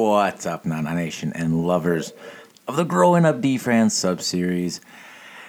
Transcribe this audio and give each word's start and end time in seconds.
What's 0.00 0.46
up, 0.46 0.64
Nana 0.64 0.94
Nation 0.94 1.32
and 1.34 1.66
lovers 1.66 2.12
of 2.68 2.76
the 2.76 2.84
Growing 2.84 3.24
Up 3.24 3.40
D-Fran 3.40 3.90
sub 3.90 4.22
series? 4.22 4.80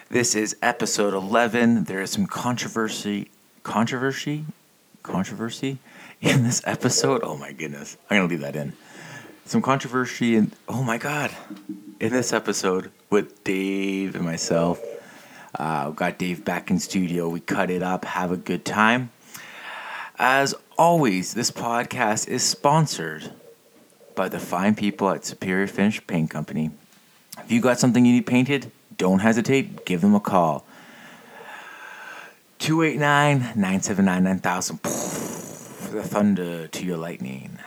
This 0.08 0.34
is 0.34 0.56
episode 0.60 1.14
11. 1.14 1.84
There 1.84 2.02
is 2.02 2.10
some 2.10 2.26
controversy, 2.26 3.30
controversy, 3.62 4.44
controversy 5.04 5.78
in 6.20 6.42
this 6.42 6.62
episode. 6.64 7.20
Oh 7.22 7.36
my 7.36 7.52
goodness. 7.52 7.96
I'm 8.10 8.26
to 8.26 8.26
leave 8.26 8.40
that 8.40 8.56
in. 8.56 8.72
Some 9.44 9.62
controversy, 9.62 10.34
and 10.34 10.50
oh 10.68 10.82
my 10.82 10.98
god, 10.98 11.30
in 12.00 12.12
this 12.12 12.32
episode 12.32 12.90
with 13.08 13.44
Dave 13.44 14.16
and 14.16 14.24
myself. 14.24 14.82
Uh, 15.54 15.90
got 15.90 16.18
Dave 16.18 16.44
back 16.44 16.72
in 16.72 16.80
studio. 16.80 17.28
We 17.28 17.38
cut 17.38 17.70
it 17.70 17.84
up, 17.84 18.04
have 18.04 18.32
a 18.32 18.36
good 18.36 18.64
time. 18.64 19.10
As 20.18 20.56
always, 20.76 21.34
this 21.34 21.52
podcast 21.52 22.26
is 22.26 22.42
sponsored 22.42 23.32
by 24.14 24.28
the 24.28 24.38
fine 24.38 24.74
people 24.74 25.10
at 25.10 25.24
Superior 25.24 25.66
Finish 25.66 26.06
Paint 26.06 26.30
Company. 26.30 26.70
If 27.38 27.50
you 27.50 27.60
got 27.60 27.78
something 27.78 28.04
you 28.04 28.12
need 28.12 28.26
painted, 28.26 28.70
don't 28.96 29.20
hesitate, 29.20 29.84
give 29.84 30.00
them 30.00 30.14
a 30.14 30.20
call. 30.20 30.64
289 32.58 33.38
979 33.56 34.22
9000. 34.22 34.78
For 34.78 35.94
The 35.94 36.02
thunder 36.02 36.68
to 36.68 36.84
your 36.84 36.98
lightning. 36.98 37.58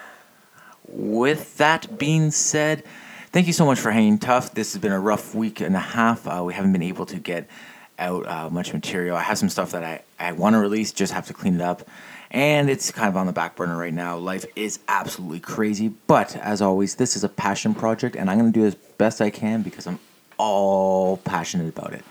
With 0.87 1.57
that 1.57 1.98
being 1.98 2.29
said, 2.29 2.84
thank 3.31 3.48
you 3.48 3.53
so 3.53 3.65
much 3.65 3.79
for 3.79 3.91
hanging 3.91 4.20
tough. 4.20 4.53
This 4.53 4.73
has 4.73 4.81
been 4.81 4.91
a 4.91 4.99
rough 4.99 5.34
week 5.34 5.59
and 5.59 5.75
a 5.75 5.79
half. 5.79 6.27
Uh, 6.27 6.43
we 6.45 6.53
haven't 6.53 6.73
been 6.73 6.84
able 6.84 7.07
to 7.07 7.17
get 7.17 7.49
out 7.98 8.27
uh, 8.27 8.49
much 8.49 8.73
material. 8.73 9.17
I 9.17 9.23
have 9.23 9.37
some 9.37 9.49
stuff 9.49 9.71
that 9.71 9.84
I, 9.84 10.01
I 10.20 10.34
want 10.34 10.53
to 10.53 10.59
release, 10.59 10.91
just 10.91 11.13
have 11.13 11.27
to 11.27 11.34
clean 11.34 11.55
it 11.55 11.62
up. 11.62 11.81
And 12.33 12.67
it's 12.67 12.89
kind 12.91 13.07
of 13.09 13.15
on 13.15 13.27
the 13.27 13.31
back 13.31 13.55
burner 13.55 13.77
right 13.77 13.93
now. 13.93 14.17
Life 14.17 14.45
is 14.55 14.79
absolutely 14.87 15.39
crazy. 15.39 15.89
But 16.07 16.35
as 16.35 16.61
always, 16.63 16.95
this 16.95 17.15
is 17.15 17.23
a 17.23 17.29
passion 17.29 17.75
project, 17.75 18.15
and 18.15 18.29
I'm 18.29 18.39
going 18.39 18.51
to 18.51 18.59
do 18.59 18.65
as 18.65 18.73
best 18.73 19.21
I 19.21 19.29
can 19.29 19.62
because 19.62 19.85
I'm 19.85 19.99
all 20.37 21.17
passionate 21.17 21.70
about 21.70 21.93
it. 21.93 22.03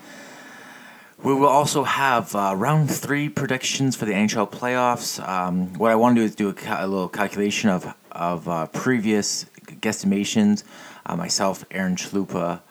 We 1.21 1.33
will 1.33 1.47
also 1.47 1.83
have 1.83 2.35
uh, 2.35 2.53
round 2.55 2.89
three 2.89 3.29
predictions 3.29 3.95
for 3.95 4.05
the 4.05 4.13
NHL 4.13 4.49
playoffs. 4.49 5.25
Um, 5.25 5.73
what 5.73 5.91
I 5.91 5.95
want 5.95 6.15
to 6.15 6.21
do 6.21 6.25
is 6.25 6.35
do 6.35 6.49
a, 6.49 6.53
ca- 6.53 6.85
a 6.85 6.87
little 6.87 7.09
calculation 7.09 7.69
of 7.69 7.93
of 8.11 8.47
uh, 8.47 8.67
previous 8.67 9.45
guesstimations. 9.65 10.63
Uh, 11.05 11.15
myself, 11.15 11.65
Aaron 11.71 11.95
Chalupa, 11.95 12.61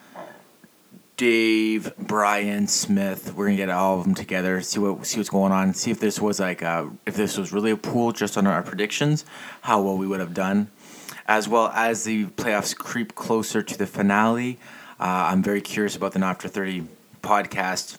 Dave, 1.22 1.92
Brian, 1.98 2.66
Smith. 2.66 3.32
We're 3.32 3.44
gonna 3.44 3.56
get 3.56 3.68
all 3.68 3.96
of 3.96 4.02
them 4.02 4.12
together, 4.12 4.60
see 4.60 4.80
what 4.80 5.06
see 5.06 5.20
what's 5.20 5.30
going 5.30 5.52
on, 5.52 5.72
see 5.72 5.92
if 5.92 6.00
this 6.00 6.20
was 6.20 6.40
like 6.40 6.64
uh, 6.64 6.86
if 7.06 7.14
this 7.14 7.38
was 7.38 7.52
really 7.52 7.70
a 7.70 7.76
pool 7.76 8.10
just 8.10 8.36
on 8.36 8.44
our 8.44 8.60
predictions, 8.60 9.24
how 9.60 9.80
well 9.80 9.96
we 9.96 10.04
would 10.04 10.18
have 10.18 10.34
done, 10.34 10.68
as 11.28 11.48
well 11.48 11.68
as 11.76 12.02
the 12.02 12.24
playoffs 12.24 12.76
creep 12.76 13.14
closer 13.14 13.62
to 13.62 13.78
the 13.78 13.86
finale. 13.86 14.58
Uh, 14.98 15.30
I'm 15.30 15.44
very 15.44 15.60
curious 15.60 15.94
about 15.94 16.10
the 16.10 16.18
Not 16.18 16.30
After 16.30 16.48
Thirty 16.48 16.88
podcast 17.22 17.98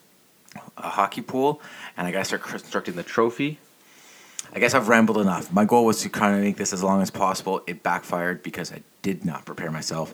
uh, 0.75 0.89
hockey 0.89 1.21
pool, 1.21 1.61
and 1.95 2.05
I 2.05 2.11
gotta 2.11 2.25
start 2.25 2.43
constructing 2.43 2.95
the 2.95 3.03
trophy. 3.03 3.57
I 4.51 4.59
guess 4.59 4.73
I've 4.73 4.89
rambled 4.89 5.19
enough. 5.19 5.49
My 5.49 5.63
goal 5.63 5.85
was 5.85 6.01
to 6.01 6.09
kind 6.09 6.35
of 6.35 6.41
make 6.41 6.57
this 6.57 6.73
as 6.73 6.83
long 6.83 7.01
as 7.01 7.09
possible. 7.09 7.61
It 7.67 7.83
backfired 7.83 8.43
because 8.43 8.73
I 8.73 8.81
did 9.01 9.23
not 9.23 9.45
prepare 9.45 9.71
myself. 9.71 10.13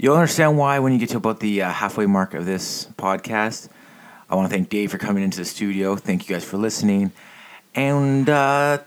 You'll 0.00 0.14
understand 0.16 0.56
why 0.56 0.78
when 0.78 0.94
you 0.94 0.98
get 0.98 1.10
to 1.10 1.18
about 1.18 1.40
the 1.40 1.60
uh, 1.60 1.70
halfway 1.70 2.06
mark 2.06 2.32
of 2.32 2.46
this 2.46 2.86
podcast. 2.96 3.68
I 4.30 4.34
want 4.34 4.48
to 4.48 4.56
thank 4.56 4.70
Dave 4.70 4.90
for 4.90 4.96
coming 4.96 5.22
into 5.22 5.36
the 5.36 5.44
studio. 5.44 5.94
Thank 5.94 6.26
you 6.26 6.34
guys 6.34 6.42
for 6.42 6.56
listening. 6.56 7.12
And 7.74 8.26
uh, 8.26 8.78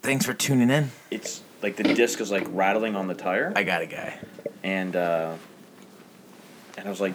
thanks 0.00 0.24
for 0.24 0.32
tuning 0.32 0.70
in. 0.70 0.92
It's 1.10 1.42
like 1.60 1.74
the 1.74 1.82
disc 1.82 2.20
is 2.20 2.30
like 2.30 2.46
rattling 2.50 2.94
on 2.94 3.08
the 3.08 3.14
tire, 3.14 3.52
I 3.56 3.64
got 3.64 3.82
a 3.82 3.86
guy. 3.86 4.16
and 4.62 4.94
uh, 4.94 5.34
and 6.78 6.86
I 6.86 6.88
was 6.88 7.00
like, 7.00 7.14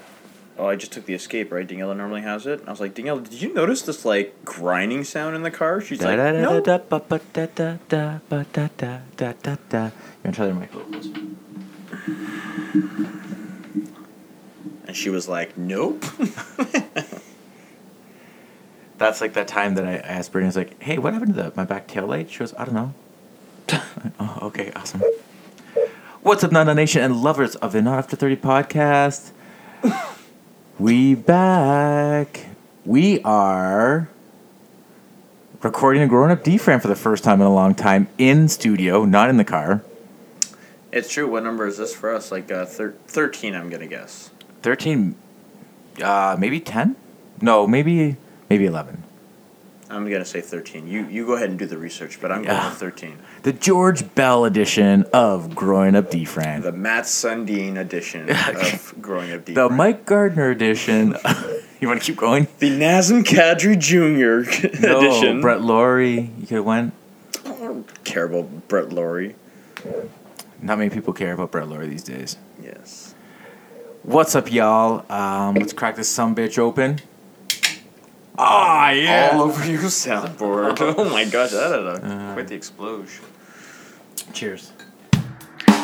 oh, 0.57 0.67
I 0.67 0.75
just 0.75 0.91
took 0.91 1.05
the 1.05 1.13
escape, 1.13 1.49
right? 1.49 1.65
Daniela 1.65 1.95
normally 1.95 2.23
has 2.23 2.45
it. 2.45 2.61
I 2.67 2.71
was 2.71 2.81
like, 2.81 2.93
Daniela, 2.93 3.23
did 3.23 3.41
you 3.41 3.53
notice 3.53 3.83
this 3.83 4.03
like 4.03 4.43
grinding 4.43 5.05
sound 5.05 5.33
in 5.33 5.43
the 5.43 5.51
car? 5.51 5.79
She's 5.79 5.99
like, 6.07 6.17
no. 6.41 6.61
You 9.71 9.95
want 10.25 10.25
to 10.25 10.31
try 10.33 10.47
the 10.47 10.53
mic 10.55 10.73
a 10.73 10.77
little 10.77 10.91
closer? 10.91 11.09
And 14.87 14.95
she 14.95 15.09
was 15.09 15.27
like, 15.27 15.57
nope. 15.57 16.05
That's 18.97 19.19
like 19.19 19.33
that 19.33 19.47
time 19.47 19.75
that 19.75 19.85
I 19.85 19.97
asked 19.97 20.31
Brittany, 20.31 20.45
I 20.45 20.49
was 20.49 20.55
like, 20.55 20.81
hey, 20.81 20.97
what 20.97 21.13
happened 21.13 21.35
to 21.35 21.43
the, 21.43 21.51
my 21.55 21.65
back 21.65 21.87
tail 21.87 22.07
light? 22.07 22.29
She 22.29 22.39
goes, 22.39 22.53
I 22.57 22.65
don't 22.65 22.75
know. 22.75 22.93
oh, 24.19 24.39
okay, 24.43 24.71
awesome. 24.75 25.03
What's 26.21 26.43
up, 26.43 26.51
Nana 26.51 26.73
Nation 26.73 27.01
and 27.01 27.21
lovers 27.21 27.55
of 27.57 27.71
the 27.71 27.81
Not 27.81 27.97
After 27.99 28.15
30 28.15 28.37
podcast? 28.37 29.31
we 30.79 31.15
back. 31.15 32.45
We 32.85 33.21
are 33.21 34.09
recording 35.61 36.03
a 36.03 36.07
grown 36.07 36.31
up 36.31 36.43
D-Fran 36.43 36.79
for 36.79 36.87
the 36.87 36.95
first 36.95 37.23
time 37.23 37.41
in 37.41 37.47
a 37.47 37.53
long 37.53 37.75
time 37.75 38.07
in 38.17 38.47
studio, 38.47 39.03
not 39.03 39.29
in 39.29 39.37
the 39.37 39.43
car. 39.43 39.83
It's 40.95 41.11
true. 41.11 41.29
What 41.29 41.43
number 41.43 41.67
is 41.67 41.77
this 41.77 41.93
for 41.93 42.13
us? 42.15 42.31
Like 42.31 42.49
uh, 42.49 42.65
thir- 42.65 42.95
thirteen, 43.05 43.53
I'm 43.53 43.69
gonna 43.69 43.85
guess. 43.85 44.31
13, 44.61 45.15
uh, 46.01 46.35
maybe 46.39 46.59
10? 46.59 46.95
No, 47.41 47.67
maybe 47.67 48.15
maybe 48.49 48.65
11. 48.65 49.03
I'm 49.89 50.09
gonna 50.09 50.25
say 50.25 50.41
thirteen. 50.41 50.87
You 50.87 51.05
you 51.05 51.25
go 51.27 51.33
ahead 51.33 51.49
and 51.49 51.59
do 51.59 51.65
the 51.67 51.77
research, 51.77 52.19
but 52.19 52.31
I'm 52.31 52.41
going 52.43 52.57
with 52.57 52.73
thirteen. 52.77 53.19
The 53.43 53.53
George 53.53 54.15
Bell 54.15 54.45
edition 54.45 55.03
of 55.13 55.53
Growing 55.53 55.95
Up 55.95 56.09
D-Fran. 56.09 56.61
The 56.61 56.71
Mats 56.71 57.11
Sundin 57.11 57.77
edition 57.77 58.27
of 58.55 58.95
Growing 58.99 59.31
Up 59.31 59.45
Deep. 59.45 59.55
The 59.55 59.69
Mike 59.69 60.05
Gartner 60.05 60.49
edition. 60.49 61.15
you 61.79 61.87
want 61.87 62.01
to 62.01 62.05
keep 62.05 62.17
going? 62.17 62.47
The 62.59 62.71
Nazem 62.71 63.23
Kadri 63.23 63.77
Jr. 63.77 64.79
No, 64.81 64.97
edition. 64.99 65.41
Brett 65.41 65.61
Lawrie. 65.61 66.31
You 66.39 66.47
could 66.47 66.55
have 66.55 66.65
went. 66.65 66.93
I 67.45 67.49
don't 67.49 68.03
care 68.05 68.23
about 68.25 68.67
Brett 68.67 68.91
Lawrie. 68.91 69.35
Not 70.65 70.79
many 70.79 70.89
people 70.89 71.13
care 71.13 71.33
about 71.33 71.51
Brett 71.51 71.67
Lawrie 71.69 71.87
these 71.87 72.01
days. 72.01 72.37
Yes. 72.59 73.13
What's 74.01 74.33
up, 74.33 74.51
y'all? 74.51 75.05
Um, 75.11 75.53
let's 75.53 75.73
crack 75.73 75.95
this 75.95 76.09
some 76.09 76.35
bitch 76.35 76.57
open. 76.57 76.99
Ah, 78.35 78.89
yeah. 78.89 79.29
All 79.33 79.43
over 79.43 79.63
your 79.69 79.81
soundboard. 79.83 80.77
oh 80.97 81.07
my 81.11 81.23
gosh, 81.25 81.51
that 81.51 81.69
had 81.71 81.79
a, 81.79 82.05
Uh. 82.05 82.33
quite 82.33 82.47
the 82.47 82.55
explosion. 82.55 83.23
Cheers. 84.33 84.71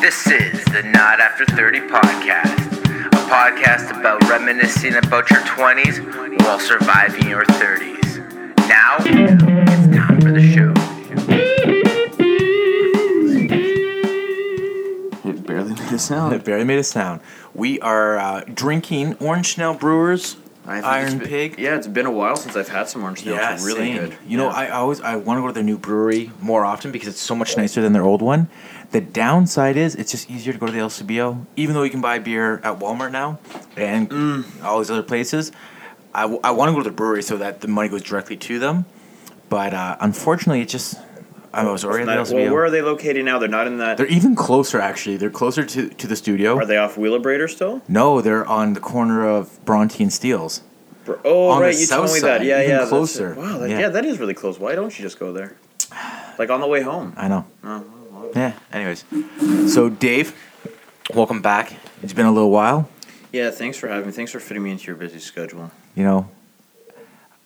This 0.00 0.26
is 0.26 0.64
the 0.64 0.82
Not 0.92 1.20
After 1.20 1.44
30 1.46 1.78
podcast, 1.82 3.06
a 3.06 3.22
podcast 3.30 3.96
about 3.96 4.28
reminiscing 4.28 4.96
about 4.96 5.30
your 5.30 5.40
20s 5.42 6.40
while 6.42 6.58
surviving 6.58 7.28
your 7.28 7.44
30s. 7.44 8.18
Now, 8.68 8.96
it's 8.98 9.96
time 9.96 10.20
for 10.20 10.32
the 10.32 10.42
show. 10.42 10.74
Barely 15.52 15.74
made 15.74 15.92
a 15.92 15.98
sound. 15.98 16.32
It 16.36 16.44
barely 16.44 16.64
made 16.64 16.78
a 16.78 16.84
sound. 16.84 17.20
We 17.54 17.80
are 17.80 18.18
uh, 18.18 18.44
drinking 18.52 19.16
Orange 19.20 19.54
Snail 19.54 19.74
Brewers 19.74 20.36
Iron 20.66 21.18
Pig. 21.20 21.56
Yeah, 21.58 21.76
it's 21.76 21.88
been 21.88 22.06
a 22.06 22.10
while 22.10 22.36
since 22.36 22.54
I've 22.56 22.68
had 22.68 22.88
some 22.88 23.02
orange 23.02 23.20
snails. 23.22 23.38
Yeah, 23.38 23.54
it's 23.54 23.64
really 23.64 23.80
same. 23.92 23.96
good. 23.98 24.16
You 24.26 24.38
know, 24.38 24.48
I 24.48 24.68
always 24.70 25.00
I 25.00 25.16
want 25.16 25.38
to 25.38 25.42
go 25.42 25.48
to 25.48 25.52
their 25.52 25.62
new 25.64 25.76
brewery 25.76 26.30
more 26.40 26.64
often 26.64 26.92
because 26.92 27.08
it's 27.08 27.20
so 27.20 27.34
much 27.34 27.56
nicer 27.56 27.82
than 27.82 27.92
their 27.92 28.04
old 28.04 28.22
one. 28.22 28.48
The 28.92 29.00
downside 29.00 29.76
is 29.76 29.94
it's 29.96 30.10
just 30.12 30.30
easier 30.30 30.52
to 30.52 30.58
go 30.58 30.66
to 30.66 30.72
the 30.72 30.78
LCBO, 30.78 31.46
even 31.56 31.74
though 31.74 31.82
you 31.82 31.90
can 31.90 32.00
buy 32.00 32.18
beer 32.20 32.60
at 32.62 32.78
Walmart 32.78 33.10
now 33.10 33.38
and 33.76 34.08
Mm. 34.08 34.62
all 34.64 34.78
these 34.78 34.90
other 34.90 35.02
places. 35.02 35.50
I, 36.14 36.22
w- 36.22 36.40
I 36.44 36.50
want 36.52 36.68
to 36.68 36.72
go 36.74 36.78
to 36.82 36.88
the 36.90 36.94
brewery 36.94 37.22
so 37.22 37.38
that 37.38 37.60
the 37.62 37.68
money 37.68 37.88
goes 37.88 38.02
directly 38.02 38.36
to 38.36 38.58
them, 38.58 38.84
but 39.48 39.72
uh, 39.74 39.96
unfortunately, 39.98 40.60
it 40.60 40.68
just 40.68 40.94
I 41.54 41.64
was 41.70 41.84
already 41.84 42.02
at 42.10 42.14
Not- 42.16 42.26
the 42.26 42.34
well, 42.34 42.52
where 42.52 42.64
are 42.64 42.70
they 42.70 42.80
located 42.82 43.24
now? 43.24 43.38
They're 43.38 43.48
not 43.48 43.66
in 43.66 43.78
that. 43.78 43.96
They're 43.98 44.06
even 44.06 44.34
closer, 44.34 44.80
actually. 44.80 45.18
They're 45.18 45.28
closer 45.30 45.64
to, 45.64 45.88
to 45.90 46.06
the 46.06 46.16
studio. 46.16 46.56
Are 46.56 46.64
they 46.64 46.78
off 46.78 46.96
Wheelabrator 46.96 47.48
still? 47.50 47.82
No, 47.88 48.20
they're 48.22 48.46
on 48.46 48.72
the 48.72 48.80
corner 48.80 49.28
of 49.28 49.62
Bronte 49.66 50.02
and 50.02 50.12
Steeles. 50.12 50.62
Br- 51.04 51.14
Oh, 51.24 51.50
On 51.50 51.60
right. 51.60 51.76
You 51.78 51.86
told 51.86 52.06
me 52.06 52.12
that. 52.14 52.20
side, 52.20 52.44
Yeah, 52.46 52.60
even 52.62 52.70
yeah. 52.70 52.86
closer. 52.88 53.34
Wow. 53.34 53.58
That, 53.58 53.68
Yeah. 53.70 53.80
yeah. 53.80 53.88
that 53.90 54.04
is 54.06 54.18
really 54.18 54.34
close. 54.34 54.58
Why 54.58 54.74
don't 54.74 54.96
you 54.98 55.02
just 55.04 55.18
go 55.18 55.32
there? 55.32 55.56
Like 56.38 56.48
on 56.48 56.60
the 56.62 56.66
way 56.66 56.80
home. 56.80 57.12
I 57.18 57.28
know. 57.28 57.44
Oh, 57.62 57.84
well, 58.10 58.30
Yeah. 58.34 58.54
Anyways, 58.72 59.04
so 59.70 59.90
Dave, 59.90 60.34
welcome 61.12 61.42
back. 61.42 61.74
It's 62.02 62.14
been 62.14 62.24
a 62.24 62.32
little 62.32 62.50
while. 62.50 62.88
Yeah. 63.32 63.50
Thanks 63.50 63.76
for 63.76 63.88
having 63.88 64.06
me. 64.06 64.12
Thanks 64.12 64.32
for 64.32 64.40
fitting 64.40 64.62
me 64.62 64.70
into 64.70 64.86
your 64.86 64.96
busy 64.96 65.18
schedule. 65.18 65.70
You 65.94 66.04
know, 66.04 66.28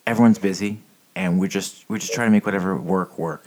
everyone's 0.07 0.39
busy, 0.39 0.79
and 1.17 1.41
we're 1.41 1.49
just 1.49 1.85
we're 1.89 1.99
just 1.99 2.13
trying 2.13 2.29
to 2.29 2.33
make 2.33 2.47
whatever 2.47 2.77
work 2.77 3.19
work, 3.19 3.45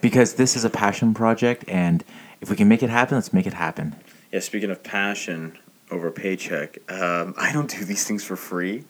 because 0.00 0.34
this 0.34 0.56
is 0.56 0.64
a 0.64 0.70
passion 0.70 1.14
project, 1.14 1.64
and 1.68 2.04
if 2.40 2.50
we 2.50 2.56
can 2.56 2.68
make 2.68 2.82
it 2.82 2.90
happen, 2.90 3.16
let's 3.16 3.32
make 3.32 3.46
it 3.46 3.54
happen. 3.54 3.96
Yeah. 4.32 4.40
Speaking 4.40 4.70
of 4.70 4.82
passion 4.82 5.58
over 5.90 6.10
paycheck, 6.10 6.78
um, 6.90 7.34
I 7.38 7.52
don't 7.52 7.70
do 7.70 7.84
these 7.84 8.04
things 8.06 8.24
for 8.24 8.36
free. 8.36 8.84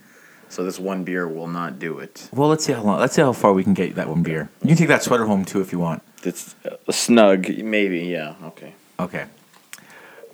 So 0.51 0.65
this 0.65 0.79
one 0.79 1.05
beer 1.05 1.29
will 1.29 1.47
not 1.47 1.79
do 1.79 1.99
it. 1.99 2.31
Well, 2.33 2.49
let's 2.49 2.65
see 2.65 2.73
how 2.73 2.83
long. 2.83 2.99
Let's 2.99 3.15
see 3.15 3.21
how 3.21 3.33
far 3.35 3.53
we 3.53 3.63
can 3.63 3.75
get 3.75 3.95
that 3.97 4.09
one 4.09 4.23
beer. 4.23 4.49
You 4.63 4.69
can 4.69 4.77
take 4.79 4.89
that 4.89 5.03
sweater 5.03 5.27
home 5.27 5.45
too 5.45 5.61
if 5.61 5.73
you 5.73 5.79
want. 5.79 6.03
It's 6.25 6.57
uh, 6.65 6.77
snug, 6.91 7.49
maybe. 7.63 8.01
Yeah. 8.01 8.35
Okay. 8.43 8.75
Okay. 8.99 9.27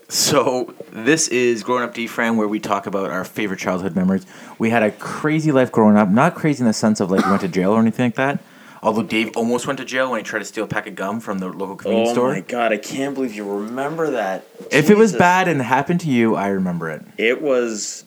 So 0.08 0.74
this 0.92 1.26
is 1.28 1.64
growing 1.64 1.82
up 1.82 1.94
D-Fran, 1.94 2.36
where 2.36 2.46
we 2.46 2.60
talk 2.60 2.86
about 2.86 3.10
our 3.10 3.24
favorite 3.24 3.58
childhood 3.58 3.96
memories. 3.96 4.24
We 4.58 4.70
had 4.70 4.84
a 4.84 4.92
crazy 4.92 5.50
life 5.50 5.72
growing 5.72 5.96
up. 5.96 6.08
Not 6.08 6.36
crazy 6.36 6.60
in 6.60 6.66
the 6.66 6.72
sense 6.72 7.00
of 7.00 7.10
like 7.10 7.24
we 7.24 7.30
went 7.30 7.42
to 7.42 7.48
jail 7.48 7.72
or 7.72 7.80
anything 7.80 8.06
like 8.06 8.14
that. 8.14 8.38
Although 8.84 9.02
Dave 9.04 9.36
almost 9.36 9.66
went 9.66 9.78
to 9.78 9.84
jail 9.84 10.10
when 10.10 10.20
he 10.20 10.24
tried 10.24 10.40
to 10.40 10.44
steal 10.44 10.64
a 10.64 10.68
pack 10.68 10.86
of 10.86 10.94
gum 10.94 11.18
from 11.18 11.38
the 11.38 11.48
local 11.48 11.74
convenience 11.74 12.10
Oh 12.10 12.12
store. 12.12 12.30
Oh 12.30 12.34
my 12.34 12.40
god! 12.40 12.70
I 12.72 12.76
can't 12.76 13.14
believe 13.14 13.34
you 13.34 13.50
remember 13.50 14.10
that. 14.10 14.44
If 14.70 14.90
it 14.90 14.96
was 14.98 15.12
bad 15.14 15.48
and 15.48 15.60
it 15.60 15.64
happened 15.64 16.00
to 16.02 16.10
you, 16.10 16.34
I 16.36 16.48
remember 16.48 16.90
it. 16.90 17.02
it 17.16 17.40
was. 17.42 18.04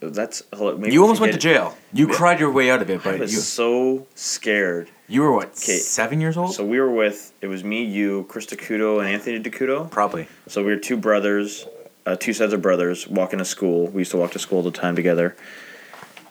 That's. 0.00 0.42
hold 0.52 0.74
on, 0.74 0.80
maybe 0.82 0.92
you 0.92 1.00
almost 1.02 1.20
went 1.20 1.32
to 1.32 1.38
jail. 1.38 1.76
You 1.92 2.06
cried 2.08 2.38
your 2.40 2.50
way 2.50 2.70
out 2.70 2.82
of 2.82 2.90
it, 2.90 3.00
I 3.00 3.04
but 3.12 3.20
was 3.20 3.32
you 3.32 3.38
so 3.38 4.06
scared. 4.14 4.90
you 5.08 5.22
were 5.22 5.32
what 5.32 5.52
'Kay. 5.54 5.78
seven 5.78 6.20
years 6.20 6.36
old? 6.36 6.52
So 6.54 6.64
we 6.66 6.78
were 6.80 6.90
with. 6.90 7.32
It 7.40 7.46
was 7.46 7.62
me, 7.64 7.84
you, 7.84 8.24
Chris 8.28 8.46
DeCudo, 8.46 8.98
and 8.98 9.08
Anthony 9.08 9.40
DeCudo. 9.40 9.90
Probably. 9.90 10.28
So 10.48 10.62
we 10.62 10.72
were 10.72 10.76
two 10.78 10.96
brothers, 10.98 11.66
uh, 12.04 12.16
two 12.16 12.32
sets 12.34 12.52
of 12.52 12.60
brothers 12.60 13.06
walking 13.08 13.38
to 13.38 13.44
school. 13.44 13.86
We 13.88 14.00
used 14.00 14.10
to 14.10 14.16
walk 14.18 14.32
to 14.32 14.38
school 14.40 14.58
all 14.58 14.64
the 14.64 14.70
time 14.72 14.96
together. 14.96 15.34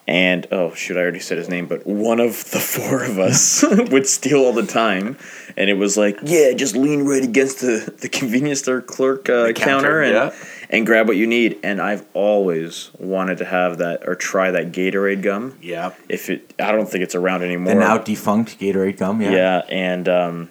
And 0.08 0.46
oh 0.52 0.72
shoot, 0.74 0.96
I 0.96 1.00
already 1.00 1.18
said 1.18 1.36
his 1.36 1.48
name, 1.48 1.66
but 1.66 1.84
one 1.84 2.20
of 2.20 2.50
the 2.52 2.60
four 2.60 3.02
of 3.02 3.18
us 3.18 3.64
would 3.90 4.06
steal 4.06 4.44
all 4.44 4.52
the 4.52 4.66
time, 4.66 5.18
and 5.56 5.68
it 5.68 5.74
was 5.74 5.96
like, 5.96 6.18
yeah, 6.22 6.52
just 6.52 6.76
lean 6.76 7.02
right 7.02 7.24
against 7.24 7.60
the, 7.60 7.92
the 8.00 8.08
convenience 8.08 8.60
store 8.60 8.80
clerk 8.80 9.28
uh, 9.28 9.52
counter, 9.52 9.54
counter, 9.54 10.02
and 10.02 10.14
yeah. 10.14 10.34
and 10.70 10.86
grab 10.86 11.08
what 11.08 11.16
you 11.16 11.26
need. 11.26 11.58
And 11.64 11.82
I've 11.82 12.06
always 12.14 12.92
wanted 13.00 13.38
to 13.38 13.46
have 13.46 13.78
that 13.78 14.06
or 14.06 14.14
try 14.14 14.52
that 14.52 14.70
Gatorade 14.70 15.22
gum. 15.22 15.58
Yeah. 15.60 15.92
If 16.08 16.30
it, 16.30 16.54
I 16.60 16.70
don't 16.70 16.88
think 16.88 17.02
it's 17.02 17.16
around 17.16 17.42
anymore. 17.42 17.74
The 17.74 17.80
now 17.80 17.98
defunct 17.98 18.60
Gatorade 18.60 18.98
gum. 18.98 19.20
Yeah. 19.20 19.32
Yeah, 19.32 19.62
and 19.68 20.08
um, 20.08 20.50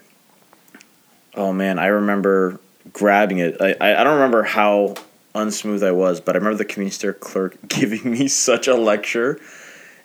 oh 1.34 1.54
man, 1.54 1.80
I 1.80 1.88
remember 1.88 2.60
grabbing 2.92 3.38
it. 3.38 3.56
I, 3.62 3.76
I 3.80 4.02
I 4.02 4.04
don't 4.04 4.16
remember 4.16 4.44
how 4.44 4.96
unsmooth 5.36 5.86
I 5.86 5.92
was, 5.92 6.20
but 6.22 6.36
I 6.36 6.40
remember 6.40 6.58
the 6.58 6.66
convenience 6.66 6.96
store 6.96 7.14
clerk 7.14 7.58
giving 7.68 8.10
me 8.10 8.28
such 8.28 8.68
a 8.68 8.76
lecture, 8.76 9.40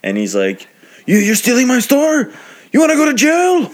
and 0.03 0.17
he's 0.19 0.35
like, 0.35 0.69
"You 1.06 1.17
you're 1.19 1.35
stealing 1.37 1.67
my 1.69 1.79
store. 1.79 2.31
You 2.73 2.81
want 2.81 2.91
to 2.93 2.97
go 2.97 3.06
to 3.06 3.15
jail." 3.15 3.71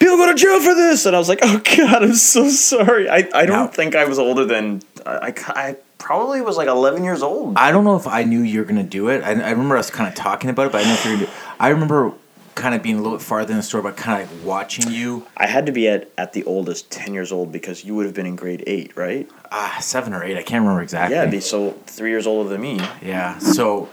People 0.00 0.16
go 0.16 0.26
to 0.26 0.34
jail 0.34 0.58
for 0.60 0.74
this, 0.74 1.06
and 1.06 1.14
I 1.14 1.18
was 1.18 1.28
like, 1.28 1.38
"Oh 1.42 1.60
God, 1.76 2.02
I'm 2.02 2.14
so 2.14 2.48
sorry." 2.48 3.08
I, 3.08 3.28
I 3.32 3.46
don't 3.46 3.48
Now- 3.48 3.66
think 3.68 3.94
I 3.94 4.04
was 4.06 4.18
older 4.18 4.44
than 4.44 4.82
I, 5.06 5.28
I, 5.28 5.34
I 5.68 5.76
probably 5.98 6.40
was 6.42 6.56
like 6.56 6.68
11 6.68 7.04
years 7.04 7.22
old. 7.22 7.56
I 7.56 7.70
don't 7.70 7.84
know 7.84 7.96
if 7.96 8.06
I 8.06 8.24
knew 8.24 8.40
you 8.40 8.58
were 8.58 8.64
gonna 8.66 8.82
do 8.82 9.08
it. 9.08 9.22
I, 9.22 9.30
I 9.30 9.50
remember 9.50 9.76
us 9.76 9.90
kind 9.90 10.08
of 10.08 10.14
talking 10.14 10.50
about 10.50 10.66
it, 10.66 10.72
but 10.72 10.78
I 10.80 10.84
didn't 10.84 10.94
know 10.94 10.98
if 11.00 11.04
you 11.04 11.10
were 11.12 11.16
gonna 11.18 11.26
do. 11.26 11.32
I 11.60 11.68
remember 11.68 12.12
kind 12.54 12.74
of 12.74 12.82
being 12.82 12.96
a 12.96 13.02
little 13.02 13.18
bit 13.18 13.24
farther 13.24 13.50
in 13.52 13.56
the 13.56 13.62
store, 13.62 13.82
but 13.82 13.96
kind 13.96 14.22
of 14.22 14.32
like 14.32 14.46
watching 14.46 14.90
you. 14.92 15.26
I 15.36 15.46
had 15.46 15.66
to 15.66 15.72
be 15.72 15.88
at, 15.88 16.10
at 16.16 16.32
the 16.32 16.44
oldest 16.44 16.90
10 16.90 17.12
years 17.14 17.32
old 17.32 17.52
because 17.52 17.84
you 17.84 17.94
would 17.94 18.06
have 18.06 18.14
been 18.14 18.26
in 18.26 18.36
grade 18.36 18.62
8, 18.66 18.96
right? 18.96 19.28
Ah, 19.50 19.78
seven 19.80 20.12
or 20.12 20.24
eight. 20.24 20.36
I 20.36 20.42
can't 20.42 20.62
remember 20.62 20.82
exactly. 20.82 21.16
Yeah, 21.16 21.26
be 21.26 21.40
so 21.40 21.72
three 21.86 22.10
years 22.10 22.26
older 22.26 22.48
than 22.48 22.60
me. 22.60 22.80
Yeah. 23.02 23.38
So, 23.38 23.88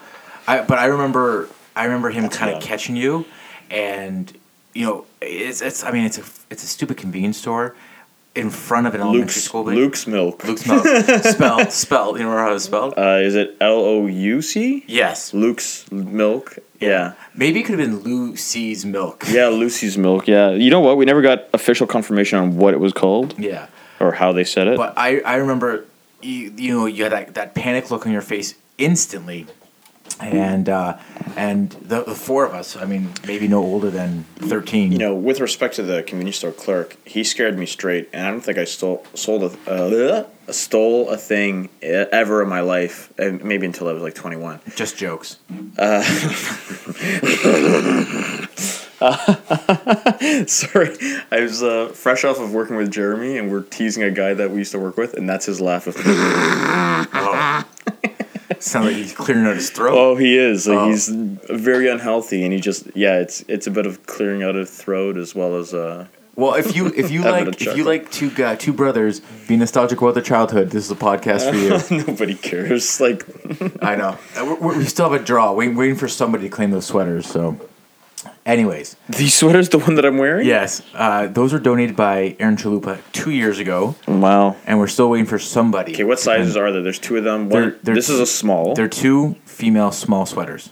I 0.48 0.62
but 0.64 0.80
I 0.80 0.86
remember 0.86 1.50
I 1.76 1.84
remember 1.86 2.10
him 2.10 2.24
That's 2.24 2.38
kind 2.38 2.56
of 2.56 2.64
catching 2.64 2.96
you, 2.96 3.26
and 3.70 4.32
you 4.74 4.86
know 4.86 5.06
it's 5.22 5.62
it's 5.62 5.84
I 5.84 5.92
mean 5.92 6.06
it's 6.06 6.18
a 6.18 6.24
it's 6.50 6.64
a 6.64 6.68
stupid 6.68 6.98
convenience 6.98 7.38
store 7.38 7.76
in 8.34 8.50
front 8.50 8.88
of 8.88 8.96
an 8.96 9.02
elementary 9.02 9.26
Luke's, 9.26 9.44
school. 9.44 9.64
building. 9.66 9.80
Luke's 9.80 10.08
milk. 10.08 10.44
Luke's 10.46 10.66
milk. 10.66 10.84
spelled 11.24 11.72
spelled. 11.72 12.18
You 12.18 12.24
know 12.24 12.36
how 12.36 12.54
it's 12.56 12.66
spelled? 12.66 12.96
Uh, 12.98 13.20
is 13.22 13.36
it 13.36 13.56
L 13.62 13.80
O 13.80 14.08
U 14.08 14.42
C? 14.42 14.84
yes. 14.88 15.32
Luke's 15.34 15.92
milk. 15.92 16.58
Yeah. 16.82 17.14
Maybe 17.36 17.62
it 17.62 17.64
could 17.64 17.80
have 17.80 17.88
been 17.90 18.00
Lucy's 18.00 18.86
milk. 18.86 19.24
Yeah, 19.30 19.48
Lucy's 19.48 19.98
milk. 19.98 20.28
Yeah. 20.28 20.50
You 20.52 20.70
know 20.70 20.82
what? 20.82 20.98
We 20.98 21.06
never 21.06 21.22
got 21.22 21.48
official 21.54 21.88
confirmation 21.88 22.40
on 22.40 22.58
what 22.58 22.74
it 22.74 22.80
was 22.80 22.92
called 22.92 23.38
Yeah. 23.40 23.68
or 24.00 24.12
how 24.14 24.32
they 24.34 24.44
said 24.44 24.68
it. 24.68 24.78
But 24.78 24.94
I, 24.98 25.20
I 25.22 25.36
remember, 25.36 25.86
you, 26.22 26.54
you 26.58 26.74
know, 26.78 26.86
you 26.88 27.04
had 27.04 27.14
that, 27.14 27.34
that 27.36 27.56
panic 27.56 27.92
look 27.92 28.06
on 28.06 28.12
your 28.12 28.22
face 28.22 28.56
instantly, 28.78 29.46
and 30.20 30.68
uh, 30.70 30.98
and 31.36 31.70
the, 31.72 32.04
the 32.04 32.14
four 32.16 32.46
of 32.46 32.54
us, 32.54 32.76
I 32.76 32.86
mean, 32.86 33.12
maybe 33.26 33.48
no 33.48 33.60
older 33.60 33.90
than 33.90 34.26
thirteen. 34.36 34.92
you 34.92 34.98
know, 34.98 35.16
with 35.16 35.40
respect 35.40 35.76
to 35.78 35.84
the 35.84 36.04
convenience 36.04 36.38
store 36.38 36.52
clerk, 36.52 36.96
he 37.06 37.24
scared 37.24 37.58
me 37.58 37.66
straight, 37.66 38.10
and 38.14 38.28
I 38.28 38.32
don't 38.32 38.42
think 38.42 38.58
I 38.58 38.66
stole 38.66 39.06
sold 39.14 39.44
a 39.68 39.72
uh, 39.72 40.26
stole 40.54 41.10
a 41.10 41.18
thing 41.18 41.70
ever 41.82 42.44
in 42.44 42.50
my 42.50 42.62
life, 42.62 43.12
maybe 43.18 43.66
until 43.66 43.88
I 43.90 43.94
was 43.94 44.04
like 44.04 44.14
twenty 44.16 44.38
one. 44.38 44.60
just 44.76 44.98
jokes. 44.98 45.38
Sorry, 50.48 50.96
I 51.32 51.40
was 51.42 51.64
uh, 51.64 51.90
fresh 51.94 52.24
off 52.24 52.40
of 52.40 52.54
working 52.54 52.76
with 52.76 52.92
Jeremy, 52.92 53.38
and 53.38 53.52
we're 53.52 53.64
teasing 53.64 54.04
a 54.04 54.12
guy 54.12 54.34
that 54.36 54.52
we 54.52 54.60
used 54.60 54.72
to 54.74 54.80
work 54.80 54.96
with, 54.98 55.16
and 55.16 55.28
that's 55.30 55.46
his 55.48 55.60
laugh. 55.60 55.88
Of, 55.88 55.96
Oh. 57.14 57.64
Sound 58.60 58.86
like 58.86 58.96
he's 58.96 59.14
clearing 59.14 59.46
out 59.48 59.56
his 59.56 59.72
throat. 59.72 59.98
oh, 59.98 60.16
he 60.16 60.38
is. 60.38 60.68
Like, 60.68 60.78
Oh. 60.78 60.88
He's 60.90 61.08
very 61.10 61.90
unhealthy, 61.90 62.44
and 62.44 62.54
he 62.54 62.60
just 62.60 62.86
yeah, 62.96 63.20
it's 63.20 63.44
it's 63.48 63.66
a 63.66 63.72
bit 63.72 63.88
of 63.88 64.06
clearing 64.06 64.44
out 64.44 64.56
of 64.56 64.70
throat 64.70 65.18
as 65.18 65.34
well 65.34 65.56
as 65.58 65.74
uh. 65.74 66.06
Well, 66.42 66.56
if 66.56 66.76
you 66.76 66.88
if 66.88 67.12
you 67.12 67.22
a 67.28 67.30
like 67.30 67.62
if 67.62 67.78
you 67.78 67.84
like 67.84 68.12
two 68.12 68.32
uh, 68.44 68.56
two 68.56 68.74
brothers 68.74 69.20
be 69.48 69.56
nostalgic 69.58 70.02
about 70.02 70.16
their 70.16 70.24
childhood, 70.24 70.72
this 70.72 70.86
is 70.86 70.92
a 70.92 70.96
podcast 70.96 71.50
for 71.50 71.56
you. 71.56 72.04
Nobody 72.08 72.34
cares. 72.34 73.00
Like, 73.00 73.24
I 73.84 73.96
know. 73.96 74.18
Uh, 74.36 74.58
we're, 74.60 74.78
we 74.80 74.86
still 74.86 75.10
have 75.10 75.22
a 75.22 75.24
draw, 75.24 75.54
waiting, 75.54 75.76
waiting 75.76 75.96
for 75.96 76.08
somebody 76.08 76.46
to 76.46 76.50
claim 76.50 76.72
those 76.72 76.88
sweaters. 76.88 77.28
So, 77.28 77.60
anyways, 78.46 78.96
the 79.08 79.28
sweater's 79.30 79.70
the 79.70 79.78
one 79.80 79.94
that 79.96 80.06
I'm 80.06 80.18
wearing. 80.18 80.48
yes, 80.48 80.82
uh, 80.96 81.28
those 81.28 81.54
were 81.54 81.60
donated 81.60 81.96
by 81.96 82.36
Aaron 82.40 82.58
Chalupa 82.58 83.00
two 83.12 83.32
years 83.32 83.60
ago, 83.60 83.96
Wow. 84.08 84.56
and 84.66 84.80
we're 84.80 84.88
still 84.88 85.10
waiting 85.12 85.28
for 85.28 85.38
somebody. 85.40 85.94
Okay, 85.94 86.04
what 86.06 86.20
sizes 86.20 86.58
are 86.58 86.72
there? 86.72 86.82
There's 86.82 87.00
two 87.00 87.18
of 87.18 87.24
them. 87.24 87.50
One, 87.50 87.62
They're- 87.62 87.80
they're 87.84 87.96
this 87.96 88.10
is 88.10 88.20
a 88.20 88.26
small. 88.26 88.74
They're 88.74 88.88
two 88.90 89.36
female 89.46 89.92
small 89.92 90.26
sweaters. 90.26 90.70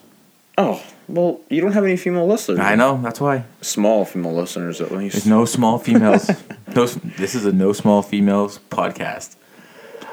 Oh, 0.57 0.81
well, 1.09 1.39
you 1.49 1.59
don't 1.61 1.73
have 1.73 1.83
any 1.83 1.97
female 1.97 2.27
listeners. 2.27 2.59
I 2.59 2.75
know. 2.75 2.99
That's 3.01 3.19
why 3.19 3.43
Small 3.61 4.05
female 4.05 4.33
listeners, 4.33 4.79
at 4.81 4.91
least. 4.91 5.13
there's 5.15 5.27
no 5.27 5.45
small 5.45 5.77
females. 5.79 6.29
no, 6.75 6.85
this 6.85 7.35
is 7.35 7.45
a 7.45 7.51
no 7.51 7.73
small 7.73 8.01
females 8.01 8.59
podcast. 8.69 9.35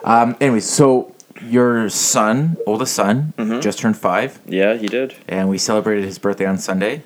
Um. 0.04 0.36
Anyways, 0.40 0.68
so 0.68 1.14
your 1.42 1.88
son, 1.90 2.56
oldest 2.66 2.94
son, 2.94 3.32
Mm-hmm. 3.36 3.60
just 3.60 3.78
turned 3.78 3.96
five, 3.96 4.38
Yeah, 4.46 4.74
he 4.76 4.86
did. 4.86 5.14
and 5.28 5.48
we 5.48 5.58
celebrated 5.58 6.04
his 6.04 6.18
birthday 6.18 6.46
on 6.46 6.58
Sunday. 6.58 7.02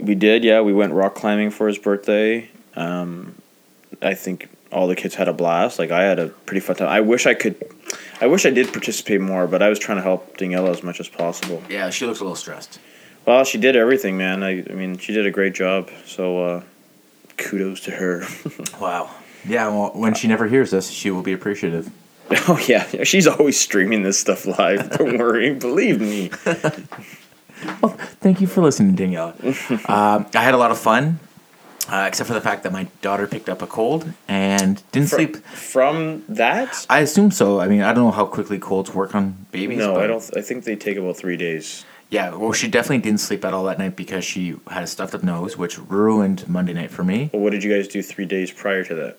We 0.00 0.14
did, 0.14 0.42
yeah. 0.42 0.60
We 0.62 0.72
went 0.72 0.92
rock 0.92 1.14
climbing 1.14 1.50
for 1.50 1.68
his 1.68 1.78
birthday. 1.78 2.48
Um, 2.76 3.34
I 4.02 4.14
think 4.14 4.48
all 4.72 4.88
the 4.88 4.96
kids 4.96 5.14
had 5.14 5.28
a 5.28 5.32
blast. 5.32 5.78
Like, 5.78 5.90
I 5.90 6.02
had 6.04 6.18
a 6.18 6.28
pretty 6.28 6.60
fun 6.60 6.76
time. 6.76 6.88
I 6.88 7.00
wish 7.00 7.26
I 7.26 7.34
could. 7.34 7.56
I 8.20 8.26
wish 8.26 8.44
I 8.46 8.50
did 8.50 8.72
participate 8.72 9.20
more, 9.20 9.46
but 9.46 9.62
I 9.62 9.68
was 9.68 9.78
trying 9.78 9.98
to 9.98 10.02
help 10.02 10.36
Daniela 10.38 10.70
as 10.70 10.82
much 10.82 10.98
as 10.98 11.08
possible. 11.08 11.62
Yeah, 11.68 11.90
she 11.90 12.06
looks 12.06 12.20
a 12.20 12.24
little 12.24 12.36
stressed. 12.36 12.78
Well, 13.26 13.44
she 13.44 13.58
did 13.58 13.74
everything, 13.76 14.16
man. 14.18 14.42
I, 14.42 14.60
I 14.68 14.72
mean, 14.74 14.98
she 14.98 15.12
did 15.12 15.26
a 15.26 15.30
great 15.30 15.54
job. 15.54 15.90
So, 16.06 16.44
uh, 16.44 16.62
kudos 17.36 17.80
to 17.82 17.90
her. 17.92 18.24
Wow. 18.80 19.10
Yeah. 19.46 19.68
Well, 19.68 19.90
when 19.94 20.14
she 20.14 20.26
never 20.28 20.46
hears 20.46 20.70
this, 20.70 20.90
she 20.90 21.10
will 21.10 21.22
be 21.22 21.32
appreciative. 21.32 21.90
oh 22.48 22.58
yeah, 22.66 23.04
she's 23.04 23.26
always 23.26 23.58
streaming 23.60 24.02
this 24.02 24.18
stuff 24.18 24.46
live. 24.46 24.90
Don't 24.98 25.18
worry, 25.18 25.54
believe 25.54 26.00
me. 26.00 26.30
Well, 27.82 27.92
thank 28.20 28.40
you 28.40 28.46
for 28.46 28.62
listening, 28.62 28.94
Danielle. 28.94 29.34
um, 29.86 30.26
I 30.34 30.42
had 30.42 30.54
a 30.54 30.56
lot 30.56 30.70
of 30.70 30.78
fun, 30.78 31.20
uh, 31.88 32.04
except 32.08 32.26
for 32.26 32.34
the 32.34 32.40
fact 32.40 32.62
that 32.64 32.72
my 32.72 32.88
daughter 33.02 33.26
picked 33.26 33.48
up 33.48 33.60
a 33.62 33.66
cold 33.66 34.10
and 34.26 34.82
didn't 34.92 35.08
sleep. 35.08 35.36
From 35.36 36.24
that, 36.28 36.86
I 36.90 37.00
assume 37.00 37.30
so. 37.30 37.60
I 37.60 37.68
mean, 37.68 37.82
I 37.82 37.92
don't 37.92 38.04
know 38.04 38.10
how 38.10 38.26
quickly 38.26 38.58
colds 38.58 38.92
work 38.94 39.14
on 39.14 39.46
babies. 39.52 39.78
no, 39.78 39.96
I 40.00 40.06
don't. 40.06 40.24
I 40.36 40.40
think 40.40 40.64
they 40.64 40.76
take 40.76 40.96
about 40.96 41.16
three 41.16 41.36
days. 41.36 41.84
Yeah, 42.10 42.34
well, 42.34 42.52
she 42.52 42.68
definitely 42.68 42.98
didn't 42.98 43.20
sleep 43.20 43.44
at 43.44 43.52
all 43.54 43.64
that 43.64 43.78
night 43.78 43.96
because 43.96 44.24
she 44.24 44.56
had 44.70 44.84
a 44.84 44.86
stuffed 44.86 45.14
up 45.14 45.22
nose, 45.24 45.56
which 45.56 45.78
ruined 45.78 46.48
Monday 46.48 46.72
night 46.72 46.90
for 46.90 47.02
me. 47.02 47.30
Well, 47.32 47.42
what 47.42 47.50
did 47.50 47.64
you 47.64 47.74
guys 47.74 47.88
do 47.88 48.02
three 48.02 48.26
days 48.26 48.50
prior 48.52 48.84
to 48.84 48.94
that? 48.94 49.18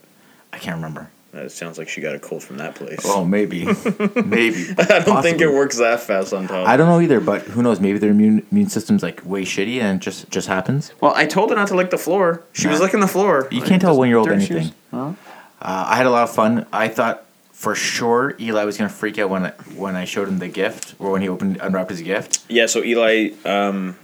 I 0.54 0.58
can't 0.58 0.76
remember. 0.78 1.10
That 1.34 1.52
sounds 1.52 1.78
like 1.78 1.90
she 1.90 2.00
got 2.00 2.16
a 2.16 2.20
cold 2.20 2.44
from 2.44 2.58
that 2.58 2.76
place. 2.76 3.02
Oh, 3.04 3.26
maybe, 3.26 3.66
maybe. 4.26 4.68
I 4.78 5.00
don't 5.06 5.22
think 5.22 5.42
it 5.42 5.52
works 5.52 5.78
that 5.80 6.00
fast 6.00 6.32
on 6.32 6.48
top. 6.48 6.66
I 6.66 6.78
don't 6.78 6.88
know 6.88 7.02
either, 7.02 7.20
but 7.20 7.42
who 7.42 7.62
knows? 7.62 7.82
Maybe 7.82 7.98
their 7.98 8.12
immune 8.12 8.46
immune 8.52 8.70
system's 8.70 9.04
like 9.04 9.22
way 9.26 9.42
shitty 9.44 9.82
and 9.82 10.00
it 10.00 10.04
just 10.04 10.30
just 10.30 10.48
happens. 10.48 10.94
Well, 11.02 11.14
I 11.14 11.26
told 11.26 11.50
her 11.50 11.56
not 11.58 11.68
to 11.70 11.76
lick 11.76 11.90
the 11.90 11.98
floor. 11.98 12.42
She 12.54 12.70
was 12.70 12.80
licking 12.80 13.02
the 13.02 13.08
floor. 13.08 13.50
You 13.52 13.62
can't 13.62 13.82
tell 13.82 13.94
a 13.96 13.98
one 13.98 14.08
year 14.08 14.18
old 14.18 14.30
Dirty 14.30 14.46
shoes. 14.46 14.52
anything. 14.52 14.76
Uh, 14.94 15.14
I 15.62 15.98
had 15.98 16.06
a 16.06 16.10
lot 16.12 16.24
of 16.24 16.34
fun. 16.34 16.66
I 16.72 16.88
thought 16.88 17.25
for 17.56 17.74
sure 17.74 18.36
Eli 18.38 18.66
was 18.66 18.78
gonna 18.78 18.90
freak 18.90 19.18
out 19.18 19.30
when 19.30 19.46
I, 19.46 19.52
when 19.76 19.96
I 19.96 20.04
showed 20.04 20.28
him 20.28 20.40
the 20.40 20.50
gift 20.50 20.94
or 21.00 21.12
when 21.12 21.22
he 21.22 21.30
opened 21.30 21.58
unwrapped 21.62 21.90
his 21.90 22.02
gift. 22.02 22.44
Yeah, 22.50 22.66
so 22.66 22.84
Eli, 22.84 23.30
um, 23.46 23.96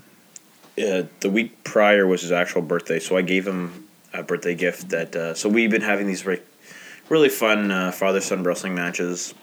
uh, 0.78 1.04
the 1.20 1.30
week 1.30 1.62
prior 1.66 2.08
was 2.08 2.22
his 2.22 2.32
actual 2.32 2.62
birthday, 2.62 2.98
so 2.98 3.18
I 3.18 3.22
gave 3.22 3.46
him 3.46 3.90
a 4.14 4.24
birthday 4.24 4.56
gift. 4.56 4.90
That 4.90 5.16
uh, 5.16 5.34
so 5.34 5.50
we've 5.50 5.70
been 5.70 5.82
having 5.82 6.08
these 6.08 6.26
re- 6.26 6.42
really 7.10 7.28
fun 7.28 7.72
uh, 7.72 7.92
father 7.92 8.22
son 8.22 8.42
wrestling 8.44 8.74
matches. 8.74 9.34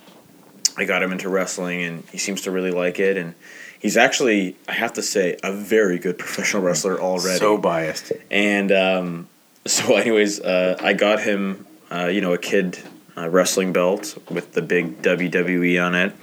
I 0.79 0.85
got 0.85 1.03
him 1.03 1.12
into 1.12 1.29
wrestling, 1.29 1.83
and 1.83 2.05
he 2.11 2.17
seems 2.17 2.41
to 2.43 2.50
really 2.50 2.71
like 2.71 2.99
it. 2.99 3.19
And 3.19 3.35
he's 3.79 3.99
actually, 3.99 4.57
I 4.67 4.73
have 4.73 4.95
to 4.95 5.03
say, 5.03 5.37
a 5.43 5.53
very 5.53 5.99
good 5.99 6.19
professional 6.19 6.62
wrestler 6.62 6.99
already. 6.99 7.38
So 7.38 7.59
biased. 7.59 8.12
And 8.31 8.73
um, 8.73 9.29
so, 9.67 9.97
anyways, 9.97 10.41
uh, 10.41 10.79
I 10.81 10.95
got 10.95 11.21
him, 11.21 11.67
uh, 11.91 12.07
you 12.07 12.23
know, 12.23 12.33
a 12.33 12.38
kid 12.38 12.79
uh, 13.19 13.29
wrestling 13.29 13.73
belt 13.73 14.17
with 14.31 14.53
the 14.53 14.63
big 14.63 15.03
WWE 15.03 15.85
on 15.85 15.95
it, 15.95 16.15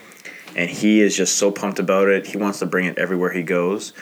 and 0.55 0.69
he 0.69 1.01
is 1.01 1.15
just 1.15 1.37
so 1.37 1.51
pumped 1.51 1.79
about 1.79 2.07
it. 2.07 2.27
He 2.27 2.37
wants 2.37 2.59
to 2.59 2.65
bring 2.65 2.85
it 2.85 2.97
everywhere 2.97 3.31
he 3.31 3.43
goes. 3.43 3.93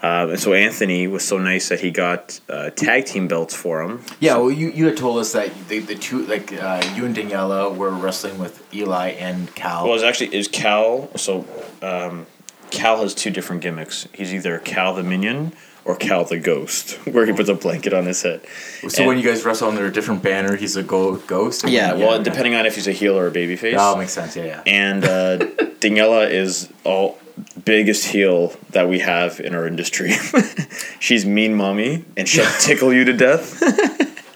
Uh, 0.00 0.28
and 0.30 0.38
so 0.38 0.52
Anthony 0.52 1.08
was 1.08 1.26
so 1.26 1.38
nice 1.38 1.70
that 1.70 1.80
he 1.80 1.90
got 1.90 2.38
uh, 2.48 2.70
tag 2.70 3.06
team 3.06 3.26
belts 3.26 3.54
for 3.54 3.82
him. 3.82 4.00
Yeah, 4.20 4.36
well, 4.36 4.50
you, 4.50 4.70
you 4.70 4.86
had 4.86 4.96
told 4.96 5.18
us 5.18 5.32
that 5.32 5.50
the, 5.66 5.80
the 5.80 5.96
two, 5.96 6.24
like, 6.26 6.52
uh, 6.52 6.80
you 6.94 7.04
and 7.04 7.16
Daniela 7.16 7.74
were 7.74 7.90
wrestling 7.90 8.38
with 8.38 8.62
Eli 8.72 9.08
and 9.08 9.52
Cal. 9.56 9.86
Well, 9.86 9.94
it's 9.94 10.04
actually 10.04 10.36
is 10.36 10.46
Cal. 10.46 11.10
So 11.16 11.44
um, 11.82 12.26
Cal 12.70 13.02
has 13.02 13.12
two 13.12 13.30
different 13.30 13.60
gimmicks. 13.60 14.06
He's 14.12 14.32
either 14.32 14.60
Cal 14.60 14.94
the 14.94 15.02
Minion 15.02 15.52
or 15.88 15.96
Cal 15.96 16.24
the 16.24 16.38
Ghost, 16.38 16.92
where 17.12 17.24
he 17.26 17.32
puts 17.32 17.48
a 17.48 17.54
blanket 17.54 17.92
on 17.94 18.04
his 18.06 18.20
head. 18.22 18.42
so 18.88 18.98
And- 18.98 19.06
when 19.08 19.18
you 19.18 19.24
guys 19.24 19.44
wrestle 19.44 19.68
under 19.68 19.86
a 19.86 19.92
different 19.92 20.22
banner, 20.22 20.54
he's 20.54 20.76
a 20.76 20.82
go- 20.82 21.16
ghost? 21.16 21.66
yeah, 21.66 21.94
well, 21.94 22.14
okay. 22.14 22.22
depending 22.24 22.54
on 22.54 22.66
if 22.66 22.74
he's 22.76 22.86
a 22.86 22.92
heel 22.92 23.18
or 23.18 23.26
a 23.26 23.30
babyface. 23.32 23.74
Oh, 23.76 23.96
makes 23.96 24.12
sense, 24.12 24.36
yeah, 24.36 24.44
yeah. 24.44 24.62
and 24.66 25.04
uh, 25.04 25.38
Daniela 25.80 26.30
is 26.30 26.68
all 26.84 27.18
biggest 27.64 28.04
heel 28.06 28.52
that 28.70 28.88
we 28.88 28.98
have 28.98 29.40
in 29.40 29.54
our 29.54 29.66
industry. 29.66 30.10
she's 31.00 31.24
mean 31.24 31.54
mommy, 31.54 32.04
and 32.16 32.28
she'll 32.28 32.44
tickle 32.60 32.92
you 32.92 33.04
to 33.04 33.12
death. 33.14 33.62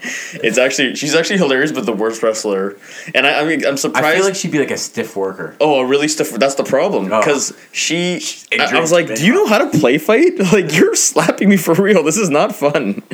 It's 0.02 0.58
actually 0.58 0.94
she's 0.94 1.14
actually 1.14 1.38
hilarious, 1.38 1.72
but 1.72 1.86
the 1.86 1.92
worst 1.92 2.22
wrestler. 2.22 2.76
And 3.14 3.26
I, 3.26 3.40
I 3.40 3.44
mean, 3.44 3.64
I'm 3.64 3.76
surprised. 3.76 4.06
I 4.06 4.14
feel 4.16 4.24
like 4.24 4.34
she'd 4.34 4.50
be 4.52 4.58
like 4.58 4.70
a 4.70 4.76
stiff 4.76 5.16
worker. 5.16 5.56
Oh, 5.60 5.80
a 5.80 5.86
really 5.86 6.08
stiff. 6.08 6.30
That's 6.32 6.54
the 6.56 6.64
problem 6.64 7.12
Oh. 7.12 7.20
because 7.20 7.56
she. 7.72 8.20
I, 8.58 8.76
I 8.76 8.80
was 8.80 8.92
like, 8.92 9.06
"Do 9.14 9.24
you 9.26 9.34
know 9.34 9.46
how 9.46 9.58
to 9.58 9.78
play 9.78 9.98
fight? 9.98 10.32
Like, 10.52 10.74
you're 10.74 10.94
slapping 10.96 11.48
me 11.48 11.56
for 11.56 11.74
real. 11.74 12.02
This 12.02 12.16
is 12.18 12.30
not 12.30 12.54
fun." 12.54 13.02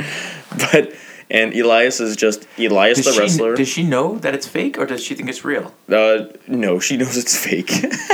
But 0.72 0.94
and 1.30 1.52
Elias 1.54 2.00
is 2.00 2.16
just 2.16 2.46
Elias 2.58 2.96
Does 2.96 3.04
the 3.04 3.12
she, 3.12 3.20
wrestler. 3.20 3.54
does 3.54 3.68
she 3.68 3.82
know 3.84 4.16
that 4.20 4.34
it's 4.34 4.46
fake 4.48 4.78
or 4.78 4.86
does 4.86 5.04
she 5.04 5.14
think 5.14 5.28
it's 5.28 5.44
real? 5.44 5.74
uh, 5.92 6.24
no, 6.46 6.80
she 6.80 6.96
knows 6.96 7.18
it's 7.18 7.36
fake. 7.36 7.70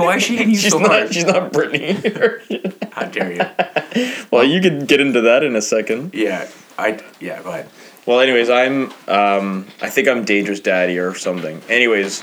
Why 0.00 0.16
is 0.16 0.22
she 0.22 0.36
hitting 0.38 0.54
you 0.54 0.56
she's 0.58 0.72
so 0.72 0.78
not. 0.78 0.90
hard? 0.90 1.12
She's 1.14 1.26
not 1.26 1.52
Brittany. 1.52 1.92
How 2.92 3.04
dare 3.06 3.32
you? 3.32 4.12
well, 4.30 4.42
you 4.44 4.62
can 4.62 4.86
get 4.86 5.00
into 5.00 5.20
that 5.20 5.42
in 5.42 5.54
a 5.54 5.60
second. 5.60 6.14
Yeah, 6.14 6.48
I, 6.78 7.02
yeah, 7.20 7.42
go 7.42 7.50
ahead. 7.50 7.68
Well, 8.06 8.20
anyways, 8.20 8.50
I'm. 8.50 8.92
Um, 9.06 9.66
I 9.80 9.90
think 9.90 10.08
I'm 10.08 10.24
Dangerous 10.24 10.60
Daddy 10.60 10.98
or 10.98 11.14
something. 11.14 11.60
Anyways, 11.68 12.22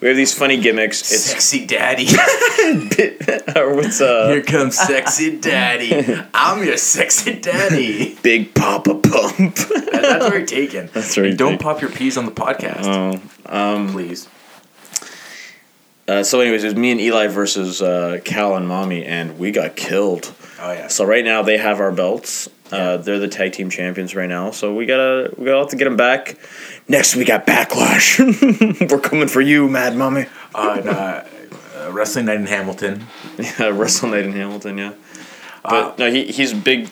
we 0.00 0.08
have 0.08 0.16
these 0.16 0.34
funny 0.34 0.58
gimmicks. 0.60 1.00
It's 1.12 1.22
Sexy 1.24 1.66
daddy. 1.66 2.06
or 3.56 3.74
what's 3.74 4.00
uh 4.00 4.28
Here 4.28 4.42
comes 4.42 4.76
sexy 4.76 5.38
daddy. 5.38 6.14
I'm 6.34 6.64
your 6.64 6.76
sexy 6.76 7.40
daddy. 7.40 8.16
Big 8.22 8.54
Papa 8.54 8.94
Pump. 8.96 9.54
That- 9.56 9.90
That's 10.02 10.28
very 10.28 10.44
taken. 10.46 10.90
That's 10.92 11.14
very 11.14 11.34
Don't 11.34 11.52
taken. 11.52 11.58
pop 11.64 11.80
your 11.80 11.90
peas 11.90 12.16
on 12.18 12.26
the 12.26 12.32
podcast, 12.32 12.84
Oh, 12.84 13.20
um, 13.46 13.88
please. 13.90 14.28
Uh, 16.06 16.22
so, 16.22 16.40
anyways, 16.40 16.64
it 16.64 16.68
was 16.68 16.76
me 16.76 16.90
and 16.90 17.00
Eli 17.00 17.28
versus 17.28 17.80
uh, 17.80 18.20
Cal 18.24 18.56
and 18.56 18.68
Mommy, 18.68 19.04
and 19.04 19.38
we 19.38 19.50
got 19.50 19.76
killed. 19.76 20.34
Oh 20.60 20.72
yeah. 20.72 20.88
So 20.88 21.04
right 21.04 21.24
now 21.24 21.42
they 21.42 21.58
have 21.58 21.80
our 21.80 21.92
belts. 21.92 22.48
Uh, 22.72 22.96
they're 22.96 23.18
the 23.18 23.28
tag 23.28 23.52
team 23.52 23.68
champions 23.68 24.14
right 24.14 24.28
now. 24.28 24.50
So 24.50 24.74
we 24.74 24.86
gotta 24.86 25.32
we 25.36 25.44
gotta 25.44 25.58
have 25.58 25.68
to 25.68 25.76
get 25.76 25.84
them 25.84 25.96
back. 25.96 26.38
Next 26.88 27.16
we 27.16 27.24
got 27.24 27.46
Backlash. 27.46 28.18
We're 28.90 29.00
coming 29.00 29.28
for 29.28 29.42
you, 29.42 29.68
Mad 29.68 29.94
Mommy. 29.94 30.26
Uh, 30.54 30.76
and, 30.78 30.88
uh, 30.88 31.24
uh, 31.76 31.90
wrestling 31.92 32.26
night 32.26 32.40
in 32.40 32.46
Hamilton. 32.46 33.06
Yeah, 33.38 33.68
Wrestle 33.68 34.08
Night 34.08 34.24
in 34.24 34.32
Hamilton. 34.32 34.78
Yeah, 34.78 34.94
but 35.62 35.98
no, 35.98 36.10
he 36.10 36.24
he's 36.26 36.54
big, 36.54 36.88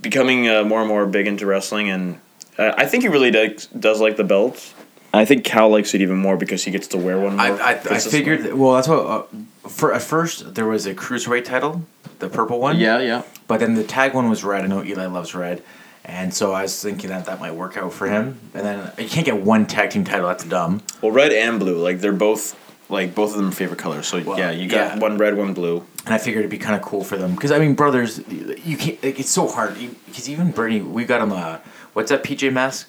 becoming 0.00 0.48
uh, 0.48 0.62
more 0.62 0.80
and 0.80 0.88
more 0.88 1.04
big 1.06 1.26
into 1.26 1.46
wrestling, 1.46 1.90
and 1.90 2.20
uh, 2.58 2.74
I 2.76 2.86
think 2.86 3.02
he 3.02 3.08
really 3.08 3.30
does 3.30 3.66
does 3.66 4.00
like 4.00 4.16
the 4.16 4.24
belts. 4.24 4.74
I 5.16 5.24
think 5.24 5.44
Cal 5.44 5.68
likes 5.68 5.94
it 5.94 6.00
even 6.00 6.16
more 6.18 6.36
because 6.36 6.64
he 6.64 6.70
gets 6.70 6.86
to 6.88 6.98
wear 6.98 7.18
one. 7.18 7.36
More 7.36 7.46
I, 7.46 7.72
I, 7.72 7.80
I 7.90 7.98
figured. 7.98 8.42
that- 8.44 8.56
Well, 8.56 8.74
that's 8.74 8.88
what. 8.88 8.98
Uh, 9.06 9.22
for 9.68 9.92
at 9.92 10.02
first 10.02 10.54
there 10.54 10.66
was 10.66 10.86
a 10.86 10.94
cruiserweight 10.94 11.44
title, 11.44 11.82
the 12.20 12.28
purple 12.28 12.60
one. 12.60 12.78
Yeah, 12.78 13.00
yeah. 13.00 13.22
But 13.48 13.60
then 13.60 13.74
the 13.74 13.84
tag 13.84 14.14
one 14.14 14.28
was 14.30 14.44
red. 14.44 14.64
I 14.64 14.68
know 14.68 14.82
Eli 14.84 15.06
loves 15.06 15.34
red, 15.34 15.62
and 16.04 16.32
so 16.32 16.52
I 16.52 16.62
was 16.62 16.80
thinking 16.82 17.10
that 17.10 17.24
that 17.26 17.40
might 17.40 17.54
work 17.54 17.76
out 17.76 17.92
for 17.92 18.06
him. 18.06 18.38
And 18.54 18.64
then 18.64 18.92
you 18.98 19.08
can't 19.08 19.26
get 19.26 19.38
one 19.42 19.66
tag 19.66 19.90
team 19.90 20.04
title. 20.04 20.28
That's 20.28 20.44
dumb. 20.44 20.82
Well, 21.02 21.12
red 21.12 21.32
and 21.32 21.58
blue, 21.58 21.78
like 21.78 22.00
they're 22.00 22.12
both 22.12 22.54
like 22.88 23.14
both 23.16 23.32
of 23.32 23.38
them 23.38 23.48
are 23.48 23.52
favorite 23.52 23.78
colors. 23.80 24.06
So 24.06 24.22
Well, 24.22 24.38
yeah, 24.38 24.50
you 24.52 24.68
got 24.68 24.94
yeah. 24.94 24.98
one 25.00 25.18
red, 25.18 25.36
one 25.36 25.52
blue. 25.54 25.84
And 26.04 26.14
I 26.14 26.18
figured 26.18 26.40
it'd 26.42 26.50
be 26.52 26.58
kind 26.58 26.76
of 26.76 26.82
cool 26.82 27.02
for 27.02 27.16
them 27.16 27.34
because 27.34 27.50
I 27.50 27.58
mean, 27.58 27.74
brothers, 27.74 28.18
you 28.28 28.76
can't. 28.76 29.02
Like, 29.02 29.18
it's 29.18 29.30
so 29.30 29.48
hard 29.48 29.76
because 30.06 30.28
even 30.30 30.52
Bernie, 30.52 30.80
we 30.80 31.04
got 31.04 31.20
him 31.20 31.32
a 31.32 31.60
what's 31.94 32.10
that 32.10 32.22
PJ 32.22 32.52
mask? 32.52 32.88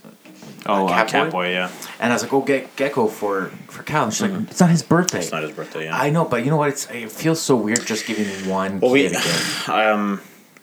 Oh, 0.68 0.88
uh, 0.88 1.06
Catboy? 1.08 1.52
yeah. 1.54 1.72
And 2.00 2.12
I 2.12 2.16
was 2.16 2.24
like, 2.24 2.34
"Oh, 2.34 2.42
get 2.42 2.76
Gecko 2.76 3.08
for 3.08 3.48
for 3.68 3.84
Cal." 3.84 4.04
And 4.06 4.14
she's 4.14 4.22
like, 4.30 4.50
"It's 4.52 4.60
not 4.60 4.70
his 4.70 4.84
birthday." 4.84 5.18
Mm-hmm. 5.20 5.24
It's 5.24 5.32
not 5.32 5.44
his 5.44 5.52
birthday. 5.52 5.86
Yeah. 5.86 5.98
I 5.98 6.10
know, 6.10 6.26
but 6.26 6.44
you 6.44 6.50
know 6.50 6.58
what? 6.58 6.70
It's 6.70 6.90
it 6.92 7.12
feels 7.12 7.42
so 7.42 7.56
weird 7.56 7.86
just 7.86 8.06
giving 8.06 8.26
him 8.26 8.50
one 8.50 8.80
Well, 8.80 8.92
we- 8.92 9.04
kid 9.04 9.12
a 9.12 9.16
gift. 9.16 9.70
um, 9.70 10.22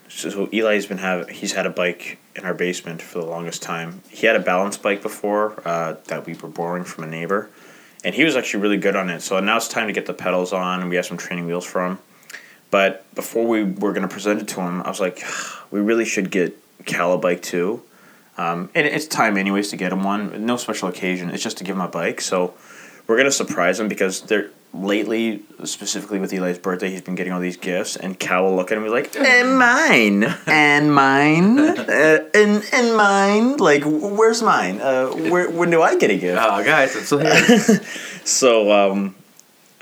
so, 0.08 0.30
so 0.30 0.48
Eli's 0.52 0.86
been 0.86 0.98
have 0.98 1.28
he's 1.30 1.52
had 1.52 1.66
a 1.66 1.70
bike 1.70 2.18
in 2.36 2.44
our 2.44 2.54
basement 2.54 3.00
for 3.02 3.18
the 3.20 3.26
longest 3.26 3.62
time. 3.62 4.02
He 4.10 4.26
had 4.26 4.36
a 4.36 4.40
balance 4.40 4.76
bike 4.76 5.02
before 5.02 5.60
uh, 5.64 5.94
that 6.06 6.26
we 6.26 6.34
were 6.34 6.48
borrowing 6.48 6.84
from 6.84 7.04
a 7.04 7.06
neighbor, 7.06 7.48
and 8.04 8.14
he 8.14 8.24
was 8.24 8.36
actually 8.36 8.62
really 8.62 8.76
good 8.76 8.96
on 8.96 9.10
it. 9.10 9.20
So 9.22 9.40
now 9.40 9.56
it's 9.56 9.68
time 9.68 9.86
to 9.88 9.92
get 9.92 10.06
the 10.06 10.14
pedals 10.14 10.52
on, 10.52 10.80
and 10.80 10.90
we 10.90 10.96
have 10.96 11.06
some 11.06 11.16
training 11.16 11.46
wheels 11.46 11.64
for 11.64 11.84
him. 11.86 11.98
But 12.70 13.04
before 13.14 13.46
we 13.46 13.62
were 13.62 13.92
going 13.92 14.02
to 14.02 14.08
present 14.12 14.40
it 14.40 14.48
to 14.48 14.60
him, 14.60 14.82
I 14.82 14.88
was 14.88 15.00
like, 15.00 15.22
we 15.70 15.80
really 15.80 16.04
should 16.04 16.30
get 16.30 16.56
Cal 16.84 17.12
a 17.12 17.18
bike 17.18 17.40
too. 17.42 17.82
Um, 18.36 18.70
and 18.74 18.86
it's 18.86 19.06
time 19.06 19.36
anyways 19.36 19.70
to 19.70 19.76
get 19.76 19.92
him 19.92 20.02
one. 20.02 20.44
No 20.44 20.56
special 20.56 20.88
occasion. 20.88 21.30
It's 21.30 21.42
just 21.42 21.58
to 21.58 21.64
give 21.64 21.76
him 21.76 21.82
a 21.82 21.88
bike. 21.88 22.20
So 22.20 22.54
we're 23.06 23.16
gonna 23.16 23.30
surprise 23.30 23.78
him 23.78 23.88
because 23.88 24.22
they're 24.22 24.50
lately, 24.72 25.42
specifically 25.62 26.18
with 26.18 26.32
Eli's 26.32 26.58
birthday, 26.58 26.90
he's 26.90 27.00
been 27.02 27.14
getting 27.14 27.32
all 27.32 27.40
these 27.40 27.56
gifts, 27.56 27.96
and 27.96 28.18
Cal 28.18 28.42
will 28.42 28.56
look 28.56 28.72
at 28.72 28.76
him 28.76 28.84
and 28.84 28.90
be 28.90 28.94
like, 28.94 29.14
"And 29.16 29.58
mine, 29.58 30.24
and 30.46 30.92
mine, 30.92 31.58
uh, 31.78 32.24
and 32.34 32.64
and 32.72 32.96
mine. 32.96 33.56
Like, 33.58 33.82
where's 33.84 34.42
mine? 34.42 34.80
Uh, 34.80 35.08
where 35.08 35.48
when 35.50 35.70
do 35.70 35.82
I 35.82 35.96
get 35.96 36.10
a 36.10 36.18
gift?" 36.18 36.40
Oh, 36.42 36.64
guys, 36.64 36.96
I'm 36.96 37.02
still 37.02 37.18
here. 37.18 37.80
So 38.24 38.72
um, 38.72 39.14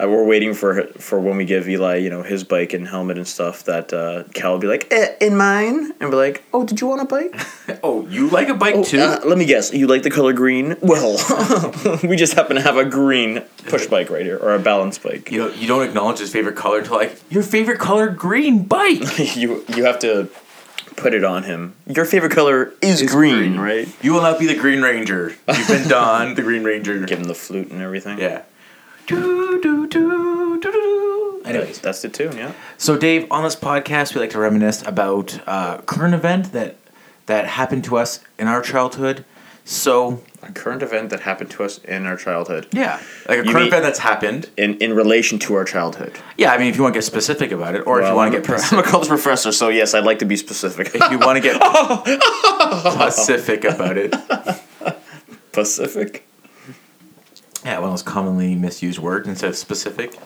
uh, 0.01 0.09
we're 0.09 0.25
waiting 0.25 0.55
for 0.55 0.85
for 0.99 1.21
when 1.21 1.37
we 1.37 1.45
give 1.45 1.69
Eli, 1.69 1.97
you 1.97 2.11
know, 2.11 2.23
his 2.23 2.45
bike 2.45 2.73
and 2.73 2.87
helmet 2.89 3.17
and 3.19 3.27
stuff. 3.27 3.65
That 3.65 3.93
uh, 3.93 4.25
Cal 4.35 4.53
will 4.53 4.59
be 4.59 4.67
like, 4.67 4.89
eh, 4.93 5.15
"In 5.21 5.37
mine," 5.37 5.93
and 6.01 6.11
be 6.11 6.17
like, 6.17 6.43
"Oh, 6.53 6.65
did 6.65 6.81
you 6.81 6.87
want 6.89 7.03
a 7.03 7.05
bike?" 7.05 7.35
oh, 7.85 8.07
you 8.09 8.29
like 8.29 8.49
a 8.49 8.55
bike 8.55 8.75
Oh, 8.77 8.85
too? 8.85 9.01
uh, 9.01 9.21
let 9.25 9.39
me 9.39 9.45
guess. 9.45 9.73
You 9.73 9.87
like 9.87 10.03
the 10.03 10.11
color 10.11 10.33
green? 10.33 10.77
Well, 10.81 11.19
we 12.05 12.17
just 12.17 12.35
happen 12.35 12.57
to 12.57 12.63
have 12.63 12.77
a 12.77 12.85
green 12.85 13.43
push 13.69 13.87
bike 13.87 14.11
right 14.11 14.25
here, 14.25 14.39
or 14.39 14.55
a 14.55 14.59
balance 14.59 14.99
bike. 14.99 15.31
you 15.31 15.39
don't 15.39 15.57
you 15.57 15.69
don't 15.69 15.83
acknowledge 15.87 16.19
his 16.19 16.31
favorite 16.33 16.57
color 16.57 16.79
until 16.79 16.97
like 16.97 17.21
your 17.31 17.43
favorite 17.43 17.79
color 17.79 18.09
green 18.09 18.65
bike. 18.65 19.03
you 19.37 19.65
you 19.69 19.85
have 19.85 19.99
to 20.01 20.29
put 20.97 21.15
it 21.15 21.25
on 21.25 21.43
him. 21.45 21.75
Your 21.87 22.05
favorite 22.05 22.33
color 22.33 22.73
is, 22.83 23.01
Is 23.03 23.11
green, 23.11 23.37
green. 23.55 23.59
right? 23.59 23.89
You 24.03 24.13
will 24.13 24.21
not 24.21 24.39
be 24.39 24.47
the 24.47 24.55
Green 24.55 24.83
Ranger. 24.83 25.35
You've 25.49 25.67
been 25.69 25.89
Don, 25.89 26.35
the 26.35 26.43
Green 26.43 26.65
Ranger. 26.65 27.05
Give 27.07 27.19
him 27.19 27.25
the 27.25 27.35
flute 27.35 27.71
and 27.71 27.81
everything. 27.81 28.19
Yeah. 28.19 28.43
Do, 29.07 29.61
do, 29.61 29.87
do, 29.89 30.61
do, 30.61 30.71
do. 30.73 31.43
Anyways, 31.45 31.81
that's 31.81 32.03
the 32.03 32.09
tune. 32.09 32.37
Yeah. 32.37 32.53
so 32.79 32.97
Dave, 32.97 33.27
on 33.31 33.43
this 33.45 33.57
podcast, 33.57 34.15
we 34.15 34.21
like 34.21 34.31
to 34.31 34.39
reminisce 34.39 34.83
about 34.87 35.41
uh, 35.47 35.79
current 35.83 36.15
event 36.15 36.53
that 36.53 36.77
that 37.27 37.47
happened 37.47 37.85
to 37.85 37.97
us 37.97 38.21
in 38.39 38.47
our 38.49 38.63
childhood. 38.63 39.25
So 39.65 40.21
A 40.43 40.51
current 40.51 40.83
event 40.83 41.11
that 41.11 41.21
happened 41.21 41.51
to 41.53 41.63
us 41.63 41.79
in 41.79 42.05
our 42.07 42.17
childhood, 42.17 42.67
yeah, 42.73 43.01
like 43.29 43.39
a 43.39 43.45
You 43.45 43.53
current 43.53 43.55
mean- 43.55 43.67
event 43.69 43.85
that's 43.85 44.01
happened. 44.01 44.51
in 44.57 44.75
in 44.79 44.93
relation 44.95 45.39
to 45.41 45.55
our 45.55 45.65
childhood. 45.65 46.19
Yeah, 46.37 46.53
I 46.53 46.59
mean, 46.59 46.67
if 46.69 46.77
you 46.77 46.83
want 46.83 46.95
to 46.95 46.99
get 46.99 47.05
specific 47.05 47.53
about 47.53 47.75
it, 47.77 47.87
or 47.87 48.01
if 48.01 48.05
you 48.05 48.09
Well, 48.09 48.17
want 48.17 48.27
I'm 48.27 48.33
to 48.33 48.39
a 48.39 48.41
get 48.57 48.71
pro- 48.71 48.79
I'm 48.79 48.85
a 48.85 48.89
college 48.89 49.09
professor, 49.09 49.53
so 49.53 49.69
yes, 49.69 49.95
I'd 49.95 50.05
like 50.05 50.19
to 50.21 50.25
be 50.25 50.37
specific. 50.37 50.91
if 50.95 51.11
you 51.13 51.19
want 51.19 51.37
to 51.37 51.43
get 51.43 51.57
specific 52.93 53.65
about 53.65 53.97
it. 53.99 54.15
Pacific. 55.53 56.27
Yeah, 57.65 57.79
one 57.79 57.85
of 57.89 57.93
those 57.93 58.03
commonly 58.03 58.55
misused 58.55 58.99
words 58.99 59.29
instead 59.29 59.51
of 59.51 59.57
specific. 59.57 60.19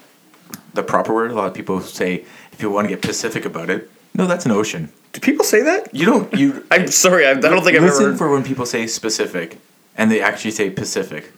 The 0.75 0.83
proper 0.83 1.13
word. 1.15 1.31
A 1.31 1.35
lot 1.35 1.49
of 1.49 1.55
people 1.55 1.81
say 1.81 2.25
if 2.53 2.63
you 2.63 2.71
want 2.71 2.89
to 2.89 2.95
get 2.95 3.03
specific 3.05 3.45
about 3.45 3.71
it. 3.71 3.91
No, 4.15 4.27
that's 4.27 4.47
an 4.47 4.53
ocean. 4.53 4.91
Do 5.13 5.21
people 5.21 5.45
say 5.45 5.63
that? 5.63 5.95
You 5.95 6.07
don't. 6.07 6.33
You. 6.35 6.65
I'm 6.71 6.89
sorry. 6.89 7.27
I, 7.27 7.33
I 7.33 7.35
don't 7.35 7.63
think 7.65 7.77
I've 7.77 7.83
ever. 7.85 7.87
listen 7.87 8.17
for 8.17 8.31
when 8.31 8.43
people 8.45 8.65
say 8.67 8.87
specific, 8.87 9.59
and 9.97 10.11
they 10.11 10.21
actually 10.21 10.51
say 10.53 10.71
Pacific. 10.71 11.33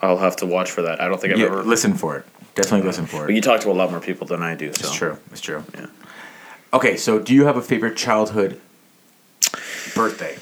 I'll 0.00 0.18
have 0.18 0.36
to 0.36 0.46
watch 0.46 0.70
for 0.70 0.82
that. 0.82 1.00
I 1.00 1.08
don't 1.08 1.20
think 1.20 1.32
I've 1.34 1.38
Yeah, 1.38 1.46
ever. 1.46 1.62
listen 1.62 1.94
for 1.94 2.16
it. 2.16 2.24
Definitely 2.54 2.86
listen 2.86 3.06
for 3.06 3.22
But 3.22 3.30
it. 3.30 3.36
you 3.36 3.40
talk 3.40 3.60
to 3.62 3.70
a 3.70 3.72
lot 3.72 3.90
more 3.90 4.00
people 4.00 4.26
than 4.26 4.42
I 4.42 4.54
do. 4.54 4.72
So. 4.74 4.80
It's 4.88 4.94
true. 4.94 5.18
It's 5.30 5.40
true. 5.40 5.64
Yeah. 5.74 5.86
Okay, 6.74 6.96
so 6.96 7.18
do 7.18 7.32
you 7.34 7.44
have 7.46 7.56
a 7.56 7.62
favorite 7.62 7.96
childhood 7.96 8.60
birthday? 9.94 10.36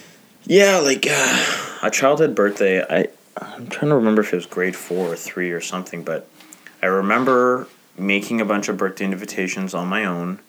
Yeah, 0.44 0.78
like 0.78 1.06
uh, 1.08 1.78
a 1.82 1.90
childhood 1.90 2.34
birthday. 2.34 2.82
I 2.82 3.08
I'm 3.40 3.68
trying 3.68 3.88
to 3.90 3.96
remember 3.96 4.20
if 4.22 4.32
it 4.32 4.36
was 4.36 4.46
grade 4.46 4.76
four 4.76 5.12
or 5.12 5.16
three 5.16 5.50
or 5.50 5.60
something, 5.60 6.02
but 6.02 6.28
I 6.82 6.86
remember 6.86 7.68
making 7.96 8.40
a 8.40 8.44
bunch 8.44 8.68
of 8.68 8.76
birthday 8.76 9.04
invitations 9.04 9.74
on 9.74 9.88
my 9.88 10.04
own 10.04 10.40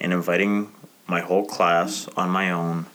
and 0.00 0.12
inviting 0.12 0.72
my 1.06 1.20
whole 1.20 1.44
class 1.44 2.08
on 2.16 2.30
my 2.30 2.50
own. 2.50 2.86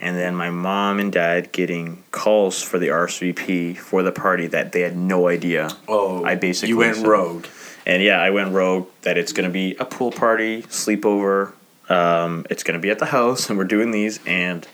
And 0.00 0.16
then 0.16 0.34
my 0.34 0.50
mom 0.50 0.98
and 0.98 1.12
dad 1.12 1.52
getting 1.52 2.02
calls 2.10 2.60
for 2.60 2.78
the 2.78 2.88
RSVP 2.88 3.76
for 3.78 4.02
the 4.02 4.10
party 4.10 4.48
that 4.48 4.72
they 4.72 4.80
had 4.80 4.96
no 4.96 5.28
idea. 5.28 5.70
Oh, 5.86 6.24
I 6.24 6.34
basically 6.34 6.70
you 6.70 6.78
went 6.78 6.96
said- 6.96 7.06
rogue. 7.06 7.46
And 7.84 8.02
yeah, 8.02 8.20
I 8.20 8.30
went 8.30 8.52
rogue 8.52 8.88
that 9.02 9.18
it's 9.18 9.32
going 9.32 9.48
to 9.48 9.52
be 9.52 9.74
a 9.76 9.84
pool 9.84 10.12
party, 10.12 10.62
sleepover. 10.62 11.52
Um, 11.88 12.46
it's 12.48 12.62
going 12.62 12.78
to 12.78 12.80
be 12.80 12.90
at 12.90 13.00
the 13.00 13.06
house, 13.06 13.48
and 13.48 13.58
we're 13.58 13.64
doing 13.64 13.90
these. 13.90 14.20
And 14.24 14.66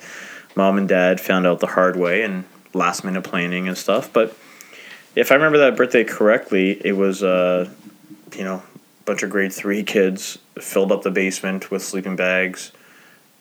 mom 0.54 0.76
and 0.76 0.87
dad 0.87 1.18
found 1.20 1.47
out 1.47 1.61
the 1.61 1.68
hard 1.68 1.97
way 1.97 2.23
and 2.23 2.44
last 2.75 3.04
minute 3.04 3.22
planning 3.25 3.68
and 3.68 3.76
stuff. 3.76 4.12
But 4.12 4.37
if 5.14 5.32
I 5.32 5.34
remember 5.34 5.58
that 5.58 5.76
birthday 5.76 6.04
correctly, 6.04 6.80
it 6.84 6.92
was, 6.92 7.22
uh, 7.22 7.68
you 8.37 8.44
know, 8.44 8.56
a 8.56 9.04
bunch 9.04 9.22
of 9.22 9.30
grade 9.30 9.52
three 9.52 9.82
kids 9.82 10.38
filled 10.60 10.92
up 10.92 11.02
the 11.02 11.10
basement 11.10 11.70
with 11.70 11.82
sleeping 11.82 12.16
bags. 12.16 12.72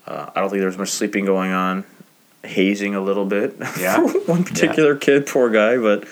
Uh, 0.06 0.30
I 0.36 0.40
don't 0.40 0.50
think 0.50 0.60
there 0.60 0.68
was 0.68 0.78
much 0.78 0.90
sleeping 0.92 1.26
going 1.26 1.52
on, 1.52 1.84
hazing 2.44 2.96
a 2.96 3.02
little 3.02 3.26
bit. 3.26 3.56
Yeah. 3.80 4.00
one 4.26 4.44
particular 4.44 4.96
kid, 4.96 5.28
poor 5.28 5.50
guy. 5.50 5.78
But 5.78 6.08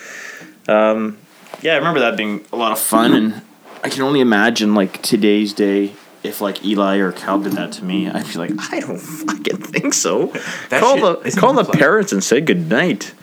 um, 0.67 1.17
yeah, 1.61 1.73
I 1.73 1.77
remember 1.77 2.01
that 2.01 2.17
being 2.17 2.45
a 2.51 2.55
lot 2.57 2.71
of 2.73 2.79
fun, 2.79 3.13
and 3.13 3.41
I 3.83 3.89
can 3.89 4.01
only 4.03 4.19
imagine 4.19 4.75
like 4.75 5.01
today's 5.01 5.53
day. 5.53 5.93
If 6.25 6.41
like 6.41 6.65
Eli 6.65 6.97
or 6.97 7.11
Cal 7.11 7.39
did 7.39 7.53
that 7.53 7.71
to 7.73 7.85
me, 7.85 8.09
I'd 8.09 8.27
be 8.27 8.33
like, 8.33 8.51
I 8.71 8.79
don't 8.79 8.99
fucking 8.99 9.57
think 9.57 9.93
so. 9.93 10.27
That 10.69 10.81
call 10.81 10.97
the 10.97 11.31
call 11.37 11.53
the 11.53 11.63
parents 11.63 12.11
and 12.11 12.23
say 12.23 12.41
good 12.41 12.67
night. 12.67 13.13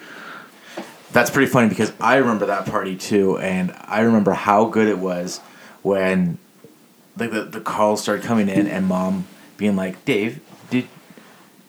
That's 1.12 1.30
pretty 1.30 1.50
funny 1.50 1.68
because 1.68 1.92
I 2.00 2.16
remember 2.16 2.46
that 2.46 2.66
party 2.66 2.96
too, 2.96 3.36
and 3.38 3.74
I 3.86 4.00
remember 4.00 4.32
how 4.32 4.66
good 4.66 4.88
it 4.88 4.98
was 4.98 5.38
when 5.82 6.38
like 7.18 7.30
the, 7.30 7.42
the 7.44 7.60
calls 7.60 8.02
started 8.02 8.24
coming 8.24 8.48
in 8.48 8.66
and 8.66 8.86
mom 8.86 9.26
being 9.56 9.76
like, 9.76 10.04
Dave, 10.04 10.40
did 10.70 10.86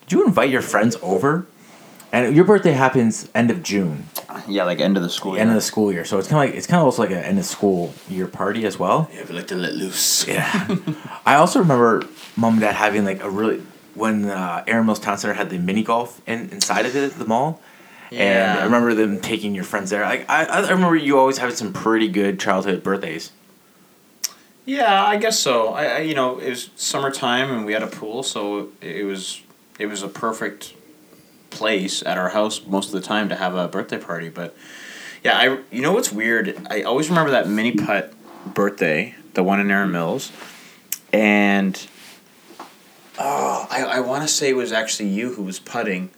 did 0.01 0.11
you 0.11 0.25
invite 0.25 0.49
your 0.49 0.61
friends 0.61 0.95
over? 1.01 1.45
And 2.13 2.35
your 2.35 2.45
birthday 2.45 2.73
happens 2.73 3.27
end 3.33 3.49
of 3.49 3.63
June, 3.63 4.05
Yeah, 4.47 4.65
like 4.65 4.79
end 4.79 4.97
of 4.97 5.03
the 5.03 5.09
school. 5.09 5.35
end 5.35 5.49
of 5.49 5.55
the 5.55 5.61
school 5.61 5.91
year. 5.91 6.05
So 6.05 6.19
it's 6.19 6.27
kinda 6.27 6.43
like 6.45 6.53
it's 6.53 6.67
kinda 6.67 6.83
also 6.83 7.01
like 7.01 7.09
an 7.11 7.17
end 7.17 7.39
of 7.39 7.45
school 7.45 7.91
year 8.07 8.27
party 8.27 8.65
as 8.65 8.77
well. 8.77 9.09
yeah, 9.11 9.23
we 9.27 9.33
like 9.35 9.47
to 9.47 9.55
let 9.55 9.73
loose. 9.73 10.27
Yeah. 10.27 10.47
I 11.25 11.35
also 11.35 11.57
remember 11.59 12.03
mom 12.37 12.53
and 12.53 12.61
dad 12.61 12.75
having 12.75 13.03
like 13.03 13.23
a 13.23 13.29
really 13.29 13.63
when 13.95 14.25
uh, 14.29 14.63
Erin 14.67 14.85
Mills 14.85 14.99
Town 14.99 15.17
Center 15.17 15.33
had 15.33 15.49
the 15.49 15.57
mini 15.57 15.83
golf 15.83 16.21
in, 16.27 16.49
inside 16.51 16.85
of 16.85 16.95
it, 16.95 17.17
the 17.17 17.25
mall. 17.25 17.59
Yeah. 18.11 18.21
And 18.21 18.59
I 18.59 18.63
remember 18.65 18.93
them 18.93 19.19
taking 19.19 19.55
your 19.55 19.63
friends 19.63 19.89
there. 19.89 20.05
I, 20.05 20.23
I, 20.29 20.45
I 20.45 20.69
remember 20.69 20.95
you 20.95 21.17
always 21.17 21.39
having 21.39 21.55
some 21.55 21.73
pretty 21.73 22.09
good 22.09 22.39
childhood 22.39 22.83
birthdays. 22.83 23.31
Yeah, 24.65 25.03
I 25.03 25.17
guess 25.17 25.39
so. 25.39 25.69
I, 25.69 25.85
I 25.85 25.97
you 25.99 26.13
know 26.13 26.37
it 26.37 26.49
was 26.49 26.69
summertime 26.75 27.49
and 27.51 27.65
we 27.65 27.73
had 27.73 27.81
a 27.81 27.87
pool, 27.87 28.21
so 28.21 28.69
it 28.81 29.03
was 29.03 29.41
it 29.79 29.87
was 29.87 30.03
a 30.03 30.07
perfect 30.07 30.75
place 31.53 32.03
at 32.03 32.17
our 32.17 32.29
house 32.29 32.65
most 32.65 32.87
of 32.87 32.93
the 32.93 33.01
time 33.01 33.29
to 33.29 33.35
have 33.35 33.55
a 33.55 33.67
birthday 33.67 33.99
party. 33.99 34.29
But 34.29 34.55
yeah, 35.23 35.37
I 35.37 35.59
you 35.71 35.81
know 35.81 35.93
what's 35.93 36.11
weird? 36.11 36.67
I 36.69 36.81
always 36.81 37.09
remember 37.09 37.31
that 37.31 37.47
mini 37.47 37.71
putt 37.71 38.13
birthday, 38.53 39.15
the 39.33 39.43
one 39.43 39.59
in 39.59 39.71
Erin 39.71 39.91
Mills, 39.91 40.31
and 41.11 41.87
oh, 43.19 43.67
I 43.69 43.83
I 43.83 43.99
want 44.01 44.23
to 44.23 44.27
say 44.27 44.49
it 44.49 44.55
was 44.55 44.71
actually 44.71 45.09
you 45.09 45.33
who 45.33 45.43
was 45.43 45.59
putting, 45.59 46.09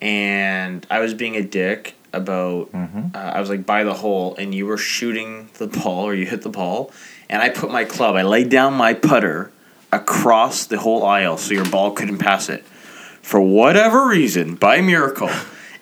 and 0.00 0.86
I 0.90 1.00
was 1.00 1.14
being 1.14 1.36
a 1.36 1.42
dick 1.42 1.94
about 2.12 2.70
uh, 2.74 3.18
I 3.18 3.40
was 3.40 3.48
like 3.48 3.64
by 3.64 3.84
the 3.84 3.94
hole 3.94 4.34
and 4.36 4.54
you 4.54 4.66
were 4.66 4.76
shooting 4.76 5.48
the 5.54 5.66
ball 5.66 6.04
or 6.04 6.14
you 6.14 6.26
hit 6.26 6.42
the 6.42 6.48
ball 6.48 6.90
and 7.28 7.40
I 7.42 7.48
put 7.48 7.70
my 7.70 7.84
club 7.84 8.16
I 8.16 8.22
laid 8.22 8.48
down 8.48 8.74
my 8.74 8.94
putter 8.94 9.52
across 9.92 10.66
the 10.66 10.78
whole 10.78 11.04
aisle 11.04 11.36
so 11.36 11.54
your 11.54 11.68
ball 11.68 11.92
couldn't 11.92 12.18
pass 12.18 12.48
it 12.48 12.64
for 13.22 13.40
whatever 13.40 14.06
reason 14.08 14.54
by 14.54 14.80
miracle 14.80 15.30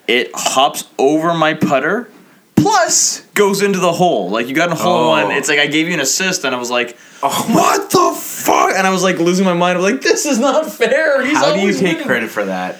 it 0.06 0.30
hops 0.34 0.84
over 0.98 1.34
my 1.34 1.54
putter 1.54 2.08
plus 2.56 3.20
goes 3.34 3.62
into 3.62 3.78
the 3.78 3.92
hole 3.92 4.28
like 4.30 4.48
you 4.48 4.54
got 4.54 4.68
in 4.68 4.72
a 4.72 4.76
hole 4.76 5.14
in 5.16 5.22
Oh. 5.24 5.26
one 5.28 5.36
it's 5.36 5.48
like 5.48 5.58
I 5.58 5.66
gave 5.66 5.86
you 5.88 5.94
an 5.94 6.00
assist 6.00 6.44
and 6.44 6.54
I 6.54 6.58
was 6.58 6.70
like 6.70 6.96
oh, 7.22 7.46
what 7.50 7.90
the 7.90 8.18
fuck 8.20 8.72
and 8.74 8.86
I 8.86 8.90
was 8.90 9.02
like 9.02 9.18
losing 9.18 9.44
my 9.44 9.54
mind 9.54 9.78
I'm 9.78 9.84
like 9.84 10.00
this 10.02 10.26
is 10.26 10.38
not 10.38 10.70
fair 10.70 11.24
He's 11.24 11.36
How 11.38 11.54
do 11.54 11.60
you 11.60 11.72
take 11.72 11.82
winning." 11.94 12.04
credit 12.06 12.30
for 12.30 12.44
that? 12.46 12.76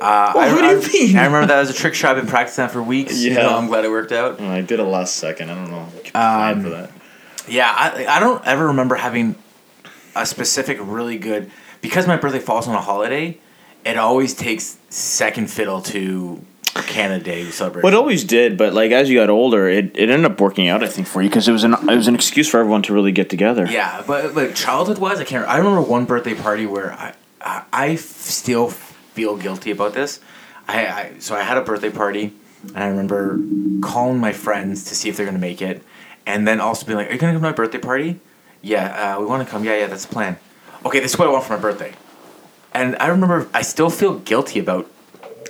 Uh, 0.00 0.32
Well, 0.34 0.38
I, 0.50 0.52
what 0.52 0.60
do 0.60 0.66
you 0.66 0.80
I- 1.04 1.06
mean? 1.06 1.16
I 1.18 1.24
remember 1.26 1.46
that 1.46 1.58
as 1.60 1.70
a 1.70 1.72
trick 1.72 1.94
shot. 1.94 2.16
I've 2.16 2.22
been 2.22 2.26
practicing 2.30 2.64
that 2.64 2.72
for 2.72 2.82
weeks. 2.82 3.16
You 3.22 3.30
Yeah. 3.30 3.42
know, 3.44 3.56
I'm 3.56 3.68
glad 3.68 3.84
it 3.84 3.90
worked 3.90 4.10
out. 4.12 4.40
I 4.40 4.60
did 4.60 4.80
a 4.80 4.84
last 4.84 5.14
second. 5.16 5.50
I 5.50 5.54
don't 5.54 5.70
know. 5.70 5.88
Um, 6.16 6.62
for 6.62 6.68
that. 6.70 6.90
Yeah, 7.48 7.72
I, 7.72 8.04
I 8.06 8.20
don't 8.20 8.44
ever 8.44 8.66
remember 8.66 8.96
having 8.96 9.36
a 10.16 10.26
specific 10.26 10.78
really 10.80 11.16
good 11.16 11.50
because 11.80 12.06
my 12.08 12.16
birthday 12.16 12.40
falls 12.40 12.66
on 12.66 12.74
a 12.74 12.80
holiday. 12.80 13.38
It 13.84 13.96
always 13.96 14.34
takes 14.34 14.78
second 14.88 15.50
fiddle 15.50 15.82
to 15.82 16.44
Canada 16.74 17.22
Day 17.22 17.50
celebration. 17.50 17.84
Well, 17.84 17.92
it 17.92 17.96
always 17.96 18.24
did, 18.24 18.56
but 18.56 18.72
like 18.72 18.90
as 18.92 19.10
you 19.10 19.18
got 19.18 19.30
older, 19.30 19.68
it, 19.68 19.96
it 19.96 20.10
ended 20.10 20.30
up 20.30 20.40
working 20.40 20.68
out. 20.68 20.82
I 20.82 20.88
think 20.88 21.06
for 21.06 21.22
you 21.22 21.28
because 21.28 21.48
it 21.48 21.52
was 21.52 21.64
an 21.64 21.74
it 21.74 21.96
was 21.96 22.08
an 22.08 22.14
excuse 22.14 22.48
for 22.48 22.60
everyone 22.60 22.82
to 22.82 22.94
really 22.94 23.12
get 23.12 23.30
together. 23.30 23.66
Yeah, 23.66 24.02
but 24.06 24.34
but 24.34 24.54
childhood 24.54 24.98
wise, 24.98 25.20
I 25.20 25.24
can't. 25.24 25.46
I 25.48 25.58
remember 25.58 25.82
one 25.82 26.04
birthday 26.04 26.34
party 26.34 26.66
where 26.66 26.92
I 26.92 27.14
I 27.72 27.96
still 27.96 28.70
feel 28.70 29.36
guilty 29.36 29.70
about 29.70 29.94
this. 29.94 30.20
I, 30.66 30.86
I 30.86 31.12
so 31.18 31.34
I 31.34 31.42
had 31.42 31.58
a 31.58 31.62
birthday 31.62 31.90
party, 31.90 32.32
and 32.68 32.78
I 32.78 32.88
remember 32.88 33.38
calling 33.82 34.18
my 34.18 34.32
friends 34.32 34.84
to 34.86 34.94
see 34.94 35.08
if 35.08 35.16
they're 35.16 35.26
gonna 35.26 35.38
make 35.38 35.60
it, 35.62 35.82
and 36.26 36.48
then 36.48 36.60
also 36.60 36.86
being 36.86 36.96
like, 36.96 37.10
"Are 37.10 37.12
you 37.12 37.18
gonna 37.18 37.34
come 37.34 37.42
to 37.42 37.48
my 37.48 37.52
birthday 37.52 37.78
party?" 37.78 38.18
Yeah, 38.62 39.16
uh, 39.16 39.20
we 39.20 39.26
want 39.26 39.44
to 39.46 39.50
come. 39.50 39.62
Yeah, 39.62 39.76
yeah, 39.76 39.86
that's 39.86 40.06
the 40.06 40.12
plan. 40.12 40.38
Okay, 40.86 41.00
this 41.00 41.12
is 41.12 41.18
what 41.18 41.28
I 41.28 41.30
want 41.30 41.44
for 41.44 41.52
my 41.54 41.60
birthday. 41.60 41.92
And 42.74 42.96
I 43.00 43.06
remember 43.08 43.48
I 43.54 43.62
still 43.62 43.90
feel 43.90 44.18
guilty 44.18 44.58
about 44.58 44.90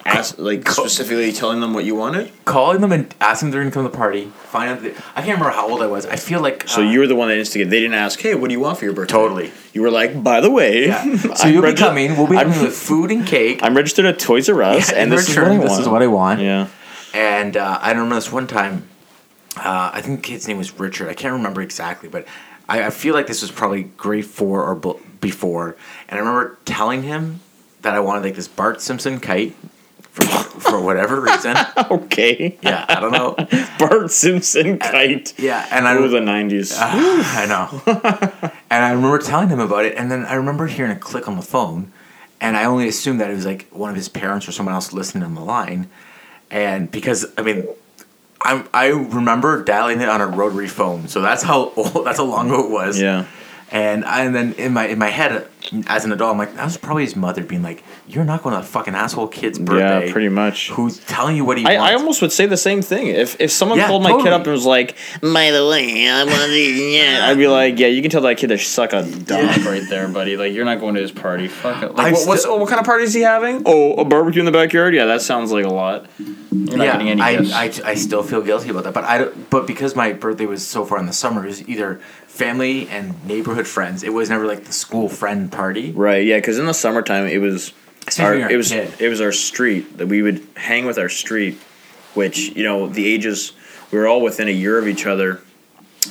Ask, 0.07 0.39
like 0.39 0.69
specifically 0.69 1.33
telling 1.33 1.61
them 1.63 1.73
what 1.73 1.87
you 1.87 1.95
wanted 1.95 2.31
calling 2.45 2.83
them 2.83 2.93
and 2.93 3.15
asking 3.23 3.51
them 3.53 3.61
gonna 3.61 3.71
come 3.71 3.85
to 3.85 3.91
the 3.91 3.97
party. 3.97 4.27
Find 4.27 4.71
out. 4.71 4.85
I 5.17 5.23
can't 5.23 5.39
remember 5.39 5.49
how 5.49 5.71
old 5.71 5.81
I 5.81 5.87
was. 5.87 6.05
I 6.05 6.17
feel 6.17 6.41
like 6.43 6.69
So 6.69 6.83
uh, 6.83 6.91
you 6.91 6.99
were 6.99 7.07
the 7.07 7.15
one 7.15 7.29
that 7.29 7.39
instigated. 7.39 7.71
They 7.73 7.81
didn't 7.81 7.95
ask, 7.95 8.21
"Hey, 8.21 8.35
what 8.35 8.49
do 8.49 8.53
you 8.53 8.61
want 8.61 8.77
for 8.77 8.85
your 8.85 8.93
birthday?" 8.93 9.13
Totally. 9.15 9.51
You 9.73 9.81
were 9.81 9.91
like, 9.91 10.23
"By 10.23 10.43
the 10.43 10.51
way, 10.51 10.89
Yeah. 10.89 11.17
So 11.17 11.33
I'm 11.39 11.55
you'll 11.55 11.63
be 11.63 11.73
coming. 11.73 12.19
We'll 12.19 12.27
be 12.27 12.37
coming 12.37 12.61
with 12.61 12.77
food 12.77 13.11
and 13.13 13.27
cake. 13.27 13.61
I'm 13.63 13.75
registered 13.75 14.05
at 14.05 14.19
Toys 14.19 14.51
R 14.51 14.63
Us, 14.63 14.93
Yeah, 14.93 14.99
and 14.99 15.11
this 15.11 15.27
return, 15.31 15.53
is 15.53 15.59
what 15.59 15.61
I 15.61 15.63
this 15.63 15.71
want. 15.71 15.81
is 15.81 15.89
what 15.89 16.03
I 16.03 16.07
want. 16.09 16.41
Yeah. 16.41 16.69
And 17.15 17.57
uh, 17.57 17.79
I 17.81 17.93
remember 17.93 18.17
this 18.17 18.31
one 18.31 18.47
time. 18.47 18.87
Uh, 19.57 19.91
I 19.95 20.03
think 20.03 20.21
the 20.21 20.29
kid's 20.29 20.47
name 20.47 20.59
was 20.59 20.79
Richard. 20.79 21.09
I 21.09 21.15
can't 21.15 21.33
remember 21.33 21.63
exactly, 21.63 22.11
but 22.11 22.27
I, 22.69 22.85
I 22.89 22.91
feel 22.91 23.15
like 23.15 23.27
this 23.27 23.41
was 23.41 23.51
probably 23.51 23.85
grade 23.85 24.27
four 24.27 24.63
or 24.65 24.75
before. 25.25 25.77
And 26.09 26.17
I 26.17 26.21
remember 26.21 26.59
telling 26.65 27.03
him 27.03 27.41
that 27.83 27.95
I 27.95 28.01
wanted 28.01 28.23
like 28.25 28.37
this 28.37 28.47
Bart 28.49 28.81
Simpson 28.81 29.19
kite 29.21 29.55
for 30.01 30.23
for 30.25 30.81
whatever 30.81 31.21
reason. 31.21 31.57
Okay. 31.91 32.57
Yeah, 32.63 32.85
I 32.89 33.01
don't 33.01 33.13
know. 33.13 33.35
Bart 33.79 34.11
Simpson 34.11 34.79
kite. 34.79 35.35
Yeah, 35.39 35.67
and 35.71 35.87
I 35.89 35.97
Oh, 35.97 36.07
the 36.09 36.19
'90s. 36.21 36.73
Ah, 36.79 37.43
I 37.43 37.47
know. 37.47 38.53
and 38.71 38.85
I 38.85 38.91
remember 38.93 39.19
telling 39.19 39.49
him 39.49 39.61
about 39.61 39.85
it, 39.85 39.95
and 39.97 40.11
then 40.11 40.25
I 40.27 40.35
remember 40.35 40.67
hearing 40.67 40.93
a 40.93 40.97
click 40.99 41.27
on 41.29 41.37
the 41.37 41.43
phone, 41.43 41.93
and 42.41 42.57
I 42.57 42.65
only 42.65 42.87
assumed 42.89 43.21
that 43.21 43.31
it 43.31 43.35
was 43.35 43.45
like 43.47 43.67
one 43.71 43.91
of 43.91 43.97
his 43.97 44.09
parents 44.09 44.47
or 44.49 44.53
someone 44.53 44.75
else 44.75 44.93
listening 44.93 45.25
on 45.25 45.35
the 45.35 45.41
line, 45.45 45.89
and 46.51 46.91
because 46.91 47.27
I 47.37 47.43
mean, 47.43 47.67
I 48.41 48.65
I 48.73 48.87
remember 48.89 49.63
dialing 49.65 50.01
it 50.01 50.09
on 50.09 50.21
a 50.21 50.27
rotary 50.27 50.69
phone, 50.69 51.09
so 51.09 51.21
that's 51.21 51.43
how 51.43 51.73
old, 51.77 52.05
that's 52.07 52.19
how 52.19 52.25
long 52.25 52.49
ago 52.49 52.65
it 52.65 52.71
was. 52.71 53.01
yeah. 53.01 53.27
And 53.71 54.05
I, 54.05 54.25
and 54.25 54.35
then 54.35 54.53
in 54.53 54.73
my 54.73 54.87
in 54.87 54.99
my 54.99 55.09
head 55.09 55.49
as 55.87 56.05
an 56.05 56.13
adult, 56.13 56.33
I'm 56.33 56.39
like, 56.39 56.55
that 56.55 56.65
was 56.65 56.77
probably 56.77 57.05
his 57.05 57.17
mother 57.17 57.43
being 57.43 57.63
like, 57.63 57.83
"You're 58.07 58.25
not 58.25 58.43
going 58.43 58.53
to 58.55 58.61
a 58.61 58.63
fucking 58.63 58.95
asshole 58.95 59.29
kid's 59.29 59.59
birthday." 59.59 60.07
Yeah, 60.07 60.13
pretty 60.13 60.29
much. 60.29 60.71
Who's 60.71 60.99
telling 60.99 61.35
you 61.37 61.45
what 61.45 61.57
he 61.59 61.65
I, 61.65 61.77
wants? 61.79 61.91
I 61.91 61.95
almost 61.95 62.23
would 62.23 62.31
say 62.31 62.47
the 62.47 62.59
same 62.59 62.83
thing. 62.83 63.07
If 63.09 63.41
if 63.41 63.51
someone 63.51 63.79
Yeah, 63.79 63.87
called 63.89 64.03
my 64.03 64.11
totally. 64.11 64.25
kid 64.25 64.33
up 64.35 64.43
and 64.43 64.53
was 64.53 64.67
like, 64.67 64.97
"By 65.23 65.51
the 65.51 65.67
way, 65.67 66.09
I 66.09 66.25
want 66.25 66.37
to," 66.37 66.59
yeah, 66.59 67.27
I'd 67.27 67.39
be 67.39 67.49
like, 67.49 67.79
"Yeah, 67.79 67.87
you 67.89 68.03
can 68.03 68.11
tell 68.11 68.21
that 68.21 68.37
kid 68.37 68.49
to 68.49 68.59
suck 68.59 68.93
a 68.93 69.03
dog 69.03 69.57
right 69.65 69.83
there, 69.89 70.07
buddy. 70.09 70.37
Like 70.37 70.53
you're 70.53 70.67
not 70.67 70.79
going 70.79 70.95
to 70.97 71.01
his 71.01 71.11
party. 71.13 71.49
Fuck 71.49 71.83
it. 71.83 71.95
Like 71.95 72.13
what, 72.15 72.29
what's 72.29 72.41
still- 72.43 72.55
oh, 72.55 72.59
what 72.59 72.69
kind 72.69 72.79
of 72.81 72.87
party 72.87 73.05
is 73.05 73.15
he 73.15 73.23
having? 73.23 73.63
Oh, 73.65 73.95
a 73.95 74.05
barbecue 74.05 74.41
in 74.41 74.47
the 74.47 74.53
backyard. 74.53 74.95
Yeah, 74.95 75.07
that 75.07 75.23
sounds 75.23 75.51
like 75.51 75.65
a 75.65 75.69
lot. 75.73 76.07
You're 76.53 76.77
not 76.79 76.85
yeah, 76.87 76.93
getting 76.93 77.09
any 77.09 77.21
I. 77.23 77.63
I, 77.65 77.73
I 77.85 77.95
still 77.95 78.23
feel 78.23 78.41
guilty 78.43 78.69
about 78.69 78.85
that, 78.85 78.95
but 78.95 79.05
I 79.05 79.19
don't- 79.19 79.51
but 79.51 79.67
because 79.67 79.97
my 79.97 80.13
birthday 80.13 80.47
was 80.47 80.65
so 80.65 80.85
far 80.85 80.99
in 80.99 81.07
the 81.07 81.13
summer, 81.13 81.43
it 81.45 81.49
was 81.49 81.69
either 81.69 82.01
family 82.35 82.89
and 82.89 83.25
neighborhood 83.25 83.67
friends. 83.67 84.03
It 84.03 84.13
was 84.13 84.29
never 84.29 84.45
like 84.45 84.65
the 84.65 84.73
school 84.73 85.09
friend 85.09 85.53
party. 85.53 85.93
Right, 85.93 86.27
yeah, 86.27 86.39
because 86.39 86.59
in 86.59 86.67
the 86.67 86.75
summertime 86.75 87.29
it 87.29 87.39
was 87.39 87.73
our, 88.19 88.31
when 88.31 88.41
you're 88.41 88.49
a 88.49 88.53
it 88.53 88.57
was 88.57 88.69
kid. 88.71 88.93
it 88.99 89.09
was 89.09 89.21
our 89.21 89.31
street 89.31 89.99
that 89.99 90.09
we 90.09 90.21
would 90.21 90.45
hang 90.57 90.85
with 90.85 90.99
our 90.99 91.09
street, 91.09 91.59
which 92.15 92.39
you 92.57 92.65
know 92.65 92.89
the 92.89 93.07
ages 93.07 93.53
we 93.93 93.99
were 93.99 94.09
all 94.09 94.21
within 94.21 94.49
a 94.49 94.51
year 94.51 94.79
of 94.79 94.89
each 94.89 95.07
other, 95.07 95.43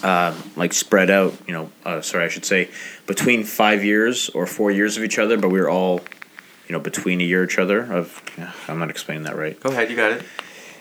uh, 0.01 0.33
like 0.55 0.71
spread 0.71 1.09
out. 1.09 1.33
You 1.45 1.53
know, 1.55 1.71
uh, 1.83 1.99
sorry, 1.99 2.23
I 2.23 2.29
should 2.29 2.45
say 2.45 2.69
between 3.05 3.43
five 3.43 3.83
years 3.83 4.29
or 4.29 4.47
four 4.47 4.71
years 4.71 4.95
of 4.95 5.03
each 5.03 5.19
other, 5.19 5.37
but 5.37 5.49
we 5.49 5.59
were 5.59 5.69
all, 5.69 5.99
you 6.69 6.73
know, 6.73 6.79
between 6.79 7.19
a 7.19 7.25
year 7.25 7.43
each 7.43 7.59
other. 7.59 7.91
Of 7.91 8.23
yeah, 8.37 8.53
I'm 8.69 8.79
not 8.79 8.89
explaining 8.89 9.23
that 9.23 9.35
right. 9.35 9.59
Go 9.59 9.71
ahead, 9.71 9.89
you 9.89 9.97
got 9.97 10.13
it. 10.13 10.23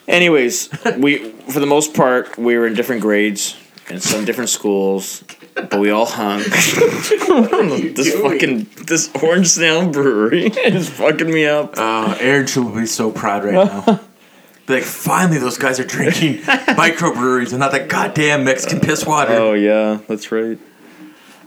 Anyways, 0.07 0.68
we 0.98 1.33
for 1.50 1.59
the 1.59 1.66
most 1.66 1.94
part 1.94 2.38
we 2.38 2.57
were 2.57 2.68
in 2.68 2.74
different 2.74 3.02
grades. 3.02 3.57
In 3.90 4.00
some 4.00 4.24
different 4.24 4.50
schools, 4.50 5.24
but 5.54 5.78
we 5.78 5.90
all 5.90 6.06
hung. 6.06 6.38
this 7.94 8.14
fucking 8.14 8.68
this 8.86 9.10
orange 9.22 9.48
snail 9.48 9.88
brewery 9.88 10.46
is 10.64 10.88
fucking 10.88 11.30
me 11.30 11.46
up. 11.46 11.76
Uh, 11.76 12.16
Aaron 12.20 12.46
should 12.46 12.74
be 12.74 12.86
so 12.86 13.10
proud 13.10 13.44
right 13.44 13.54
now. 13.54 14.00
Be 14.64 14.74
like, 14.74 14.84
finally, 14.84 15.38
those 15.38 15.58
guys 15.58 15.80
are 15.80 15.84
drinking 15.84 16.34
microbreweries 16.36 17.50
and 17.50 17.58
not 17.58 17.72
that 17.72 17.88
goddamn 17.88 18.44
Mexican 18.44 18.78
piss 18.78 19.04
water. 19.04 19.32
Oh 19.32 19.54
yeah, 19.54 19.98
that's 20.06 20.30
right. 20.30 20.56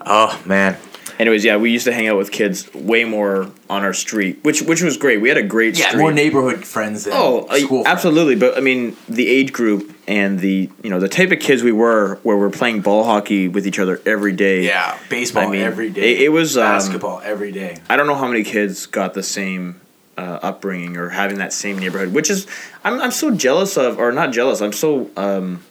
oh 0.05 0.41
man, 0.45 0.77
Anyways, 1.17 1.45
yeah, 1.45 1.55
we 1.57 1.71
used 1.71 1.85
to 1.85 1.93
hang 1.93 2.07
out 2.07 2.17
with 2.17 2.31
kids 2.31 2.73
way 2.73 3.05
more 3.05 3.49
on 3.69 3.83
our 3.83 3.93
street, 3.93 4.39
which 4.43 4.61
which 4.61 4.81
was 4.81 4.97
great. 4.97 5.21
We 5.21 5.29
had 5.29 5.37
a 5.37 5.43
great 5.43 5.77
yeah, 5.77 5.87
street. 5.89 6.01
more 6.01 6.11
neighborhood 6.11 6.65
friends 6.65 7.05
than 7.05 7.13
Oh, 7.15 7.45
uh, 7.49 7.57
school. 7.57 7.83
friends. 7.83 7.87
absolutely. 7.87 8.35
But 8.35 8.57
I 8.57 8.59
mean, 8.61 8.97
the 9.07 9.27
age 9.27 9.53
group 9.53 9.95
and 10.07 10.39
the 10.39 10.69
you 10.83 10.89
know 10.89 10.99
the 10.99 11.07
type 11.09 11.31
of 11.31 11.39
kids 11.39 11.63
we 11.63 11.71
were, 11.71 12.15
where 12.23 12.35
we're 12.37 12.49
playing 12.49 12.81
ball 12.81 13.03
hockey 13.05 13.47
with 13.47 13.65
each 13.65 13.79
other 13.79 14.01
every 14.05 14.33
day. 14.33 14.65
Yeah, 14.65 14.97
baseball 15.09 15.43
I 15.47 15.51
mean, 15.51 15.61
every 15.61 15.89
day. 15.89 16.15
it- 16.15 16.21
it 16.23 16.29
was, 16.29 16.57
um, 16.57 16.63
basketball 16.63 17.21
every 17.23 17.51
day. 17.51 17.77
I 17.89 17.95
don't 17.95 18.07
know 18.07 18.15
how 18.15 18.27
many 18.27 18.43
kids 18.43 18.85
got 18.85 19.13
the 19.13 19.23
same 19.23 19.79
uh, 20.17 20.39
upbringing 20.43 20.97
or 20.97 21.09
having 21.09 21.37
that 21.37 21.53
same 21.53 21.77
neighborhood, 21.79 22.13
which 22.13 22.29
is 22.29 22.45
I'm 22.83 23.01
I'm 23.01 23.11
so 23.11 23.31
jealous 23.31 23.77
of, 23.77 23.97
or 23.99 24.11
not 24.11 24.31
jealous. 24.33 24.61
I'm 24.61 24.73
so 24.73 25.09
um, 25.15 25.63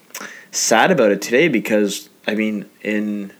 sad 0.52 0.90
about 0.90 1.10
it 1.12 1.20
today 1.20 1.48
because 1.48 2.08
I 2.26 2.34
mean 2.34 2.64
in 2.82 3.32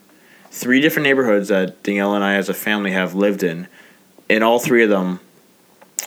three 0.54 0.80
different 0.80 1.04
neighborhoods 1.04 1.48
that 1.48 1.82
Danielle 1.82 2.14
and 2.14 2.22
I 2.22 2.34
as 2.34 2.48
a 2.48 2.54
family 2.54 2.92
have 2.92 3.12
lived 3.12 3.42
in, 3.42 3.66
in 4.28 4.44
all 4.44 4.60
three 4.60 4.84
of 4.84 4.88
them, 4.88 5.18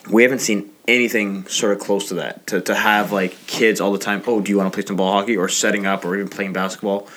we 0.10 0.24
haven't 0.24 0.40
seen 0.40 0.72
anything 0.88 1.46
sort 1.48 1.74
of 1.74 1.80
close 1.80 2.08
to 2.08 2.14
that. 2.16 2.48
To 2.48 2.62
to 2.62 2.74
have 2.74 3.12
like 3.12 3.46
kids 3.46 3.82
all 3.82 3.92
the 3.92 4.00
time. 4.00 4.24
Oh, 4.26 4.40
do 4.40 4.50
you 4.50 4.58
want 4.58 4.72
to 4.72 4.76
play 4.76 4.86
some 4.88 4.96
ball 4.96 5.12
hockey 5.12 5.36
or 5.36 5.50
setting 5.50 5.86
up 5.86 6.06
or 6.06 6.16
even 6.16 6.30
playing 6.30 6.54
basketball? 6.54 7.10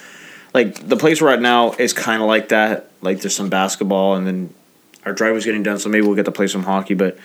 Like 0.53 0.89
the 0.89 0.97
place 0.97 1.23
we're 1.23 1.31
at 1.31 1.41
now 1.41 1.73
is 1.73 1.93
kind 1.93 2.21
of 2.21 2.27
like 2.27 2.49
that. 2.49 2.91
Like 3.01 3.21
there's 3.21 3.37
some 3.37 3.49
basketball 3.49 4.17
and 4.17 4.27
then 4.27 4.53
our 5.07 5.13
driveway's 5.13 5.45
getting 5.45 5.63
done, 5.63 5.79
so 5.79 5.89
maybe 5.89 6.05
we'll 6.05 6.17
get 6.17 6.25
to 6.25 6.33
play 6.33 6.49
some 6.49 6.65
hockey, 6.65 6.95
but 6.95 7.17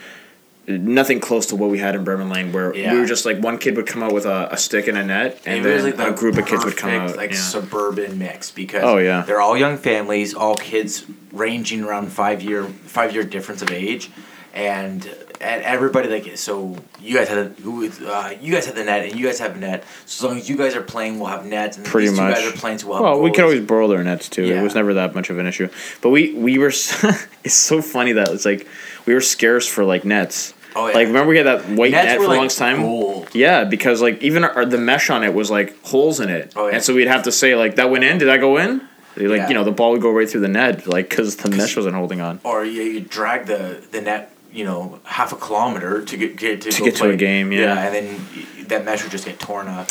nothing 0.68 1.20
close 1.20 1.46
to 1.46 1.56
what 1.56 1.70
we 1.70 1.78
had 1.78 1.94
in 1.94 2.02
Bremen 2.04 2.28
Lane, 2.28 2.52
where 2.52 2.74
Yeah. 2.74 2.92
we 2.92 2.98
were 3.00 3.06
just 3.06 3.24
like 3.24 3.38
one 3.38 3.58
kid 3.58 3.76
would 3.76 3.86
come 3.86 4.02
out 4.02 4.12
with 4.12 4.26
a, 4.26 4.48
a 4.52 4.56
stick 4.56 4.88
and 4.88 4.98
a 4.98 5.04
net, 5.04 5.40
and 5.46 5.64
then 5.64 5.84
like 5.84 5.94
a 5.94 5.96
the 5.96 6.10
group 6.10 6.36
of 6.36 6.46
kids 6.46 6.64
would 6.64 6.76
come 6.76 6.90
perfect, 6.90 7.10
out. 7.12 7.16
like 7.16 7.30
yeah. 7.32 7.36
suburban 7.36 8.18
mix 8.18 8.50
because 8.50 8.82
Oh, 8.84 8.98
yeah. 8.98 9.22
they're 9.22 9.40
all 9.40 9.56
young 9.56 9.76
families, 9.78 10.34
all 10.34 10.56
kids 10.56 11.04
ranging 11.32 11.82
around 11.84 12.08
five 12.12 12.42
year 12.42 12.64
five 12.64 13.12
year 13.14 13.22
difference 13.24 13.62
of 13.62 13.70
age, 13.70 14.10
and 14.54 15.08
and 15.38 15.62
everybody 15.64 16.08
like 16.08 16.36
so 16.38 16.76
you 16.98 17.14
guys 17.14 17.28
had 17.28 17.38
a, 17.38 17.44
who, 17.60 17.86
uh, 18.06 18.32
you 18.40 18.50
guys 18.52 18.64
have 18.64 18.74
the 18.74 18.82
net 18.82 19.04
and 19.04 19.14
you 19.20 19.26
guys 19.26 19.38
have 19.38 19.54
a 19.54 19.58
net. 19.58 19.84
So 20.06 20.26
as 20.26 20.30
long 20.30 20.38
as 20.40 20.48
you 20.48 20.56
guys 20.56 20.74
are 20.74 20.80
playing, 20.82 21.18
we'll 21.18 21.28
have 21.28 21.44
nets, 21.44 21.76
and 21.76 21.84
Pretty 21.86 22.08
these 22.08 22.18
much. 22.18 22.34
guys 22.36 22.46
are 22.46 22.56
playing, 22.56 22.78
so 22.78 22.88
we'll 22.88 23.02
well, 23.02 23.20
we 23.20 23.30
could 23.30 23.44
always 23.44 23.60
borrow 23.60 23.86
their 23.86 24.02
nets 24.02 24.28
too. 24.30 24.44
Yeah. 24.46 24.60
It 24.60 24.62
was 24.62 24.74
never 24.74 24.94
that 24.94 25.14
much 25.14 25.28
of 25.30 25.38
an 25.38 25.46
issue. 25.46 25.68
But 26.00 26.08
we 26.10 26.32
we 26.32 26.58
were 26.58 26.68
it's 27.44 27.54
so 27.54 27.82
funny 27.82 28.12
that 28.12 28.30
it's 28.30 28.44
like 28.46 28.66
we 29.04 29.12
were 29.14 29.20
scarce 29.20 29.68
for 29.68 29.84
like 29.84 30.04
nets. 30.04 30.54
Oh, 30.76 30.86
yeah. 30.88 30.94
Like 30.94 31.06
remember 31.08 31.30
we 31.30 31.38
had 31.38 31.46
that 31.46 31.68
white 31.70 31.90
Nets 31.92 32.06
net 32.06 32.18
were 32.18 32.24
for 32.24 32.28
like 32.28 32.36
a 32.36 32.40
long 32.40 32.48
time. 32.50 32.80
gold. 32.82 33.28
Yeah, 33.34 33.64
because 33.64 34.02
like 34.02 34.22
even 34.22 34.44
our, 34.44 34.64
the 34.64 34.78
mesh 34.78 35.08
on 35.10 35.24
it 35.24 35.32
was 35.34 35.50
like 35.50 35.82
holes 35.84 36.20
in 36.20 36.28
it, 36.28 36.52
Oh, 36.54 36.66
yeah. 36.68 36.74
and 36.74 36.82
so 36.84 36.94
we'd 36.94 37.08
have 37.08 37.22
to 37.24 37.32
say 37.32 37.54
like 37.56 37.76
that 37.76 37.90
went 37.90 38.04
in. 38.04 38.18
Did 38.18 38.26
that 38.28 38.40
go 38.40 38.56
in? 38.58 38.80
Like 39.16 39.38
Yeah. 39.38 39.48
you 39.48 39.54
know 39.54 39.64
the 39.64 39.72
ball 39.72 39.92
would 39.92 40.02
go 40.02 40.10
right 40.10 40.28
through 40.28 40.42
the 40.42 40.48
net, 40.48 40.86
like 40.86 41.08
because 41.08 41.36
the 41.36 41.48
mesh 41.50 41.74
wasn't 41.76 41.94
holding 41.94 42.20
on. 42.20 42.38
or 42.44 42.64
you, 42.64 42.82
you 42.82 43.00
drag 43.00 43.46
the 43.46 43.82
the 43.90 44.02
net, 44.02 44.30
you 44.52 44.64
know, 44.64 45.00
half 45.04 45.32
a 45.32 45.36
kilometer 45.36 46.02
to 46.04 46.16
get, 46.18 46.36
get 46.36 46.60
to, 46.62 46.70
To 46.70 46.78
go 46.80 46.84
get 46.84 46.96
to 46.96 47.04
a 47.04 47.08
play. 47.08 47.16
game, 47.16 47.50
yeah. 47.52 47.82
and 47.86 47.94
then 47.94 48.06
y- 48.36 48.64
that 48.68 48.84
mesh 48.84 49.02
would 49.02 49.12
just 49.12 49.24
get 49.24 49.38
torn 49.40 49.68
up. 49.68 49.88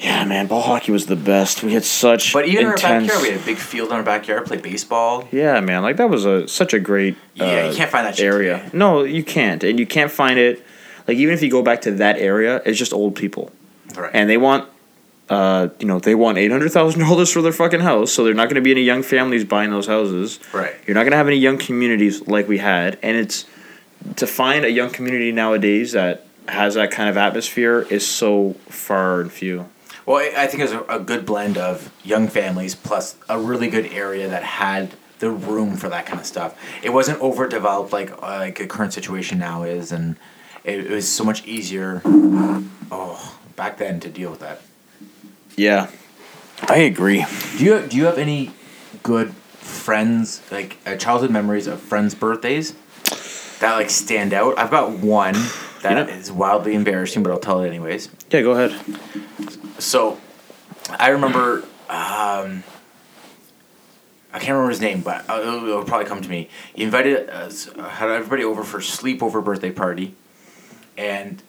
Yeah, 0.00 0.24
man, 0.24 0.46
ball 0.46 0.62
hockey 0.62 0.92
was 0.92 1.06
the 1.06 1.16
best. 1.16 1.62
We 1.62 1.74
had 1.74 1.84
such 1.84 2.32
But 2.32 2.48
even 2.48 2.62
in 2.62 2.66
our 2.68 2.76
backyard, 2.76 3.20
we 3.20 3.28
had 3.32 3.40
a 3.40 3.44
big 3.44 3.58
field 3.58 3.90
in 3.90 3.96
our 3.96 4.02
backyard, 4.02 4.46
play 4.46 4.56
baseball. 4.56 5.28
Yeah, 5.30 5.60
man, 5.60 5.82
like 5.82 5.96
that 5.98 6.08
was 6.08 6.24
a 6.24 6.48
such 6.48 6.72
a 6.72 6.78
great 6.80 7.16
uh, 7.38 7.44
Yeah, 7.44 7.68
you 7.70 7.76
can't 7.76 7.90
find 7.90 8.06
that 8.06 8.18
area. 8.18 8.58
today. 8.58 8.70
No, 8.72 9.04
you 9.04 9.22
can't, 9.22 9.62
and 9.62 9.78
you 9.78 9.86
can't 9.86 10.10
find 10.10 10.38
it. 10.38 10.64
Like 11.06 11.18
even 11.18 11.34
if 11.34 11.42
you 11.42 11.50
go 11.50 11.62
back 11.62 11.82
to 11.82 11.90
that 11.92 12.16
area, 12.18 12.62
it's 12.64 12.78
just 12.78 12.92
old 12.94 13.14
people, 13.14 13.52
Right. 13.94 14.10
and 14.14 14.30
they 14.30 14.38
want, 14.38 14.68
uh, 15.28 15.68
you 15.78 15.86
know, 15.86 15.98
they 15.98 16.14
want 16.14 16.38
eight 16.38 16.50
hundred 16.50 16.70
thousand 16.72 17.00
dollars 17.00 17.30
for 17.30 17.42
their 17.42 17.52
fucking 17.52 17.80
house. 17.80 18.10
So 18.10 18.24
they're 18.24 18.32
not 18.32 18.44
going 18.48 18.54
to 18.56 18.62
be 18.62 18.70
any 18.70 18.82
young 18.82 19.02
families 19.02 19.44
buying 19.44 19.70
those 19.70 19.86
houses. 19.86 20.40
Right. 20.54 20.74
You're 20.86 20.94
not 20.94 21.02
going 21.02 21.10
to 21.12 21.18
have 21.18 21.26
any 21.28 21.36
young 21.36 21.58
communities 21.58 22.26
like 22.26 22.48
we 22.48 22.56
had, 22.58 22.98
and 23.02 23.18
it's 23.18 23.44
to 24.16 24.26
find 24.26 24.64
a 24.64 24.70
young 24.70 24.88
community 24.90 25.30
nowadays 25.30 25.92
that 25.92 26.24
has 26.48 26.74
that 26.74 26.90
kind 26.90 27.10
of 27.10 27.18
atmosphere 27.18 27.86
is 27.90 28.06
so 28.06 28.54
far 28.70 29.20
and 29.20 29.30
few. 29.30 29.68
Well, 30.10 30.28
I 30.36 30.48
think 30.48 30.58
it 30.58 30.64
was 30.64 30.72
a, 30.72 30.96
a 30.96 30.98
good 30.98 31.24
blend 31.24 31.56
of 31.56 31.92
young 32.02 32.26
families 32.26 32.74
plus 32.74 33.14
a 33.28 33.38
really 33.38 33.70
good 33.70 33.86
area 33.92 34.26
that 34.28 34.42
had 34.42 34.90
the 35.20 35.30
room 35.30 35.76
for 35.76 35.88
that 35.88 36.04
kind 36.04 36.18
of 36.18 36.26
stuff. 36.26 36.60
It 36.82 36.90
wasn't 36.90 37.20
overdeveloped 37.20 37.92
like 37.92 38.10
uh, 38.14 38.38
like 38.38 38.58
the 38.58 38.66
current 38.66 38.92
situation 38.92 39.38
now 39.38 39.62
is, 39.62 39.92
and 39.92 40.16
it, 40.64 40.86
it 40.86 40.90
was 40.90 41.08
so 41.08 41.22
much 41.22 41.46
easier. 41.46 42.02
Oh, 42.04 43.38
back 43.54 43.78
then 43.78 44.00
to 44.00 44.08
deal 44.08 44.32
with 44.32 44.40
that. 44.40 44.62
Yeah, 45.56 45.88
I 46.68 46.78
agree. 46.78 47.24
Do 47.58 47.64
you 47.64 47.86
do 47.86 47.96
you 47.96 48.06
have 48.06 48.18
any 48.18 48.50
good 49.04 49.32
friends 49.60 50.42
like 50.50 50.78
uh, 50.84 50.96
childhood 50.96 51.30
memories 51.30 51.68
of 51.68 51.80
friends' 51.80 52.16
birthdays 52.16 52.74
that 53.60 53.76
like 53.76 53.90
stand 53.90 54.34
out? 54.34 54.58
I've 54.58 54.72
got 54.72 54.90
one 54.90 55.36
that 55.82 56.08
is 56.08 56.28
You 56.28 56.34
know- 56.34 56.40
wildly 56.40 56.74
embarrassing, 56.74 57.22
but 57.22 57.30
I'll 57.32 57.38
tell 57.38 57.60
it 57.62 57.68
anyways. 57.68 58.08
Yeah, 58.30 58.42
go 58.42 58.52
ahead. 58.52 58.74
So, 59.78 60.18
I 60.98 61.08
remember. 61.10 61.64
Um, 61.88 62.62
I 64.32 64.38
can't 64.38 64.50
remember 64.52 64.70
his 64.70 64.80
name, 64.80 65.00
but 65.00 65.28
uh, 65.28 65.40
it'll, 65.40 65.64
it'll 65.68 65.84
probably 65.84 66.06
come 66.06 66.22
to 66.22 66.28
me. 66.28 66.48
He 66.72 66.84
invited 66.84 67.28
us, 67.30 67.68
uh, 67.76 67.88
had 67.88 68.08
everybody 68.10 68.44
over 68.44 68.62
for 68.62 68.76
a 68.78 68.80
sleepover 68.80 69.44
birthday 69.44 69.72
party, 69.72 70.14
and 70.96 71.42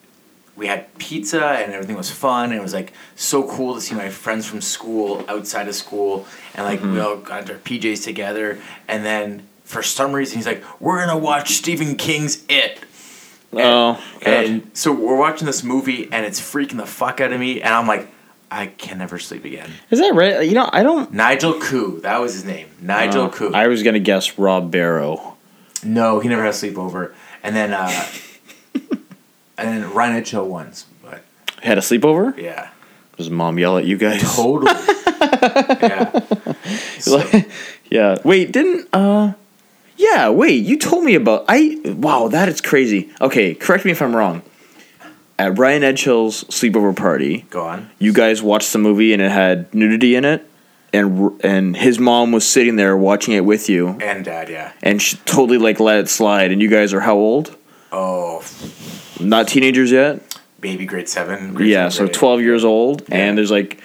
we 0.56 0.66
had 0.66 0.98
pizza 0.98 1.46
and 1.46 1.74
everything 1.74 1.96
was 1.96 2.10
fun. 2.10 2.46
And 2.52 2.60
it 2.60 2.62
was 2.62 2.74
like 2.74 2.94
so 3.16 3.44
cool 3.48 3.76
to 3.76 3.82
see 3.82 3.94
my 3.94 4.10
friends 4.10 4.48
from 4.48 4.62
school 4.62 5.24
outside 5.28 5.68
of 5.68 5.76
school, 5.76 6.26
and 6.56 6.66
like 6.66 6.82
we 6.82 7.00
all 7.00 7.18
got 7.18 7.42
into 7.42 7.54
our 7.54 7.60
PJs 7.60 8.04
together. 8.04 8.58
And 8.88 9.06
then 9.06 9.48
for 9.64 9.84
some 9.84 10.12
reason, 10.14 10.38
he's 10.38 10.48
like, 10.48 10.64
"We're 10.82 11.06
gonna 11.06 11.20
watch 11.20 11.52
Stephen 11.54 11.96
King's 11.96 12.44
It." 12.50 12.80
Oh. 13.54 14.02
And 14.22 14.70
so 14.74 14.92
we're 14.94 15.18
watching 15.18 15.46
this 15.46 15.64
movie, 15.64 16.08
and 16.12 16.26
it's 16.26 16.40
freaking 16.40 16.78
the 16.78 16.86
fuck 16.86 17.20
out 17.22 17.34
of 17.34 17.40
me, 17.40 17.62
and 17.62 17.74
I'm 17.74 17.88
like, 17.88 18.08
I 18.50 18.68
can 18.68 18.98
never 18.98 19.18
sleep 19.20 19.46
again. 19.46 19.70
Is 19.90 20.00
that 20.00 20.14
right? 20.14 20.42
You 20.48 20.54
know, 20.56 20.70
I 20.72 20.84
don't. 20.84 21.12
Nigel 21.14 21.60
Koo, 21.60 22.00
that 22.02 22.20
was 22.20 22.34
his 22.34 22.46
name. 22.46 22.68
Nigel 22.82 23.26
Uh, 23.26 23.30
Koo. 23.30 23.52
I 23.54 23.68
was 23.68 23.82
gonna 23.84 24.00
guess 24.00 24.38
Rob 24.38 24.72
Barrow. 24.72 25.36
no, 25.84 26.20
he 26.20 26.30
never 26.30 26.44
had 26.44 26.54
a 26.54 26.58
sleepover. 26.58 27.14
And 27.44 27.56
then, 27.56 27.74
uh, 27.74 27.92
and 28.74 29.04
then 29.58 29.94
Ryan 29.94 30.24
Chill 30.24 30.48
once, 30.48 30.86
but 31.04 31.24
Had 31.62 31.78
a 31.78 31.82
sleepover? 31.82 32.38
yeah, 32.38 32.70
Does 33.18 33.30
mom 33.30 33.58
yell 33.60 33.78
at 33.78 33.86
you 33.86 33.98
guys? 33.98 34.22
totally. 34.36 34.72
yeah. 35.82 36.20
So- 37.00 37.24
yeah. 37.90 38.18
Wait, 38.24 38.52
didn't 38.52 38.88
uh? 38.94 39.34
Yeah. 40.02 40.30
Wait, 40.30 40.64
you 40.66 40.78
told 40.78 41.04
me 41.04 41.16
about 41.16 41.46
I. 41.48 41.80
Wow, 41.86 42.28
that 42.30 42.50
is 42.50 42.62
crazy. 42.62 43.10
Okay, 43.22 43.54
correct 43.54 43.86
me 43.86 43.92
if 43.92 44.02
I'm 44.02 44.16
wrong. 44.16 44.42
At 45.40 45.58
Ryan 45.58 45.82
Edgehill's 45.82 46.44
sleepover 46.46 46.96
party, 46.96 47.46
go 47.50 47.62
on. 47.66 47.90
you 47.98 48.14
guys 48.14 48.44
watched 48.44 48.72
the 48.74 48.80
movie 48.80 49.12
and 49.14 49.22
it 49.22 49.32
had 49.32 49.74
nudity 49.74 50.16
in 50.16 50.24
it, 50.24 50.46
and 50.94 51.40
and 51.44 51.76
his 51.76 51.98
mom 51.98 52.32
was 52.32 52.46
sitting 52.48 52.76
there 52.76 52.96
watching 52.96 53.34
it 53.34 53.44
with 53.44 53.68
you, 53.70 53.98
And 54.02 54.24
dad, 54.24 54.50
yeah. 54.50 54.74
and 54.84 55.02
she 55.02 55.18
totally 55.26 55.58
like 55.58 55.80
let 55.80 56.00
it 56.00 56.10
slide. 56.10 56.52
And 56.52 56.62
you 56.62 56.70
guys 56.70 56.94
are 56.94 57.00
how 57.02 57.16
old? 57.16 57.56
Oh, 57.92 58.44
Not 59.20 59.48
teenagers 59.48 59.92
yet. 59.92 60.22
baby 60.60 60.86
grade 60.86 61.10
seven. 61.10 61.56
Grade 61.56 61.70
Yeah, 61.72 61.90
seven, 61.90 61.92
so 61.92 62.00
grade 62.06 62.16
eight. 62.16 62.20
12 62.20 62.42
years 62.42 62.64
old, 62.64 63.02
Yeah. 63.10 63.16
and 63.18 63.38
there's 63.38 63.50
like, 63.52 63.82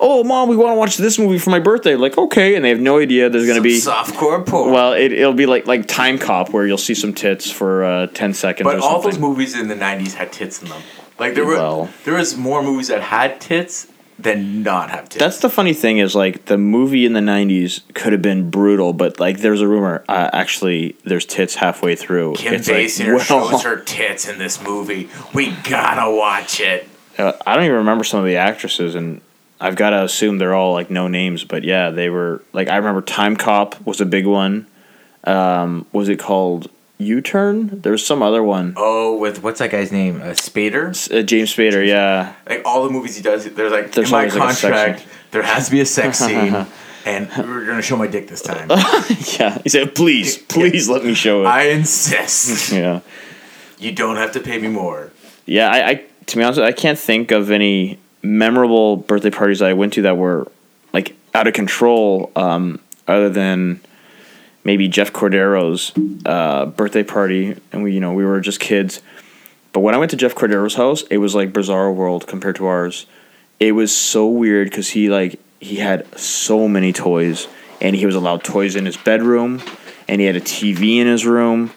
oh, 0.00 0.24
mom, 0.24 0.48
we 0.48 0.56
want 0.56 0.72
to 0.72 0.78
watch 0.78 0.96
this 0.96 1.18
movie 1.18 1.38
for 1.38 1.50
my 1.50 1.58
birthday. 1.58 1.94
Like, 1.96 2.16
okay, 2.18 2.54
and 2.54 2.64
they 2.64 2.68
have 2.70 2.80
no 2.80 2.98
idea 2.98 3.28
there's 3.28 3.46
going 3.46 3.56
to 3.56 3.62
be. 3.62 3.78
Softcore 3.80 4.44
porn. 4.46 4.72
Well, 4.72 4.92
it, 4.92 5.12
it'll 5.12 5.32
be 5.32 5.46
like 5.46 5.66
like 5.66 5.86
Time 5.86 6.18
Cop, 6.18 6.50
where 6.50 6.66
you'll 6.66 6.78
see 6.78 6.94
some 6.94 7.12
tits 7.14 7.50
for 7.50 7.84
uh, 7.84 8.06
10 8.08 8.34
seconds 8.34 8.64
but 8.64 8.80
all 8.80 9.00
those 9.02 9.18
movies 9.18 9.58
in 9.58 9.68
the 9.68 9.74
'90s 9.74 10.14
had 10.14 10.32
tits 10.32 10.62
in 10.62 10.68
them. 10.68 10.82
Like 11.18 11.34
there 11.34 11.44
were, 11.44 11.54
Well. 11.54 11.88
there 12.04 12.14
was 12.14 12.36
more 12.36 12.62
movies 12.62 12.88
that 12.88 13.02
had 13.02 13.40
tits 13.40 13.88
than 14.20 14.62
not 14.62 14.90
have 14.90 15.08
tits. 15.08 15.18
That's 15.18 15.38
the 15.40 15.50
funny 15.50 15.72
thing 15.74 15.98
is 15.98 16.14
like 16.14 16.46
the 16.46 16.58
movie 16.58 17.06
in 17.06 17.12
the 17.12 17.20
90s 17.20 17.82
could 17.94 18.12
have 18.12 18.22
been 18.22 18.50
brutal, 18.50 18.92
but 18.92 19.18
like 19.20 19.38
there's 19.38 19.60
a 19.60 19.66
rumor 19.68 20.04
uh, 20.08 20.30
actually 20.32 20.96
there's 21.04 21.24
tits 21.24 21.54
halfway 21.56 21.94
through. 21.96 22.34
Kim 22.34 22.54
It's 22.54 22.68
like, 22.68 22.76
Basinger 22.86 23.16
well, 23.16 23.48
shows 23.50 23.62
her 23.64 23.80
tits 23.80 24.28
in 24.28 24.38
this 24.38 24.62
movie. 24.62 25.08
We 25.34 25.50
gotta 25.64 26.10
watch 26.10 26.60
it. 26.60 26.88
uh, 27.16 27.32
I 27.46 27.54
don't 27.56 27.64
even 27.64 27.76
remember 27.78 28.02
some 28.04 28.20
of 28.20 28.26
the 28.26 28.36
actresses, 28.36 28.94
and 28.96 29.20
I've 29.60 29.76
got 29.76 29.90
to 29.90 30.04
assume 30.04 30.38
they're 30.38 30.54
all 30.54 30.72
like 30.72 30.90
no 30.90 31.08
names, 31.08 31.44
but 31.44 31.64
yeah, 31.64 31.90
they 31.90 32.10
were 32.10 32.42
like 32.52 32.68
I 32.68 32.76
remember 32.76 33.02
Time 33.02 33.36
Cop 33.36 33.84
was 33.86 34.00
a 34.00 34.06
big 34.06 34.26
one. 34.26 34.66
Um, 35.24 35.86
was 35.92 36.08
it 36.08 36.18
called? 36.18 36.70
U 36.98 37.20
Turn. 37.20 37.80
There 37.82 37.92
was 37.92 38.04
some 38.04 38.22
other 38.22 38.42
one. 38.42 38.74
Oh, 38.76 39.16
with 39.16 39.42
what's 39.42 39.60
that 39.60 39.70
guy's 39.70 39.92
name? 39.92 40.20
Uh, 40.20 40.30
Spader. 40.30 40.88
Uh, 41.12 41.22
James 41.22 41.54
Spader, 41.54 41.86
yeah. 41.86 42.34
Like 42.48 42.62
all 42.64 42.84
the 42.84 42.90
movies 42.90 43.16
he 43.16 43.22
does, 43.22 43.44
there's 43.44 43.70
like 43.70 43.92
There's 43.92 44.08
in 44.08 44.12
my 44.12 44.18
always, 44.18 44.34
like, 44.34 44.58
contract, 44.60 45.06
there 45.30 45.42
has 45.42 45.66
to 45.66 45.70
be 45.70 45.80
a 45.80 45.86
sex 45.86 46.18
scene, 46.26 46.66
and 47.06 47.28
we're 47.36 47.66
gonna 47.66 47.82
show 47.82 47.96
my 47.96 48.08
dick 48.08 48.26
this 48.26 48.42
time. 48.42 48.68
yeah. 49.38 49.58
He 49.62 49.68
said, 49.68 49.94
please, 49.94 50.38
please 50.38 50.88
let 50.88 51.04
me 51.04 51.14
show 51.14 51.42
it. 51.42 51.46
I 51.46 51.68
insist. 51.68 52.72
yeah. 52.72 53.00
You 53.78 53.92
don't 53.92 54.16
have 54.16 54.32
to 54.32 54.40
pay 54.40 54.58
me 54.58 54.66
more. 54.66 55.12
Yeah, 55.46 55.70
I, 55.70 55.88
I 55.88 56.04
to 56.26 56.36
be 56.36 56.42
honest, 56.42 56.60
I 56.60 56.72
can't 56.72 56.98
think 56.98 57.30
of 57.30 57.52
any 57.52 57.98
memorable 58.22 58.96
birthday 58.96 59.30
parties 59.30 59.62
I 59.62 59.72
went 59.72 59.94
to 59.94 60.02
that 60.02 60.16
were 60.16 60.50
like 60.92 61.16
out 61.34 61.46
of 61.46 61.54
control, 61.54 62.32
um, 62.36 62.80
other 63.06 63.30
than 63.30 63.80
maybe 64.64 64.88
Jeff 64.88 65.12
Cordero's 65.12 65.92
uh, 66.26 66.66
birthday 66.66 67.02
party, 67.02 67.56
and 67.72 67.82
we 67.82 67.92
you 67.92 68.00
know 68.00 68.12
we 68.12 68.24
were 68.24 68.40
just 68.40 68.60
kids. 68.60 69.00
But 69.72 69.80
when 69.80 69.94
I 69.94 69.98
went 69.98 70.10
to 70.12 70.16
Jeff 70.16 70.34
Cordero's 70.34 70.74
house, 70.74 71.02
it 71.02 71.18
was 71.18 71.34
like 71.34 71.52
Bizarro 71.52 71.94
World 71.94 72.26
compared 72.26 72.56
to 72.56 72.66
ours. 72.66 73.06
It 73.60 73.72
was 73.72 73.94
so 73.94 74.26
weird 74.26 74.70
because 74.70 74.88
he 74.88 75.08
like 75.08 75.40
he 75.60 75.76
had 75.76 76.06
so 76.18 76.68
many 76.68 76.92
toys, 76.92 77.48
and 77.80 77.94
he 77.94 78.06
was 78.06 78.14
allowed 78.14 78.44
toys 78.44 78.76
in 78.76 78.86
his 78.86 78.96
bedroom, 78.96 79.62
and 80.06 80.20
he 80.20 80.26
had 80.26 80.36
a 80.36 80.40
TV 80.40 80.98
in 80.98 81.06
his 81.06 81.26
room, 81.26 81.72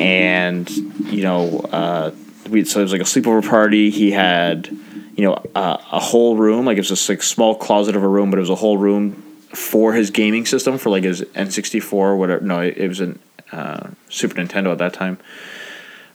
and 0.00 0.68
you 0.70 1.22
know, 1.22 1.60
uh, 1.72 2.10
we 2.48 2.64
so 2.64 2.80
it 2.80 2.82
was 2.82 2.92
like 2.92 3.00
a 3.00 3.04
sleepover 3.04 3.46
party. 3.46 3.90
He 3.90 4.10
had, 4.10 4.68
you 5.16 5.24
know, 5.24 5.34
uh, 5.54 5.76
a 5.92 6.00
whole 6.00 6.36
room 6.36 6.66
like 6.66 6.76
it 6.76 6.80
was 6.80 6.88
just 6.88 7.08
like 7.08 7.22
small 7.22 7.54
closet 7.54 7.96
of 7.96 8.02
a 8.02 8.08
room, 8.08 8.30
but 8.30 8.38
it 8.38 8.40
was 8.40 8.50
a 8.50 8.54
whole 8.54 8.78
room 8.78 9.12
for 9.52 9.92
his 9.92 10.10
gaming 10.10 10.46
system 10.46 10.78
for 10.78 10.90
like 10.90 11.04
his 11.04 11.24
N 11.34 11.50
sixty 11.50 11.80
four 11.80 12.10
or 12.10 12.16
whatever. 12.16 12.44
No, 12.44 12.60
it, 12.60 12.76
it 12.76 12.88
was 12.88 13.00
an 13.00 13.18
uh, 13.52 13.90
Super 14.08 14.34
Nintendo 14.34 14.72
at 14.72 14.78
that 14.78 14.92
time. 14.92 15.18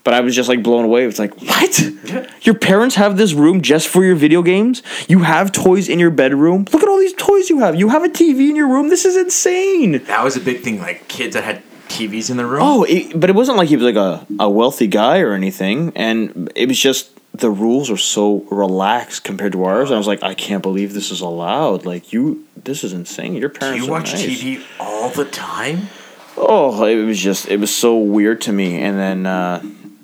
But 0.04 0.14
I 0.14 0.22
was 0.22 0.36
just 0.36 0.50
like 0.50 0.64
blown 0.64 0.86
away. 0.86 1.06
It's 1.06 1.20
like, 1.20 1.40
what? 1.42 1.80
Your 2.42 2.56
parents 2.56 2.96
have 2.96 3.18
this 3.18 3.34
room 3.34 3.62
just 3.62 3.88
for 3.88 4.04
your 4.04 4.16
video 4.16 4.42
games? 4.42 4.82
You 5.08 5.20
have 5.20 5.52
toys 5.52 5.90
in 5.90 6.00
your 6.00 6.10
bedroom? 6.10 6.66
Look 6.72 6.82
at 6.82 6.90
all 6.90 6.98
these 6.98 7.14
toys 7.14 7.50
you 7.50 7.60
have. 7.60 7.76
You 7.76 7.90
have 7.90 8.04
a 8.04 8.08
TV 8.08 8.50
in 8.50 8.56
your 8.56 8.70
room? 8.70 8.90
This 8.90 9.06
is 9.06 9.18
insane. 9.18 10.04
That 10.06 10.24
was 10.24 10.38
a 10.38 10.40
big 10.40 10.62
thing. 10.62 10.80
Like 10.80 11.08
kids 11.10 11.36
that 11.36 11.44
had 11.44 11.62
TVs 11.90 12.32
in 12.32 12.38
the 12.38 12.46
room. 12.46 12.62
Oh, 12.64 12.84
it, 12.84 13.20
but 13.20 13.30
it 13.30 13.36
wasn't 13.36 13.58
like 13.58 13.68
he 13.68 13.76
was 13.76 13.84
like 13.84 13.96
a, 13.96 14.26
a 14.40 14.50
wealthy 14.50 14.88
guy 14.88 15.20
or 15.20 15.34
anything. 15.34 15.92
And 15.96 16.52
it 16.56 16.70
was 16.70 16.80
just 16.80 17.19
the 17.40 17.50
rules 17.50 17.90
are 17.90 17.98
so 17.98 18.42
relaxed 18.52 19.24
compared 19.24 19.54
to 19.54 19.64
ours. 19.64 19.90
And 19.90 19.96
I 19.96 19.98
was 19.98 20.08
like, 20.08 20.24
I 20.24 20.34
can't 20.34 20.64
believe 20.64 20.94
this 20.94 21.12
is 21.12 21.22
allowed. 21.22 21.86
Like, 21.86 22.14
you, 22.14 22.46
this 22.56 22.84
is 22.84 22.94
insane. 22.94 23.36
Your 23.36 23.50
parents. 23.50 23.80
Do 23.80 23.86
you 23.86 23.92
watch 23.92 24.14
nice. 24.14 24.24
TV 24.24 24.64
all 24.80 25.10
the 25.10 25.26
time? 25.26 25.90
Oh, 26.38 26.86
it 26.86 27.04
was 27.04 27.20
just 27.20 27.50
it 27.50 27.60
was 27.60 27.76
so 27.76 27.98
weird 27.98 28.42
to 28.42 28.54
me. 28.54 28.82
And 28.82 28.98
then 28.98 29.26
uh, 29.26 29.62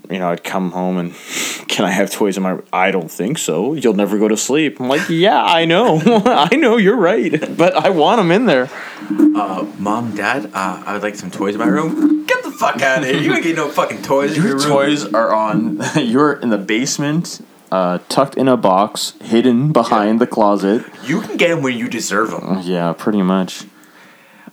you 0.09 0.19
know, 0.19 0.29
I'd 0.29 0.43
come 0.43 0.71
home 0.71 0.97
and 0.97 1.13
can 1.67 1.85
I 1.85 1.91
have 1.91 2.11
toys 2.11 2.37
in 2.37 2.43
my? 2.43 2.59
I 2.71 2.91
don't 2.91 3.09
think 3.09 3.37
so. 3.37 3.73
You'll 3.73 3.93
never 3.93 4.17
go 4.17 4.27
to 4.27 4.37
sleep. 4.37 4.79
I'm 4.79 4.87
like, 4.87 5.09
yeah, 5.09 5.41
I 5.41 5.65
know, 5.65 6.01
I 6.25 6.55
know, 6.55 6.77
you're 6.77 6.97
right, 6.97 7.31
but 7.57 7.75
I 7.75 7.89
want 7.89 8.19
them 8.19 8.31
in 8.31 8.45
there. 8.45 8.69
Uh, 9.09 9.65
Mom, 9.77 10.15
Dad, 10.15 10.45
uh, 10.53 10.83
I 10.85 10.93
would 10.93 11.03
like 11.03 11.15
some 11.15 11.31
toys 11.31 11.55
in 11.55 11.59
my 11.59 11.67
room. 11.67 12.25
Fuck 12.59 12.81
out 12.81 12.99
of 12.99 13.05
here! 13.05 13.19
You 13.19 13.33
ain't 13.33 13.43
get 13.43 13.55
no 13.55 13.69
fucking 13.69 14.01
toys. 14.01 14.37
in 14.37 14.43
Your 14.43 14.57
room. 14.57 14.63
toys 14.67 15.05
are 15.13 15.33
on. 15.33 15.81
You're 15.95 16.33
in 16.33 16.49
the 16.49 16.57
basement, 16.57 17.45
uh, 17.71 17.99
tucked 18.09 18.37
in 18.37 18.47
a 18.47 18.57
box, 18.57 19.13
hidden 19.21 19.71
behind 19.71 20.19
the 20.21 20.27
closet. 20.27 20.85
You 21.03 21.21
can 21.21 21.37
get 21.37 21.49
them 21.49 21.61
when 21.61 21.77
you 21.77 21.87
deserve 21.89 22.31
them. 22.31 22.61
Yeah, 22.63 22.93
pretty 22.93 23.21
much. 23.21 23.65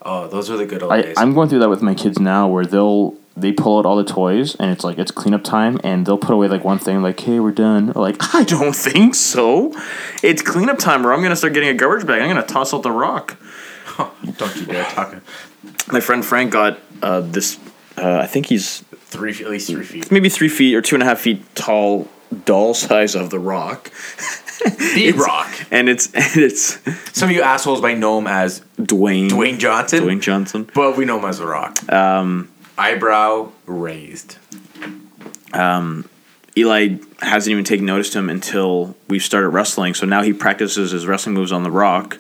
Oh, 0.04 0.26
those 0.26 0.50
were 0.50 0.56
the 0.56 0.66
good 0.66 0.82
old 0.82 0.92
I, 0.92 1.02
days. 1.02 1.14
I'm 1.16 1.32
going 1.32 1.48
through 1.48 1.60
that 1.60 1.68
with 1.68 1.82
my 1.82 1.94
kids 1.94 2.18
now, 2.18 2.48
where 2.48 2.64
they'll 2.64 3.14
they 3.36 3.52
pull 3.52 3.78
out 3.78 3.86
all 3.86 3.96
the 3.96 4.04
toys, 4.04 4.56
and 4.56 4.70
it's 4.70 4.84
like 4.84 4.98
it's 4.98 5.10
cleanup 5.10 5.44
time, 5.44 5.80
and 5.84 6.04
they'll 6.04 6.18
put 6.18 6.34
away 6.34 6.48
like 6.48 6.64
one 6.64 6.78
thing, 6.78 7.02
like, 7.02 7.20
"Hey, 7.20 7.38
we're 7.40 7.52
done." 7.52 7.92
Like, 7.94 8.16
I 8.34 8.42
don't 8.44 8.74
think 8.74 9.14
so. 9.14 9.72
It's 10.22 10.42
cleanup 10.42 10.78
time, 10.78 11.06
or 11.06 11.12
I'm 11.12 11.22
gonna 11.22 11.36
start 11.36 11.52
getting 11.54 11.68
a 11.68 11.74
garbage 11.74 12.06
bag. 12.06 12.20
I'm 12.20 12.28
gonna 12.28 12.46
toss 12.46 12.74
out 12.74 12.82
the 12.82 12.90
rock. 12.90 13.36
Don't 14.38 14.56
you 14.56 14.66
dare 14.66 14.84
talk. 14.84 15.14
My 15.92 16.00
friend 16.00 16.24
Frank 16.24 16.50
got 16.52 16.78
uh, 17.02 17.20
this. 17.20 17.58
Uh, 17.96 18.18
I 18.18 18.26
think 18.26 18.46
he's 18.46 18.81
Three, 19.12 19.33
at 19.44 19.50
least 19.50 19.68
three 19.68 19.85
feet. 19.85 20.11
maybe 20.11 20.28
three 20.31 20.48
feet 20.48 20.74
or 20.74 20.81
two 20.81 20.96
and 20.96 21.02
a 21.02 21.07
half 21.07 21.20
feet 21.20 21.42
tall, 21.55 22.09
doll 22.46 22.72
size 22.72 23.14
of 23.14 23.28
the 23.28 23.38
rock, 23.38 23.90
The 24.94 25.12
Rock. 25.16 25.50
and 25.70 25.88
it's 25.90 26.07
and 26.14 26.37
it's 26.42 26.78
Some 27.16 27.28
of 27.28 27.35
you 27.37 27.42
assholes 27.42 27.83
might 27.83 27.98
know 27.98 28.18
him 28.18 28.26
as 28.26 28.62
Dwayne 28.78 29.28
Dwayne 29.28 29.59
Johnson, 29.59 30.05
Dwayne 30.05 30.20
Johnson. 30.22 30.70
but 30.74 30.96
we 30.96 31.05
know 31.05 31.18
him 31.18 31.26
as 31.26 31.38
The 31.38 31.46
Rock. 31.46 31.92
Um, 31.92 32.48
Eyebrow 32.78 33.52
raised. 33.66 34.38
Eli 35.55 36.96
hasn't 37.20 37.50
even 37.50 37.64
taken 37.64 37.87
notice 37.87 38.11
to 38.11 38.18
him 38.18 38.28
until 38.28 38.94
we've 39.09 39.22
started 39.22 39.48
wrestling. 39.50 39.94
So 39.94 40.07
now 40.07 40.22
he 40.22 40.33
practices 40.33 40.90
his 40.90 41.07
wrestling 41.07 41.35
moves 41.35 41.52
on 41.52 41.62
the 41.62 41.70
Rock, 41.70 42.18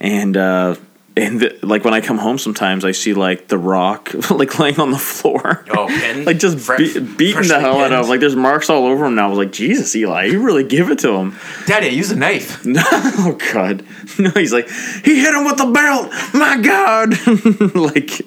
and 0.00 0.36
uh, 0.36 0.76
and 1.18 1.40
the, 1.40 1.58
like 1.62 1.84
when 1.84 1.94
I 1.94 2.00
come 2.00 2.18
home, 2.18 2.38
sometimes 2.38 2.84
I 2.84 2.92
see 2.92 3.12
like 3.12 3.48
the 3.48 3.58
Rock 3.58 4.14
like 4.30 4.58
laying 4.58 4.78
on 4.78 4.90
the 4.90 4.98
floor. 4.98 5.64
Oh, 5.70 5.86
pinned? 5.88 6.26
like 6.26 6.38
just 6.38 6.58
Fre- 6.58 6.76
be- 6.76 7.00
beating 7.00 7.48
the 7.48 7.60
hell 7.60 7.80
out 7.80 7.92
of. 7.92 8.08
Like 8.08 8.20
there's 8.20 8.36
marks 8.36 8.70
all 8.70 8.86
over 8.86 9.06
him 9.06 9.16
now. 9.16 9.26
I 9.26 9.28
was 9.28 9.38
like, 9.38 9.52
Jesus, 9.52 9.94
Eli, 9.96 10.26
you 10.26 10.42
really 10.42 10.64
give 10.64 10.90
it 10.90 11.00
to 11.00 11.12
him. 11.12 11.36
Daddy, 11.66 11.88
Use 11.88 12.10
a 12.10 12.16
knife. 12.16 12.62
oh 12.66 13.38
God, 13.52 13.84
no. 14.18 14.30
He's 14.30 14.52
like 14.52 14.68
he 14.68 15.20
hit 15.20 15.34
him 15.34 15.44
with 15.44 15.56
the 15.56 15.66
belt. 15.66 16.12
My 16.34 16.60
God, 16.60 17.74
like 17.74 18.20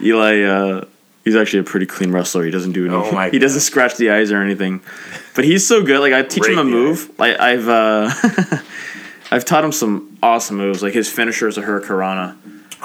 Eli. 0.00 0.42
Uh, 0.42 0.84
he's 1.24 1.36
actually 1.36 1.60
a 1.60 1.64
pretty 1.64 1.86
clean 1.86 2.12
wrestler. 2.12 2.44
He 2.44 2.50
doesn't 2.50 2.72
do 2.72 2.86
any. 2.86 2.94
Oh 2.94 3.30
he 3.30 3.38
doesn't 3.38 3.60
scratch 3.60 3.96
the 3.96 4.10
eyes 4.10 4.32
or 4.32 4.40
anything. 4.40 4.80
But 5.34 5.44
he's 5.44 5.66
so 5.66 5.82
good. 5.82 6.00
Like 6.00 6.14
I 6.14 6.22
teach 6.22 6.46
him 6.46 6.58
a 6.58 6.64
move. 6.64 7.10
Like 7.18 7.38
I've 7.38 7.68
uh, 7.68 8.10
I've 9.30 9.44
taught 9.44 9.64
him 9.64 9.72
some 9.72 10.16
awesome 10.22 10.56
moves. 10.56 10.82
Like 10.82 10.92
his 10.94 11.10
finisher 11.10 11.48
is 11.48 11.58
a 11.58 11.62
hurricanrana. 11.62 12.36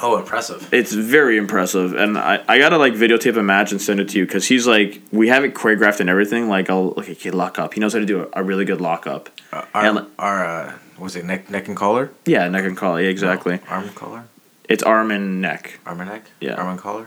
Oh, 0.02 0.16
impressive. 0.18 0.72
It's 0.72 0.92
very 0.92 1.36
impressive, 1.36 1.94
and 1.94 2.16
I, 2.18 2.42
I 2.48 2.58
gotta 2.58 2.78
like 2.78 2.94
videotape 2.94 3.36
a 3.36 3.42
match 3.42 3.72
and 3.72 3.80
send 3.80 4.00
it 4.00 4.08
to 4.10 4.18
you 4.18 4.26
because 4.26 4.46
he's 4.46 4.66
like 4.66 5.00
we 5.12 5.28
have 5.28 5.44
it 5.44 5.54
choreographed 5.54 6.00
and 6.00 6.08
everything. 6.10 6.48
Like 6.48 6.70
I'll 6.70 6.94
okay, 6.98 7.12
okay 7.12 7.30
lock 7.30 7.58
up. 7.58 7.74
He 7.74 7.80
knows 7.80 7.92
how 7.92 7.98
to 8.00 8.06
do 8.06 8.22
a, 8.32 8.40
a 8.40 8.42
really 8.42 8.64
good 8.64 8.80
lock 8.80 9.06
up. 9.06 9.28
Uh, 9.52 9.62
And- 9.74 9.98
our, 9.98 10.44
our 10.44 10.44
uh, 10.68 10.72
was 10.98 11.14
it 11.16 11.24
neck, 11.24 11.50
neck 11.50 11.68
and 11.68 11.76
collar? 11.76 12.10
Yeah, 12.26 12.48
neck 12.48 12.64
and 12.64 12.76
collar. 12.76 13.00
Yeah, 13.02 13.10
exactly. 13.10 13.60
Arm 13.68 13.84
and 13.84 13.94
collar? 13.94 14.24
It's 14.68 14.82
arm 14.82 15.10
and 15.10 15.40
neck. 15.42 15.78
Arm 15.84 16.00
and 16.00 16.08
neck? 16.10 16.24
Yeah. 16.40 16.54
Arm 16.54 16.68
and 16.68 16.78
collar? 16.78 17.06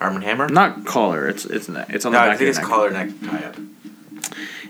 Arm 0.00 0.16
and 0.16 0.24
hammer? 0.24 0.48
Not 0.48 0.84
collar. 0.86 1.28
It's 1.28 1.44
it's 1.44 1.68
neck. 1.68 1.86
It's 1.90 2.04
on 2.04 2.12
no, 2.12 2.18
the 2.24 2.30
I 2.32 2.36
think 2.36 2.48
it's 2.50 2.58
neck. 2.58 2.66
collar 2.66 2.90
neck 2.90 3.10
tie 3.24 3.44
up. 3.44 3.56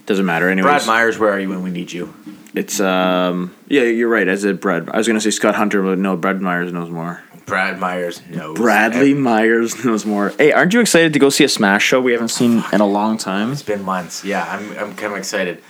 Doesn't 0.08 0.24
matter. 0.24 0.48
Anyways, 0.48 0.64
Brad 0.64 0.86
Myers, 0.86 1.18
where 1.18 1.30
are 1.30 1.38
you 1.38 1.50
when 1.50 1.62
we 1.62 1.70
need 1.70 1.92
you? 1.92 2.14
It's 2.54 2.80
um. 2.80 3.54
Yeah, 3.68 3.82
you're 3.82 4.08
right. 4.08 4.26
As 4.26 4.42
it 4.44 4.58
Brad. 4.58 4.88
I 4.88 4.96
was 4.96 5.06
gonna 5.06 5.20
say 5.20 5.30
Scott 5.30 5.54
Hunter, 5.54 5.82
but 5.82 5.98
no. 5.98 6.16
Brad 6.16 6.40
Myers 6.40 6.72
knows 6.72 6.88
more. 6.88 7.22
Brad 7.44 7.78
Myers 7.78 8.22
knows. 8.26 8.56
Bradley 8.56 9.12
Myers 9.12 9.84
knows 9.84 10.06
more. 10.06 10.30
Hey, 10.38 10.50
aren't 10.52 10.72
you 10.72 10.80
excited 10.80 11.12
to 11.12 11.18
go 11.18 11.28
see 11.28 11.44
a 11.44 11.48
Smash 11.48 11.84
show 11.84 12.00
we 12.00 12.12
haven't 12.12 12.28
seen 12.30 12.64
in 12.72 12.80
a 12.80 12.86
long 12.86 13.18
time? 13.18 13.52
It's 13.52 13.62
been 13.62 13.82
months. 13.84 14.24
Yeah, 14.24 14.44
I'm, 14.48 14.70
I'm 14.78 14.96
kind 14.96 15.12
of 15.12 15.18
excited. 15.18 15.62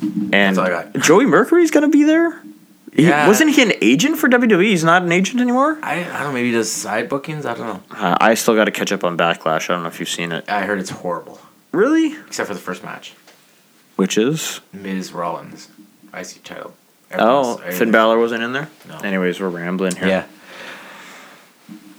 And 0.00 0.32
That's 0.32 0.58
all 0.58 0.64
I 0.66 0.70
got. 0.70 0.94
Joey 1.00 1.26
Mercury's 1.26 1.70
gonna 1.70 1.88
be 1.88 2.02
there. 2.02 2.42
He, 2.92 3.04
Yeah. 3.06 3.28
Wasn't 3.28 3.50
he 3.50 3.62
an 3.62 3.72
agent 3.80 4.18
for 4.18 4.28
WWE? 4.28 4.64
He's 4.64 4.82
not 4.82 5.02
an 5.02 5.12
agent 5.12 5.40
anymore. 5.40 5.78
I, 5.80 6.00
I 6.00 6.04
don't 6.04 6.22
know, 6.24 6.32
maybe 6.32 6.48
he 6.48 6.54
does 6.54 6.72
side 6.72 7.08
bookings? 7.08 7.46
I 7.46 7.54
don't 7.54 7.66
know. 7.66 7.96
Uh, 7.96 8.16
I 8.20 8.34
still 8.34 8.56
got 8.56 8.64
to 8.64 8.72
catch 8.72 8.90
up 8.90 9.04
on 9.04 9.16
Backlash. 9.16 9.70
I 9.70 9.74
don't 9.74 9.82
know 9.82 9.88
if 9.88 10.00
you've 10.00 10.08
seen 10.08 10.32
it. 10.32 10.48
I 10.48 10.62
heard 10.62 10.80
it's 10.80 10.90
horrible. 10.90 11.40
Really? 11.70 12.16
Except 12.26 12.48
for 12.48 12.54
the 12.54 12.60
first 12.60 12.82
match. 12.84 13.14
Which 13.96 14.18
is? 14.18 14.60
Miz 14.72 15.12
Rollins. 15.12 15.68
IC 16.12 16.42
title. 16.44 16.74
Oh, 17.16 17.58
Finn 17.58 17.92
Balor 17.92 18.18
wasn't 18.18 18.42
in 18.42 18.52
there. 18.52 18.68
No. 18.88 18.98
Anyways, 18.98 19.38
we're 19.40 19.48
rambling 19.48 19.94
here. 19.96 20.08
Yeah. 20.08 20.26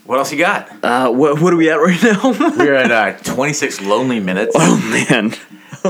What 0.05 0.17
else 0.19 0.31
you 0.31 0.37
got? 0.37 0.69
Uh, 0.83 1.09
what 1.11 1.41
what 1.41 1.53
are 1.53 1.55
we 1.55 1.69
at 1.69 1.75
right 1.75 2.01
now? 2.03 2.31
We're 2.57 2.75
at 2.75 2.91
uh, 2.91 3.17
26 3.23 3.81
lonely 3.81 4.19
minutes. 4.19 4.53
oh 4.55 4.77
man. 5.09 5.33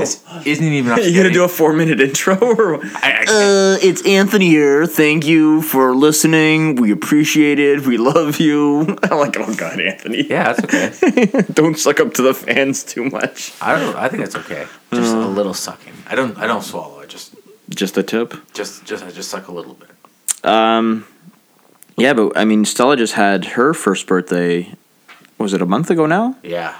This 0.00 0.22
isn't 0.46 0.64
even 0.64 0.92
enough. 0.92 1.04
You 1.06 1.14
gonna 1.16 1.32
do 1.32 1.44
a 1.44 1.48
four 1.48 1.72
minute 1.72 2.00
intro? 2.00 2.36
Or? 2.40 2.84
I, 2.84 3.24
I. 3.28 3.32
Uh, 3.32 3.78
it's 3.82 4.04
Anthony 4.06 4.48
here. 4.48 4.86
Thank 4.86 5.26
you 5.26 5.62
for 5.62 5.94
listening. 5.94 6.76
We 6.76 6.92
appreciate 6.92 7.58
it. 7.58 7.86
We 7.86 7.96
love 7.98 8.38
you. 8.40 8.80
I'm 9.02 9.18
like, 9.18 9.36
oh 9.38 9.54
god, 9.54 9.80
Anthony. 9.80 10.26
yeah, 10.28 10.52
that's 10.52 10.64
okay. 10.64 11.42
Don't 11.52 11.78
suck 11.78 12.00
up 12.00 12.14
to 12.14 12.22
the 12.22 12.34
fans 12.34 12.84
too 12.84 13.04
much. 13.10 13.52
I 13.60 13.78
don't. 13.78 13.96
I 13.96 14.08
think 14.08 14.22
that's 14.22 14.36
okay. 14.36 14.66
Just 14.92 15.14
Uh. 15.14 15.18
a 15.18 15.28
little 15.28 15.54
sucking. 15.54 15.92
I 16.08 16.14
don't. 16.14 16.36
I 16.38 16.46
don't 16.46 16.62
swallow. 16.62 17.00
I 17.00 17.06
just, 17.06 17.34
Just 17.70 17.96
a 17.98 18.02
tip. 18.02 18.34
just, 18.54 18.84
just, 18.84 19.02
I 19.04 19.10
just 19.10 19.30
suck 19.30 19.48
a 19.48 19.52
little 19.52 19.74
bit. 19.74 19.90
Um, 20.44 21.06
yeah, 21.96 22.12
but 22.14 22.36
I 22.36 22.44
mean, 22.44 22.64
Stella 22.64 22.96
just 22.96 23.14
had 23.14 23.44
her 23.56 23.74
first 23.74 24.06
birthday. 24.06 24.72
Was 25.38 25.52
it 25.52 25.60
a 25.62 25.66
month 25.66 25.90
ago 25.90 26.06
now? 26.06 26.36
Yeah. 26.42 26.76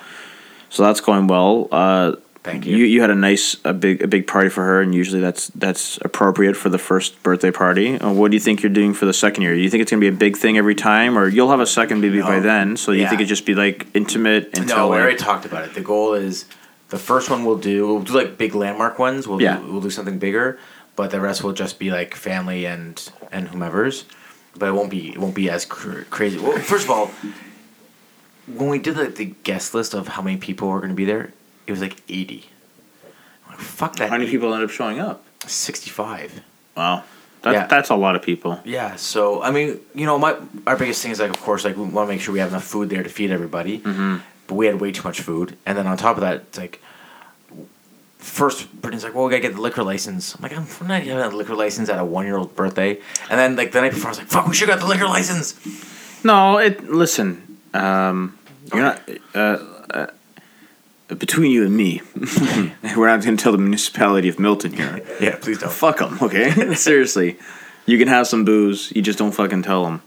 So 0.71 0.83
that's 0.83 1.01
going 1.01 1.27
well. 1.27 1.69
Uh, 1.73 2.17
Thank 2.47 2.65
you. 2.65 2.77
You 2.77 2.85
you 2.85 3.01
had 3.01 3.11
a 3.11 3.15
nice 3.17 3.57
a 3.65 3.73
big 3.75 4.03
a 4.03 4.07
big 4.07 4.29
party 4.29 4.49
for 4.51 4.63
her, 4.63 4.81
and 4.81 4.95
usually 4.95 5.21
that's 5.21 5.49
that's 5.49 5.99
appropriate 6.03 6.57
for 6.57 6.69
the 6.69 6.79
first 6.79 7.21
birthday 7.25 7.51
party. 7.51 7.99
Uh, 7.99 8.13
what 8.13 8.31
do 8.31 8.37
you 8.37 8.41
think 8.41 8.63
you're 8.63 8.71
doing 8.73 8.95
for 8.95 9.05
the 9.05 9.13
second 9.13 9.43
year? 9.43 9.55
Do 9.57 9.61
you 9.61 9.69
think 9.69 9.83
it's 9.83 9.91
gonna 9.91 10.01
be 10.01 10.07
a 10.07 10.13
big 10.13 10.37
thing 10.37 10.57
every 10.57 10.77
time, 10.77 11.19
or 11.19 11.27
you'll 11.27 11.51
have 11.51 11.59
a 11.59 11.67
second 11.67 12.03
baby 12.03 12.21
by 12.23 12.39
then? 12.39 12.77
So 12.77 12.93
you 12.93 13.01
Yeah. 13.03 13.09
think 13.11 13.21
it 13.21 13.25
just 13.25 13.47
be 13.47 13.55
like 13.57 13.89
intimate 13.95 14.57
until 14.57 14.77
No, 14.77 14.89
we 14.91 14.97
already 14.99 15.17
talked 15.17 15.45
about 15.45 15.65
it. 15.65 15.75
The 15.75 15.81
goal 15.81 16.15
is 16.15 16.45
the 16.91 16.99
first 16.99 17.31
one 17.31 17.45
we'll 17.45 17.59
do. 17.59 17.85
We'll 17.89 18.03
do 18.03 18.13
like 18.13 18.39
big 18.39 18.55
landmark 18.55 18.97
ones. 19.01 19.27
We'll 19.27 19.43
Yeah. 19.43 19.57
do, 19.59 19.73
we'll 19.73 19.81
do 19.81 19.91
something 19.91 20.19
bigger, 20.21 20.57
but 20.95 21.11
the 21.11 21.21
rest 21.21 21.43
will 21.43 21.53
just 21.53 21.81
be 21.81 21.91
like 21.91 22.15
family 22.15 22.65
and 22.65 22.95
and 23.33 23.49
whomever's. 23.49 24.05
But 24.57 24.69
it 24.69 24.73
won't 24.73 24.91
be 24.91 25.09
it 25.11 25.19
won't 25.19 25.35
be 25.35 25.51
as 25.51 25.65
cr- 25.65 26.07
crazy. 26.11 26.39
Well, 26.39 26.57
first 26.59 26.85
of 26.85 26.91
all, 26.93 27.11
when 28.47 28.69
we 28.69 28.79
did 28.79 28.97
like 28.97 29.17
the 29.17 29.35
guest 29.43 29.75
list 29.75 29.95
of 29.95 30.07
how 30.15 30.23
many 30.23 30.37
people 30.37 30.69
were 30.69 30.79
going 30.79 30.91
to 30.91 31.03
be 31.05 31.05
there, 31.05 31.33
it 31.67 31.71
was 31.73 31.81
like 31.81 31.97
eighty. 32.09 32.47
I'm 33.47 33.53
like, 33.53 33.61
fuck 33.61 33.97
that. 33.97 34.09
how 34.11 34.17
many 34.19 34.31
people 34.31 34.53
end 34.55 34.63
up 34.65 34.71
showing 34.71 34.99
up? 34.99 35.25
Sixty 35.47 35.91
five. 35.91 36.43
Wow, 36.77 37.05
that, 37.43 37.53
Yeah. 37.53 37.67
that's 37.67 37.91
a 37.91 37.95
lot 37.97 38.17
of 38.17 38.23
people. 38.23 38.61
Yeah, 38.65 38.97
so 38.97 39.43
I 39.43 39.51
mean, 39.51 39.81
you 39.95 40.07
know, 40.07 40.19
my 40.19 40.37
our 40.67 40.77
biggest 40.77 41.03
thing 41.03 41.13
is 41.13 41.21
like, 41.21 41.31
of 41.31 41.41
course, 41.41 41.65
like 41.65 41.77
we 41.77 41.83
want 41.85 42.09
to 42.09 42.13
make 42.15 42.21
sure 42.21 42.33
we 42.33 42.41
have 42.41 42.51
enough 42.51 42.65
food 42.65 42.91
there 42.91 43.03
to 43.03 43.09
feed 43.09 43.31
everybody. 43.31 43.79
Mm-hmm. 43.81 44.17
But 44.47 44.55
we 44.55 44.67
had 44.67 44.81
way 44.81 44.93
too 44.93 45.03
much 45.03 45.21
food, 45.21 45.57
and 45.67 45.77
then 45.77 45.87
on 45.87 45.97
top 45.97 46.17
of 46.17 46.21
that, 46.21 46.37
it's 46.37 46.59
like, 46.59 46.81
first 48.19 48.71
Brittany's 48.81 49.05
like, 49.05 49.15
"Well, 49.15 49.25
we 49.25 49.31
gotta 49.31 49.43
get 49.43 49.55
the 49.55 49.61
liquor 49.61 49.83
license." 49.83 50.35
I'm 50.35 50.43
like, 50.43 50.53
"I'm 50.57 50.67
not 50.89 51.03
having 51.03 51.33
a 51.33 51.37
liquor 51.37 51.55
license 51.55 51.89
at 51.89 51.99
a 51.99 52.05
one 52.05 52.27
year 52.27 52.37
old 52.37 52.55
birthday." 52.55 53.01
And 53.31 53.39
then 53.39 53.57
like 53.57 53.73
the 53.73 53.81
night 53.81 53.93
before, 53.93 54.09
I 54.09 54.11
was 54.11 54.19
like, 54.19 54.29
"Fuck, 54.29 54.47
we 54.47 54.55
should 54.55 54.69
have 54.69 54.79
got 54.79 54.85
the 54.87 54.93
liquor 54.93 55.07
license." 55.07 55.55
No, 56.25 56.59
it. 56.59 56.89
Listen, 56.89 57.59
um, 57.75 58.39
you're 58.73 58.83
not. 58.83 59.01
Uh, 59.35 59.59
uh, 59.91 60.07
between 61.09 61.53
you 61.53 61.65
and 61.65 61.77
me, 61.77 62.03
we're 62.97 63.07
not 63.07 63.23
going 63.23 63.37
to 63.37 63.43
tell 63.43 63.53
the 63.53 63.59
municipality 63.59 64.29
of 64.29 64.39
Milton 64.39 64.73
here. 64.73 65.03
Yeah, 65.21 65.37
please 65.37 65.59
don't. 65.59 65.73
Fuck 65.73 65.99
them, 65.99 66.19
okay? 66.21 66.75
Seriously, 66.75 67.39
you 67.87 67.99
can 67.99 68.09
have 68.09 68.27
some 68.27 68.45
booze. 68.45 68.93
You 68.95 69.03
just 69.03 69.19
don't 69.19 69.33
fucking 69.33 69.63
tell 69.63 69.85
them. 69.85 70.03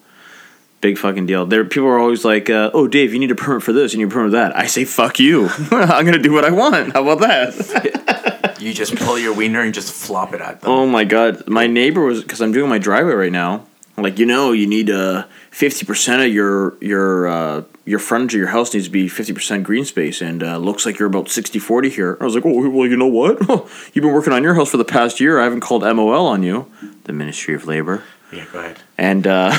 Big 0.81 0.97
fucking 0.97 1.25
deal. 1.25 1.45
There, 1.45 1.65
people 1.65 1.89
are 1.89 1.99
always 1.99 2.23
like, 2.23 2.49
uh, 2.49 2.71
"Oh, 2.73 2.87
Dave, 2.87 3.13
you 3.13 3.19
need 3.19 3.31
a 3.31 3.35
permit 3.35 3.63
for 3.63 3.73
this. 3.73 3.93
You 3.93 3.99
need 3.99 4.11
a 4.11 4.13
permit 4.13 4.27
for 4.27 4.37
that." 4.37 4.55
I 4.55 4.65
say, 4.65 4.85
"Fuck 4.85 5.19
you. 5.19 5.49
I'm 5.71 6.05
gonna 6.05 6.19
do 6.19 6.31
what 6.31 6.45
I 6.45 6.51
want." 6.51 6.93
How 6.93 7.03
about 7.03 7.19
that? 7.19 8.57
You 8.61 8.73
just 8.73 8.95
pull 8.95 9.17
your 9.17 9.33
wiener 9.33 9.61
and 9.61 9.73
just 9.73 9.93
flop 9.93 10.33
it 10.33 10.41
at 10.41 10.61
them. 10.61 10.69
Oh 10.69 10.85
my 10.85 11.03
god, 11.03 11.47
my 11.47 11.67
neighbor 11.67 12.01
was 12.01 12.21
because 12.21 12.41
I'm 12.41 12.51
doing 12.51 12.69
my 12.69 12.77
driveway 12.77 13.13
right 13.13 13.31
now. 13.31 13.65
Like 13.97 14.19
you 14.19 14.25
know, 14.25 14.53
you 14.53 14.67
need 14.67 14.89
uh 14.89 15.25
fifty 15.51 15.85
percent 15.85 16.21
of 16.21 16.29
your 16.29 16.77
your 16.81 17.27
uh, 17.27 17.63
your 17.89 17.99
frontage 17.99 18.35
of 18.35 18.39
your 18.39 18.49
house 18.49 18.73
needs 18.73 18.85
to 18.85 18.91
be 18.91 19.07
fifty 19.07 19.33
percent 19.33 19.63
green 19.63 19.83
space, 19.83 20.21
and 20.21 20.43
uh, 20.43 20.57
looks 20.57 20.85
like 20.85 20.99
you're 20.99 21.07
about 21.07 21.25
60-40 21.25 21.89
here. 21.89 22.17
I 22.21 22.23
was 22.23 22.35
like, 22.35 22.45
oh 22.45 22.69
well, 22.69 22.87
you 22.87 22.95
know 22.95 23.07
what? 23.07 23.39
You've 23.93 24.03
been 24.03 24.13
working 24.13 24.31
on 24.31 24.43
your 24.43 24.53
house 24.53 24.69
for 24.69 24.77
the 24.77 24.85
past 24.85 25.19
year. 25.19 25.39
I 25.39 25.43
haven't 25.43 25.61
called 25.61 25.81
MOL 25.81 26.27
on 26.27 26.43
you, 26.43 26.71
the 27.05 27.13
Ministry 27.13 27.55
of 27.55 27.65
Labor. 27.65 28.03
Yeah, 28.31 28.45
go 28.53 28.59
ahead. 28.59 28.79
And 28.95 29.25
uh, 29.25 29.51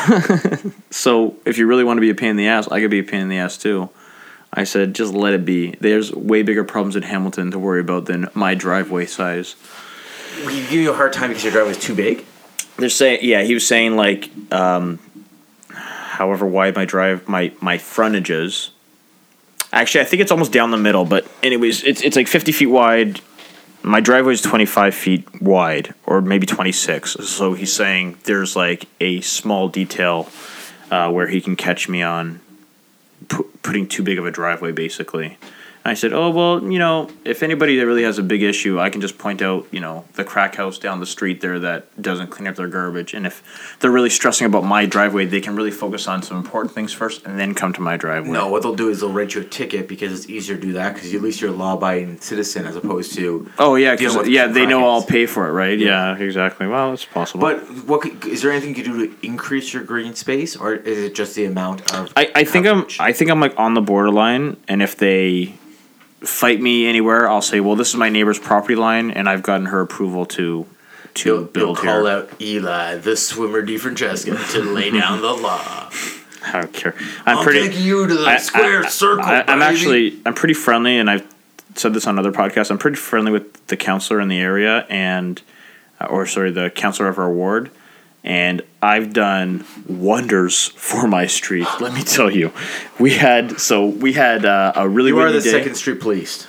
so, 0.91 1.37
if 1.45 1.59
you 1.59 1.67
really 1.67 1.83
want 1.83 1.97
to 1.97 2.01
be 2.03 2.11
a 2.11 2.15
pain 2.15 2.31
in 2.31 2.37
the 2.37 2.47
ass, 2.47 2.69
I 2.69 2.81
could 2.81 2.91
be 2.91 3.01
a 3.01 3.05
pain 3.05 3.23
in 3.23 3.29
the 3.29 3.39
ass 3.39 3.59
too. 3.59 3.91
I 4.53 4.65
said, 4.65 4.95
just 4.95 5.13
let 5.13 5.33
it 5.33 5.45
be. 5.45 5.73
There's 5.81 6.13
way 6.13 6.43
bigger 6.43 6.65
problems 6.65 6.97
in 6.97 7.03
Hamilton 7.03 7.51
to 7.51 7.59
worry 7.59 7.81
about 7.81 8.07
than 8.07 8.29
my 8.35 8.55
driveway 8.55 9.07
size. 9.07 9.57
We 10.47 10.61
give 10.63 10.73
you 10.73 10.93
a 10.93 10.97
hard 10.97 11.13
time 11.13 11.31
because 11.31 11.45
your 11.45 11.53
driveway 11.53 11.73
is 11.73 11.79
too 11.79 11.95
big. 11.95 12.25
They're 12.77 12.89
saying, 12.89 13.21
yeah, 13.23 13.43
he 13.43 13.55
was 13.55 13.67
saying 13.67 13.97
like, 13.97 14.31
um, 14.53 14.99
however 16.21 16.47
wide 16.47 16.77
my 16.77 16.85
drive, 16.85 17.27
my 17.27 17.51
my 17.63 17.79
frontage 17.79 18.31
is. 18.31 18.73
Actually, 19.73 20.03
I 20.03 20.05
think 20.05 20.21
it's 20.21 20.31
almost 20.31 20.53
down 20.53 20.71
the 20.71 20.77
middle, 20.77 21.07
but 21.07 21.27
anyways, 21.43 21.83
it's 21.83 22.03
it's 22.03 22.15
like 22.15 22.29
fifty 22.29 22.53
feet 22.53 22.67
wide. 22.67 23.23
My 23.83 24.01
driveway 24.01 24.35
is 24.35 24.43
twenty 24.43 24.67
five 24.67 24.95
feet 24.95 25.25
wide, 25.41 25.95
or 26.05 26.21
maybe 26.21 26.47
twenty 26.47 26.73
six. 26.73 27.13
So 27.13 27.55
he's 27.55 27.73
saying 27.73 28.19
there's 28.25 28.55
like 28.55 28.85
a 29.01 29.23
small 29.23 29.69
detail 29.69 30.29
uh, 30.91 31.11
where 31.11 31.29
he 31.29 31.41
can 31.41 31.57
catch 31.57 31.89
me 31.89 32.03
on 32.03 32.41
pu- 33.29 33.51
putting 33.63 33.89
too 33.89 34.03
big 34.03 34.19
of 34.19 34.27
a 34.27 34.31
driveway, 34.31 34.73
basically. 34.73 35.39
I 35.83 35.95
said, 35.95 36.13
"Oh 36.13 36.29
well, 36.31 36.63
you 36.71 36.79
know, 36.79 37.09
if 37.25 37.43
anybody 37.43 37.77
that 37.79 37.87
really 37.87 38.03
has 38.03 38.19
a 38.19 38.23
big 38.23 38.43
issue, 38.43 38.79
I 38.79 38.91
can 38.91 39.01
just 39.01 39.17
point 39.17 39.41
out, 39.41 39.67
you 39.71 39.81
know, 39.81 40.05
the 40.15 40.25
crack 40.25 40.55
house 40.57 40.79
down 40.79 41.01
the 41.01 41.07
street 41.07 41.41
there 41.41 41.59
that 41.61 42.01
doesn't 42.03 42.29
clean 42.29 42.47
up 42.49 42.57
their 42.57 42.69
garbage. 42.69 43.15
And 43.15 43.27
if 43.27 43.77
they're 43.81 43.91
really 43.91 44.11
stressing 44.11 44.47
about 44.47 44.63
my 44.63 44.85
driveway, 44.85 45.25
they 45.25 45.41
can 45.41 45.57
really 45.57 45.71
focus 45.71 46.07
on 46.07 46.23
some 46.23 46.37
important 46.37 46.75
things 46.75 46.93
first, 46.93 47.25
and 47.25 47.39
then 47.41 47.55
come 47.55 47.73
to 47.73 47.81
my 47.81 47.97
driveway. 47.97 48.31
No, 48.31 48.49
what 48.49 48.63
they'll 48.63 48.75
do 48.77 48.91
is 48.91 49.01
they'll 49.01 49.13
write 49.13 49.35
you 49.35 49.41
a 49.41 49.45
ticket 49.45 49.89
because 49.89 50.13
it's 50.13 50.29
easier 50.29 50.55
to 50.57 50.61
do 50.61 50.73
that 50.75 50.95
because 50.95 51.15
at 51.15 51.23
least 51.23 51.41
you're 51.41 51.51
a 51.51 51.55
law-abiding 51.55 52.21
citizen 52.21 52.67
as 52.67 52.77
opposed 52.77 53.15
to. 53.15 53.51
Oh 53.59 53.77
yeah, 53.77 53.93
'cause- 53.93 54.01
dealing 54.01 54.19
with 54.19 54.29
yeah, 54.29 54.49
they 54.49 54.67
know 54.67 54.87
I'll 54.87 55.03
pay 55.03 55.25
for 55.25 55.49
it, 55.49 55.53
right? 55.53 55.79
Yeah, 55.79 56.15
exactly. 56.19 56.67
Well, 56.67 56.93
it's 56.93 57.07
possible. 57.07 57.41
But 57.41 57.61
what 57.87 58.03
could, 58.03 58.27
is 58.27 58.43
there 58.43 58.53
anything 58.53 58.77
you 58.77 58.85
do 58.85 59.07
to 59.09 59.27
increase 59.27 59.73
your 59.73 59.83
green 59.83 60.15
space, 60.15 60.57
or 60.57 60.75
is 60.75 60.99
it 60.99 61.15
just 61.15 61.35
the 61.35 61.47
amount 61.47 61.91
of? 61.95 62.13
I, 62.17 62.31
I 62.35 62.45
think 62.45 62.67
I'm? 62.67 62.87
I 62.99 63.13
think 63.13 63.31
I'm 63.31 63.41
like 63.41 63.59
on 63.59 63.73
the 63.73 63.81
borderline, 63.81 64.59
and 64.69 64.83
if 64.83 64.97
they 64.97 65.55
fight 66.21 66.61
me 66.61 66.87
anywhere, 66.87 67.29
I'll 67.29 67.43
say, 67.43 67.61
well, 67.61 67.77
this 67.77 67.89
is 67.91 67.97
my 67.97 68.09
neighbor's 68.09 68.39
property 68.39 68.75
line, 68.75 69.11
and 69.11 69.29
I've 69.29 69.43
gotten 69.43 69.67
her 69.67 69.81
approval 69.81 70.27
to 70.27 70.67
to 71.13 71.29
You'll, 71.29 71.51
you'll 71.57 71.75
call 71.77 72.07
out 72.07 72.31
Eli, 72.41 72.97
the 72.99 73.17
swimmer 73.17 73.67
DeFrancesca, 73.67 74.53
to 74.53 74.61
lay 74.63 74.91
down 74.93 75.21
the 75.21 75.33
law. 75.33 75.91
I 76.45 76.53
don't 76.53 76.73
care. 76.73 76.95
I'm 77.27 77.39
I'll 77.39 77.43
pretty. 77.45 77.69
take 77.69 77.79
you 77.81 78.07
to 78.07 78.15
the 78.15 78.27
I- 78.27 78.37
square 78.37 78.85
I- 78.85 78.89
circle. 78.89 79.25
I, 79.25 79.41
I'm 79.41 79.59
baby. 79.59 79.63
actually 79.63 80.21
I'm 80.25 80.35
pretty 80.35 80.55
friendly, 80.55 80.99
and 80.99 81.11
I've 81.11 81.27
said 81.75 81.95
this 81.95 82.07
on 82.07 82.19
other 82.19 82.33
podcasts. 82.33 82.71
I'm 82.71 82.79
pretty 82.79 82.97
friendly 82.97 83.33
with 83.33 83.67
the 83.67 83.77
councilor 83.77 84.21
in 84.21 84.29
the 84.29 84.39
area, 84.39 84.87
and 84.89 85.41
uh, 86.01 86.07
or 86.07 86.27
sorry, 86.27 86.51
the 86.53 86.71
councilor 86.71 87.09
of 87.09 87.19
our 87.19 87.31
ward, 87.31 87.71
and 88.25 88.63
I've 88.83 89.13
done 89.13 89.65
wonders 89.89 90.69
for 90.77 91.07
my 91.09 91.27
street. 91.27 91.67
Let 91.81 91.95
me 91.95 92.03
tell 92.03 92.31
you, 92.31 92.53
we 92.99 93.15
had 93.15 93.61
so 93.61 93.87
we 93.87 94.13
had 94.13 94.45
uh, 94.45 94.73
a 94.77 94.89
really 94.89 95.09
You 95.11 95.19
are 95.21 95.33
the 95.33 95.41
day. 95.41 95.51
Second 95.51 95.75
Street 95.77 96.01
Police. 96.01 96.47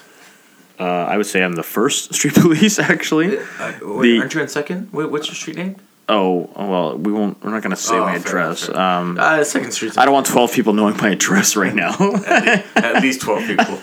Uh, 0.80 0.84
I 0.84 1.16
would 1.18 1.28
say 1.28 1.44
I'm 1.44 1.54
the 1.54 1.64
first 1.64 2.14
street 2.18 2.34
police 2.34 2.80
actually. 2.80 3.38
Uh, 3.38 3.74
wait, 3.82 4.02
The- 4.02 4.20
aren't 4.20 4.34
you 4.34 4.42
in 4.42 4.48
second? 4.48 4.92
Wait, 4.92 5.12
what's 5.12 5.28
your 5.28 5.36
street 5.36 5.58
name? 5.58 5.76
Oh 6.10 6.50
well, 6.58 6.98
we 6.98 7.12
won't. 7.14 7.42
We're 7.42 7.52
not 7.52 7.62
going 7.62 7.70
to 7.76 7.82
say 7.82 7.96
Oh, 7.96 8.02
my 8.04 8.16
enough, 8.16 8.26
address. 8.26 8.68
Um, 8.70 9.18
Uh, 9.18 9.44
second 9.46 9.72
Street. 9.72 9.98
I 9.98 10.04
don't 10.04 10.14
want 10.14 10.26
twelve 10.26 10.52
people 10.52 10.74
knowing 10.74 10.98
my 10.98 11.10
address 11.12 11.56
right 11.56 11.74
now. 11.74 11.96
At 12.76 13.02
least 13.02 13.22
twelve 13.22 13.44
people. 13.46 13.80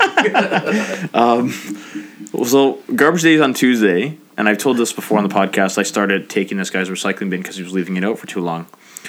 So 2.31 2.79
garbage 2.95 3.23
day 3.23 3.35
is 3.35 3.41
on 3.41 3.55
Tuesday, 3.55 4.19
and 4.37 4.49
I've 4.49 4.59
told 4.59 4.77
this 4.77 4.93
before 4.93 5.17
on 5.17 5.27
the 5.27 5.35
podcast. 5.35 5.79
I 5.79 5.83
started 5.83 6.29
taking 6.29 6.59
this 6.59 6.69
guy's 6.69 6.91
recycling 6.91 7.31
bin 7.31 7.41
because 7.41 7.57
he 7.57 7.63
was 7.63 7.73
leaving 7.73 7.97
it 7.97 8.05
out 8.05 8.19
for 8.19 8.27
too 8.27 8.41
long. 8.41 8.67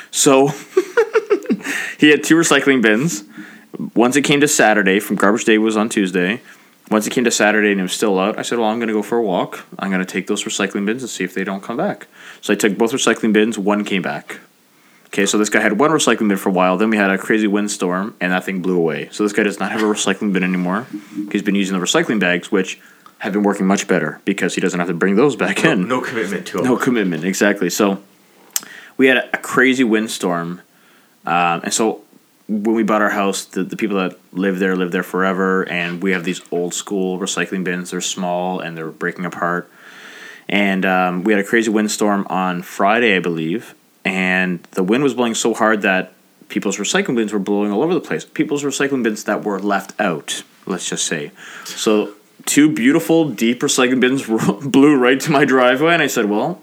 So 0.10 0.48
he 2.00 2.10
had 2.10 2.24
two 2.24 2.36
recycling 2.36 2.82
bins. 2.82 3.26
Once 3.94 4.16
it 4.16 4.22
came 4.22 4.40
to 4.40 4.48
Saturday, 4.48 5.02
from 5.02 5.18
garbage 5.18 5.44
day 5.44 5.58
was 5.58 5.76
on 5.76 5.90
Tuesday. 5.90 6.42
Once 6.90 7.06
it 7.06 7.10
came 7.12 7.26
to 7.26 7.32
Saturday 7.32 7.72
and 7.72 7.80
it 7.80 7.84
was 7.84 7.92
still 7.92 8.18
out, 8.18 8.40
I 8.40 8.42
said, 8.42 8.58
"Well, 8.58 8.70
I'm 8.70 8.80
going 8.80 8.88
to 8.88 8.94
go 8.94 9.04
for 9.04 9.18
a 9.18 9.22
walk. 9.22 9.66
I'm 9.78 9.90
going 9.90 10.04
to 10.04 10.12
take 10.12 10.28
those 10.28 10.46
recycling 10.46 10.86
bins 10.86 11.04
and 11.04 11.10
see 11.10 11.26
if 11.26 11.34
they 11.34 11.44
don't 11.44 11.62
come 11.62 11.76
back." 11.76 12.08
So 12.40 12.54
I 12.54 12.56
took 12.56 12.78
both 12.78 12.94
recycling 12.94 13.34
bins. 13.34 13.60
One 13.60 13.84
came 13.84 14.02
back. 14.02 14.40
Okay, 15.08 15.26
so 15.26 15.38
this 15.38 15.50
guy 15.50 15.60
had 15.60 15.80
one 15.80 15.92
recycling 15.92 16.30
bin 16.30 16.38
for 16.38 16.50
a 16.50 16.52
while. 16.52 16.78
Then 16.78 16.90
we 16.90 16.98
had 16.98 17.10
a 17.10 17.18
crazy 17.18 17.48
windstorm, 17.48 18.16
and 18.22 18.32
that 18.32 18.44
thing 18.46 18.62
blew 18.62 18.78
away. 18.78 19.10
So 19.12 19.24
this 19.24 19.34
guy 19.34 19.44
does 19.44 19.60
not 19.60 19.72
have 19.72 19.82
a 19.82 19.86
recycling 19.86 20.34
bin 20.34 20.44
anymore. 20.44 20.88
He's 21.32 21.42
been 21.42 21.56
using 21.56 21.78
the 21.78 21.84
recycling 21.84 22.20
bags, 22.20 22.52
which 22.52 22.80
have 23.20 23.34
been 23.34 23.44
working 23.44 23.68
much 23.68 23.88
better 23.88 24.22
because 24.26 24.56
he 24.56 24.62
doesn't 24.62 24.80
have 24.80 24.90
to 24.90 24.94
bring 24.94 25.16
those 25.16 25.36
back 25.36 25.64
in. 25.64 25.88
no 25.88 26.02
commitment 26.02 26.48
to 26.48 26.60
it. 26.60 26.64
No 26.64 26.78
commitment, 26.78 27.24
exactly. 27.24 27.70
So 27.70 28.02
we 28.98 29.08
had 29.08 29.18
a, 29.18 29.36
a 29.36 29.38
crazy 29.38 29.84
windstorm, 29.84 30.62
um, 31.26 31.62
and 31.64 31.74
so 31.74 32.04
when 32.50 32.76
we 32.76 32.82
bought 32.84 33.04
our 33.04 33.12
house, 33.12 33.46
the, 33.46 33.64
the 33.64 33.78
people 33.78 33.98
that 33.98 34.18
live 34.34 34.58
there 34.58 34.76
live 34.76 34.92
there 34.92 35.04
forever, 35.04 35.68
and 35.70 36.02
we 36.02 36.12
have 36.12 36.24
these 36.24 36.42
old 36.52 36.74
school 36.74 37.20
recycling 37.20 37.64
bins. 37.64 37.92
They're 37.92 38.02
small 38.02 38.60
and 38.60 38.76
they're 38.76 38.90
breaking 38.90 39.26
apart. 39.26 39.70
And 40.48 40.84
um, 40.84 41.24
we 41.24 41.32
had 41.32 41.40
a 41.40 41.48
crazy 41.48 41.70
windstorm 41.70 42.26
on 42.28 42.64
Friday, 42.64 43.16
I 43.16 43.20
believe, 43.20 43.76
and 44.04 44.64
the 44.72 44.82
wind 44.82 45.04
was 45.04 45.14
blowing 45.14 45.36
so 45.36 45.54
hard 45.54 45.84
that 45.84 46.14
people's 46.48 46.78
recycling 46.78 47.16
bins 47.16 47.32
were 47.32 47.38
blowing 47.38 47.72
all 47.72 47.84
over 47.84 47.94
the 47.94 48.02
place. 48.02 48.26
People's 48.26 48.64
recycling 48.64 49.04
bins 49.04 49.26
that 49.26 49.44
were 49.44 49.60
left 49.60 50.00
out, 50.02 50.42
let's 50.66 50.90
just 50.90 51.06
say. 51.06 51.32
So 51.66 52.16
two 52.46 52.72
beautiful, 52.72 53.30
deep 53.30 53.62
recycling 53.62 54.00
bins 54.00 54.26
blew 54.66 54.98
right 54.98 55.20
to 55.20 55.32
my 55.32 55.46
driveway, 55.46 55.94
and 55.94 56.02
I 56.02 56.08
said, 56.08 56.26
"Well, 56.26 56.62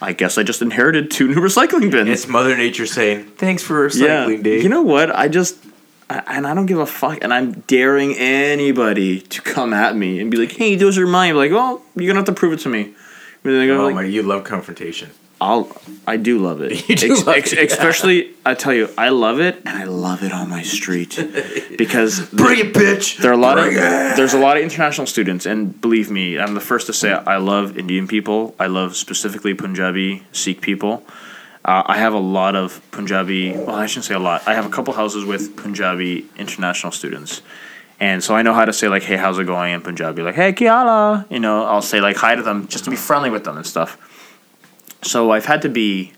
I 0.00 0.12
guess 0.12 0.38
I 0.38 0.42
just 0.42 0.62
inherited 0.62 1.10
two 1.10 1.28
new 1.28 1.36
recycling 1.36 1.90
bins." 1.90 2.08
It's 2.08 2.28
Mother 2.28 2.56
Nature 2.56 2.86
saying, 2.86 3.24
"Thanks 3.36 3.62
for 3.62 3.88
recycling, 3.88 4.42
Dave." 4.42 4.62
You 4.62 4.68
know 4.68 4.82
what? 4.82 5.14
I 5.14 5.28
just 5.28 5.56
I, 6.10 6.22
and 6.26 6.46
I 6.46 6.54
don't 6.54 6.66
give 6.66 6.78
a 6.78 6.86
fuck, 6.86 7.18
and 7.22 7.32
I'm 7.32 7.52
daring 7.60 8.16
anybody 8.16 9.20
to 9.20 9.40
come 9.42 9.72
at 9.72 9.96
me 9.96 10.20
and 10.20 10.30
be 10.30 10.36
like, 10.36 10.52
"Hey, 10.52 10.74
those 10.74 10.98
are 10.98 11.06
mine." 11.06 11.30
I'm 11.30 11.36
like, 11.36 11.52
well, 11.52 11.82
you're 11.94 12.08
gonna 12.08 12.18
have 12.18 12.26
to 12.26 12.32
prove 12.32 12.52
it 12.52 12.60
to 12.60 12.68
me. 12.68 12.94
And 13.42 13.54
then 13.54 13.70
oh 13.70 13.84
like, 13.84 13.94
my, 13.94 14.02
you 14.02 14.22
love 14.22 14.44
confrontation. 14.44 15.10
I'll 15.40 15.70
I 16.06 16.16
do 16.16 16.38
love 16.38 16.60
it. 16.60 16.72
You 16.88 16.96
do 16.96 17.14
love 17.14 17.36
it. 17.36 17.52
Especially 17.52 18.30
I 18.44 18.54
tell 18.54 18.74
you, 18.74 18.88
I 18.98 19.08
love 19.10 19.40
it 19.40 19.56
and 19.64 19.70
I 19.70 19.84
love 19.84 20.22
it 20.22 20.32
on 20.32 20.48
my 20.50 20.62
street 20.62 21.16
because 21.78 22.20
Bring 22.30 22.58
it, 22.60 22.74
bitch. 22.74 23.16
there 23.18 23.30
are 23.30 23.34
a 23.34 23.44
lot 23.48 23.58
of 23.58 23.66
it. 23.66 24.16
there's 24.16 24.34
a 24.34 24.38
lot 24.38 24.56
of 24.56 24.62
international 24.62 25.06
students 25.06 25.46
and 25.46 25.80
believe 25.80 26.10
me, 26.10 26.38
I'm 26.38 26.54
the 26.54 26.60
first 26.60 26.86
to 26.88 26.92
say 26.92 27.12
I 27.12 27.38
love 27.38 27.78
Indian 27.78 28.06
people. 28.06 28.54
I 28.58 28.66
love 28.66 28.96
specifically 28.96 29.54
Punjabi 29.54 30.24
Sikh 30.32 30.60
people. 30.60 31.04
Uh, 31.64 31.82
I 31.86 31.96
have 31.98 32.14
a 32.14 32.18
lot 32.18 32.54
of 32.56 32.80
Punjabi. 32.90 33.52
Well, 33.52 33.76
I 33.76 33.86
shouldn't 33.86 34.06
say 34.06 34.14
a 34.14 34.18
lot. 34.18 34.46
I 34.46 34.54
have 34.54 34.66
a 34.66 34.70
couple 34.70 34.94
houses 34.94 35.24
with 35.26 35.56
Punjabi 35.56 36.26
international 36.38 36.90
students, 36.90 37.42
and 38.00 38.24
so 38.24 38.34
I 38.34 38.40
know 38.40 38.54
how 38.54 38.64
to 38.64 38.72
say 38.72 38.88
like, 38.88 39.02
"Hey, 39.02 39.16
how's 39.16 39.38
it 39.38 39.44
going?" 39.44 39.74
in 39.74 39.82
Punjabi, 39.82 40.22
like, 40.22 40.36
"Hey, 40.36 40.54
kiala." 40.54 41.26
You 41.30 41.38
know, 41.38 41.64
I'll 41.64 41.82
say 41.82 42.00
like 42.00 42.16
hi 42.16 42.34
to 42.34 42.42
them 42.42 42.66
just 42.68 42.84
to 42.84 42.90
be 42.90 42.96
friendly 42.96 43.28
with 43.28 43.44
them 43.44 43.58
and 43.58 43.66
stuff. 43.66 43.98
So 45.02 45.30
I've 45.30 45.46
had 45.46 45.62
to 45.62 45.68
be 45.68 46.12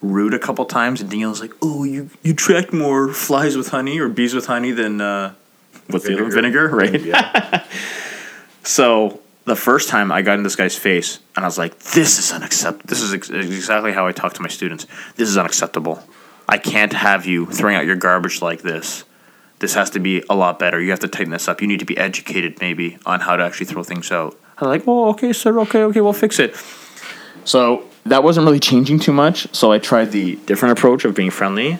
rude 0.00 0.32
a 0.34 0.38
couple 0.38 0.64
times, 0.64 1.00
and 1.00 1.10
Daniel's 1.10 1.40
like, 1.40 1.52
"Oh, 1.60 1.84
you 1.84 2.10
you 2.22 2.32
attract 2.32 2.72
more 2.72 3.12
flies 3.12 3.56
with 3.56 3.68
honey 3.68 3.98
or 3.98 4.08
bees 4.08 4.34
with 4.34 4.46
honey 4.46 4.70
than 4.70 5.00
uh, 5.00 5.34
with 5.88 6.04
vinegar. 6.04 6.24
the 6.24 6.30
vinegar, 6.30 6.68
right?" 6.68 7.00
Yeah. 7.00 7.64
So 8.62 9.20
the 9.46 9.56
first 9.56 9.88
time 9.88 10.12
I 10.12 10.22
got 10.22 10.34
in 10.34 10.42
this 10.42 10.54
guy's 10.54 10.76
face, 10.76 11.18
and 11.34 11.44
I 11.44 11.48
was 11.48 11.58
like, 11.58 11.78
"This 11.78 12.18
is 12.18 12.30
unacceptable. 12.32 12.86
This 12.86 13.00
is 13.00 13.14
ex- 13.14 13.30
exactly 13.30 13.92
how 13.92 14.06
I 14.06 14.12
talk 14.12 14.34
to 14.34 14.42
my 14.42 14.48
students. 14.48 14.86
This 15.16 15.28
is 15.28 15.38
unacceptable. 15.38 16.02
I 16.48 16.58
can't 16.58 16.92
have 16.92 17.26
you 17.26 17.46
throwing 17.46 17.76
out 17.76 17.86
your 17.86 17.96
garbage 17.96 18.42
like 18.42 18.62
this. 18.62 19.04
This 19.60 19.74
has 19.74 19.90
to 19.90 19.98
be 19.98 20.22
a 20.28 20.34
lot 20.34 20.58
better. 20.58 20.80
You 20.80 20.90
have 20.90 21.00
to 21.00 21.08
tighten 21.08 21.32
this 21.32 21.48
up. 21.48 21.60
You 21.60 21.68
need 21.68 21.80
to 21.80 21.84
be 21.86 21.96
educated, 21.96 22.60
maybe, 22.60 22.98
on 23.06 23.20
how 23.20 23.36
to 23.36 23.42
actually 23.42 23.66
throw 23.66 23.82
things 23.82 24.12
out." 24.12 24.38
I'm 24.58 24.68
like, 24.68 24.84
"Oh, 24.86 25.08
okay, 25.10 25.32
sir. 25.32 25.58
Okay, 25.60 25.82
okay, 25.84 26.00
we'll 26.00 26.12
fix 26.12 26.38
it." 26.38 26.54
So 27.44 27.84
that 28.06 28.22
wasn't 28.22 28.46
really 28.46 28.60
changing 28.60 28.98
too 28.98 29.12
much. 29.12 29.52
So 29.54 29.72
I 29.72 29.78
tried 29.78 30.12
the 30.12 30.36
different 30.46 30.78
approach 30.78 31.04
of 31.04 31.14
being 31.14 31.30
friendly. 31.30 31.78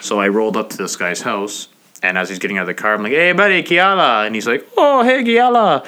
So 0.00 0.20
I 0.20 0.28
rolled 0.28 0.56
up 0.56 0.70
to 0.70 0.76
this 0.76 0.96
guy's 0.96 1.22
house, 1.22 1.68
and 2.02 2.18
as 2.18 2.28
he's 2.28 2.38
getting 2.38 2.58
out 2.58 2.62
of 2.62 2.66
the 2.66 2.74
car, 2.74 2.94
I'm 2.94 3.02
like, 3.02 3.12
"Hey, 3.12 3.32
buddy, 3.32 3.62
Kiala," 3.62 4.26
and 4.26 4.34
he's 4.34 4.46
like, 4.48 4.66
"Oh, 4.76 5.04
hey, 5.04 5.22
Kiala," 5.22 5.86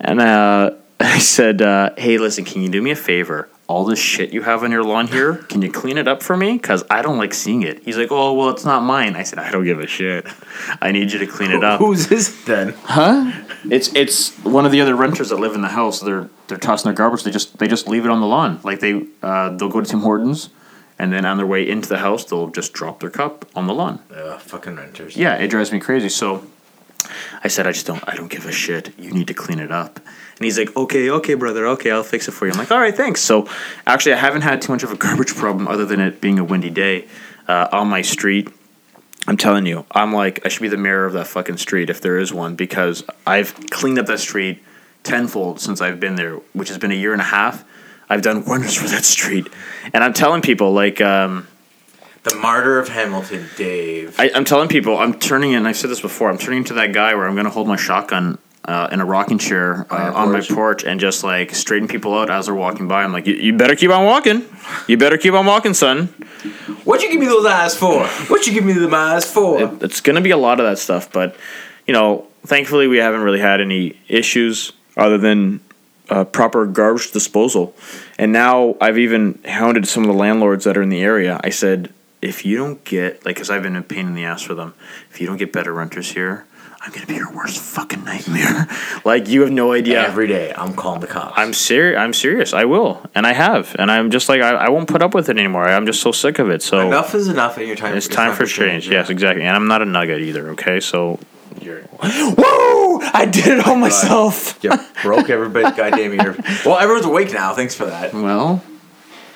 and 0.00 0.20
uh, 0.20 0.70
I 1.00 1.18
said, 1.18 1.62
uh, 1.62 1.90
"Hey, 1.96 2.18
listen, 2.18 2.44
can 2.44 2.62
you 2.62 2.68
do 2.68 2.80
me 2.80 2.92
a 2.92 2.96
favor? 2.96 3.48
All 3.68 3.84
this 3.84 3.98
shit 3.98 4.32
you 4.32 4.42
have 4.42 4.62
on 4.62 4.70
your 4.70 4.84
lawn 4.84 5.08
here, 5.08 5.34
can 5.34 5.60
you 5.60 5.72
clean 5.72 5.98
it 5.98 6.06
up 6.06 6.22
for 6.22 6.36
me? 6.36 6.56
Cause 6.58 6.84
I 6.88 7.02
don't 7.02 7.18
like 7.18 7.34
seeing 7.34 7.62
it." 7.62 7.82
He's 7.84 7.96
like, 7.96 8.12
"Oh, 8.12 8.32
well, 8.32 8.50
it's 8.50 8.64
not 8.64 8.82
mine." 8.84 9.16
I 9.16 9.24
said, 9.24 9.40
"I 9.40 9.50
don't 9.50 9.64
give 9.64 9.80
a 9.80 9.86
shit. 9.88 10.26
I 10.80 10.92
need 10.92 11.10
you 11.12 11.18
to 11.18 11.26
clean 11.26 11.50
it 11.50 11.64
up." 11.64 11.80
Who's 11.80 12.06
this 12.06 12.44
then? 12.44 12.74
Huh? 12.84 13.32
It's 13.68 13.92
it's 13.94 14.36
one 14.44 14.66
of 14.66 14.72
the 14.72 14.80
other 14.80 14.94
renters 14.94 15.30
that 15.30 15.40
live 15.40 15.54
in 15.54 15.62
the 15.62 15.68
house. 15.68 15.98
They're 15.98 16.28
they're 16.46 16.58
tossing 16.58 16.88
their 16.88 16.94
garbage. 16.94 17.24
They 17.24 17.32
just 17.32 17.58
they 17.58 17.66
just 17.66 17.88
leave 17.88 18.04
it 18.04 18.10
on 18.10 18.20
the 18.20 18.26
lawn. 18.26 18.60
Like 18.62 18.78
they 18.78 19.02
uh, 19.22 19.50
they'll 19.56 19.68
go 19.68 19.80
to 19.80 19.90
Tim 19.90 20.00
Hortons, 20.00 20.50
and 20.98 21.12
then 21.12 21.24
on 21.26 21.36
their 21.36 21.46
way 21.46 21.68
into 21.68 21.88
the 21.88 21.98
house, 21.98 22.24
they'll 22.24 22.48
just 22.48 22.72
drop 22.72 23.00
their 23.00 23.10
cup 23.10 23.44
on 23.56 23.66
the 23.66 23.74
lawn. 23.74 23.98
Uh, 24.14 24.38
fucking 24.38 24.76
renters. 24.76 25.16
Yeah, 25.16 25.34
it 25.34 25.48
drives 25.48 25.72
me 25.72 25.80
crazy. 25.80 26.08
So 26.08 26.46
I 27.42 27.48
said, 27.48 27.66
I 27.66 27.72
just 27.72 27.86
don't 27.86 28.02
I 28.08 28.14
don't 28.14 28.30
give 28.30 28.46
a 28.46 28.52
shit. 28.52 28.96
You 28.98 29.10
need 29.10 29.26
to 29.26 29.34
clean 29.34 29.58
it 29.58 29.72
up. 29.72 29.98
And 30.36 30.44
he's 30.44 30.58
like, 30.58 30.76
okay, 30.76 31.08
okay, 31.10 31.34
brother, 31.34 31.66
okay, 31.68 31.90
I'll 31.90 32.02
fix 32.02 32.28
it 32.28 32.32
for 32.32 32.46
you. 32.46 32.52
I'm 32.52 32.58
like, 32.58 32.70
all 32.70 32.78
right, 32.78 32.94
thanks. 32.94 33.22
So 33.22 33.48
actually, 33.86 34.12
I 34.12 34.18
haven't 34.18 34.42
had 34.42 34.60
too 34.60 34.70
much 34.72 34.82
of 34.82 34.92
a 34.92 34.96
garbage 34.96 35.34
problem 35.34 35.66
other 35.66 35.86
than 35.86 35.98
it 36.00 36.20
being 36.20 36.38
a 36.38 36.44
windy 36.44 36.68
day 36.70 37.06
uh, 37.48 37.68
on 37.72 37.88
my 37.88 38.02
street. 38.02 38.48
I'm 39.26 39.36
telling 39.36 39.66
you, 39.66 39.86
I'm 39.90 40.12
like, 40.12 40.44
I 40.44 40.48
should 40.50 40.62
be 40.62 40.68
the 40.68 40.76
mayor 40.76 41.04
of 41.04 41.14
that 41.14 41.26
fucking 41.26 41.56
street 41.56 41.90
if 41.90 42.00
there 42.00 42.18
is 42.18 42.32
one 42.32 42.54
because 42.54 43.02
I've 43.26 43.54
cleaned 43.70 43.98
up 43.98 44.06
that 44.06 44.20
street 44.20 44.62
tenfold 45.02 45.58
since 45.60 45.80
I've 45.80 45.98
been 45.98 46.16
there, 46.16 46.36
which 46.52 46.68
has 46.68 46.78
been 46.78 46.92
a 46.92 46.96
year 46.96 47.12
and 47.12 47.20
a 47.20 47.24
half. 47.24 47.64
I've 48.08 48.22
done 48.22 48.44
wonders 48.44 48.74
for 48.74 48.86
that 48.88 49.04
street. 49.04 49.48
And 49.92 50.04
I'm 50.04 50.12
telling 50.12 50.42
people, 50.42 50.72
like, 50.72 51.00
um, 51.00 51.48
The 52.22 52.36
martyr 52.36 52.78
of 52.78 52.88
Hamilton, 52.88 53.46
Dave. 53.56 54.14
I, 54.18 54.30
I'm 54.34 54.44
telling 54.44 54.68
people, 54.68 54.98
I'm 54.98 55.14
turning 55.14 55.52
in. 55.52 55.64
I've 55.66 55.76
said 55.76 55.90
this 55.90 56.00
before. 56.00 56.28
I'm 56.28 56.38
turning 56.38 56.58
into 56.58 56.74
that 56.74 56.92
guy 56.92 57.14
where 57.14 57.26
I'm 57.26 57.34
going 57.34 57.46
to 57.46 57.50
hold 57.50 57.68
my 57.68 57.76
shotgun 57.76 58.38
uh, 58.66 58.88
in 58.90 59.00
a 59.00 59.04
rocking 59.04 59.38
chair 59.38 59.86
uh, 59.90 60.12
On 60.14 60.32
my 60.32 60.40
porch? 60.40 60.84
and 60.84 60.98
just 60.98 61.22
like 61.22 61.54
straighten 61.54 61.88
people 61.88 62.16
out 62.18 62.30
as 62.30 62.46
they're 62.46 62.54
walking 62.54 62.88
by. 62.88 63.02
I'm 63.02 63.12
like, 63.12 63.26
you, 63.26 63.34
you 63.34 63.52
better 63.52 63.76
keep 63.76 63.90
on 63.90 64.04
walking. 64.04 64.44
You 64.88 64.96
better 64.96 65.18
keep 65.18 65.34
on 65.34 65.46
walking, 65.46 65.72
son. 65.74 66.06
What'd 66.84 67.02
you 67.02 67.10
give 67.10 67.20
me 67.20 67.26
those 67.26 67.46
eyes 67.46 67.76
for? 67.76 68.06
What'd 68.06 68.46
you 68.46 68.52
give 68.52 68.64
me 68.64 68.72
them 68.72 68.94
eyes 68.94 69.24
for? 69.24 69.62
It, 69.62 69.82
it's 69.82 70.00
going 70.00 70.16
to 70.16 70.22
be 70.22 70.30
a 70.30 70.36
lot 70.36 70.60
of 70.60 70.66
that 70.66 70.78
stuff, 70.78 71.12
but 71.12 71.36
you 71.86 71.94
know, 71.94 72.26
thankfully 72.44 72.86
we 72.86 72.98
haven't 72.98 73.20
really 73.20 73.40
had 73.40 73.60
any 73.60 73.98
issues 74.08 74.72
other 74.96 75.18
than 75.18 75.60
uh, 76.08 76.24
proper 76.24 76.66
garbage 76.66 77.12
disposal. 77.12 77.74
And 78.18 78.32
now 78.32 78.76
I've 78.80 78.98
even 78.98 79.40
hounded 79.44 79.86
some 79.86 80.02
of 80.02 80.08
the 80.08 80.14
landlords 80.14 80.64
that 80.64 80.76
are 80.76 80.82
in 80.82 80.88
the 80.88 81.02
area. 81.02 81.40
I 81.42 81.50
said, 81.50 81.92
if 82.22 82.44
you 82.44 82.56
don't 82.56 82.82
get 82.84 83.24
like, 83.24 83.36
because 83.36 83.50
I've 83.50 83.62
been 83.62 83.76
a 83.76 83.82
pain 83.82 84.06
in 84.06 84.14
the 84.14 84.24
ass 84.24 84.42
for 84.42 84.54
them, 84.54 84.74
if 85.10 85.20
you 85.20 85.26
don't 85.26 85.36
get 85.36 85.52
better 85.52 85.72
renters 85.72 86.12
here, 86.12 86.46
I'm 86.86 86.92
gonna 86.92 87.06
be 87.06 87.16
your 87.16 87.32
worst 87.32 87.58
fucking 87.58 88.04
nightmare. 88.04 88.68
like 89.04 89.26
you 89.28 89.40
have 89.40 89.50
no 89.50 89.72
idea. 89.72 90.06
Every 90.06 90.28
day, 90.28 90.52
I'm 90.56 90.72
calling 90.72 91.00
the 91.00 91.08
cops. 91.08 91.34
I'm 91.36 91.52
serious. 91.52 91.98
I'm 91.98 92.12
serious. 92.12 92.52
I 92.52 92.64
will, 92.64 93.04
and 93.12 93.26
I 93.26 93.32
have, 93.32 93.74
and 93.76 93.90
I'm 93.90 94.12
just 94.12 94.28
like 94.28 94.40
I, 94.40 94.50
I 94.50 94.68
won't 94.68 94.88
put 94.88 95.02
up 95.02 95.12
with 95.12 95.28
it 95.28 95.36
anymore. 95.36 95.66
I'm 95.66 95.84
just 95.84 96.00
so 96.00 96.12
sick 96.12 96.38
of 96.38 96.48
it. 96.48 96.62
So 96.62 96.86
enough 96.86 97.12
is 97.16 97.26
enough, 97.26 97.58
and 97.58 97.66
your 97.66 97.74
time. 97.74 97.96
it's 97.96 98.06
time 98.06 98.36
for 98.36 98.46
change. 98.46 98.88
Yes, 98.88 99.10
exactly. 99.10 99.42
And 99.42 99.56
I'm 99.56 99.66
not 99.66 99.82
a 99.82 99.84
nugget 99.84 100.20
either. 100.20 100.50
Okay, 100.50 100.78
so 100.78 101.18
You're, 101.60 101.80
Whoa! 102.00 103.00
I 103.12 103.26
did 103.28 103.58
it 103.58 103.66
all 103.66 103.74
myself. 103.74 104.56
you 104.62 104.70
broke 105.02 105.28
everybody. 105.28 105.76
Goddamn 105.76 106.14
ear. 106.14 106.36
Well, 106.64 106.78
everyone's 106.78 107.06
awake 107.06 107.32
now. 107.32 107.52
Thanks 107.52 107.74
for 107.74 107.86
that. 107.86 108.14
Well, 108.14 108.62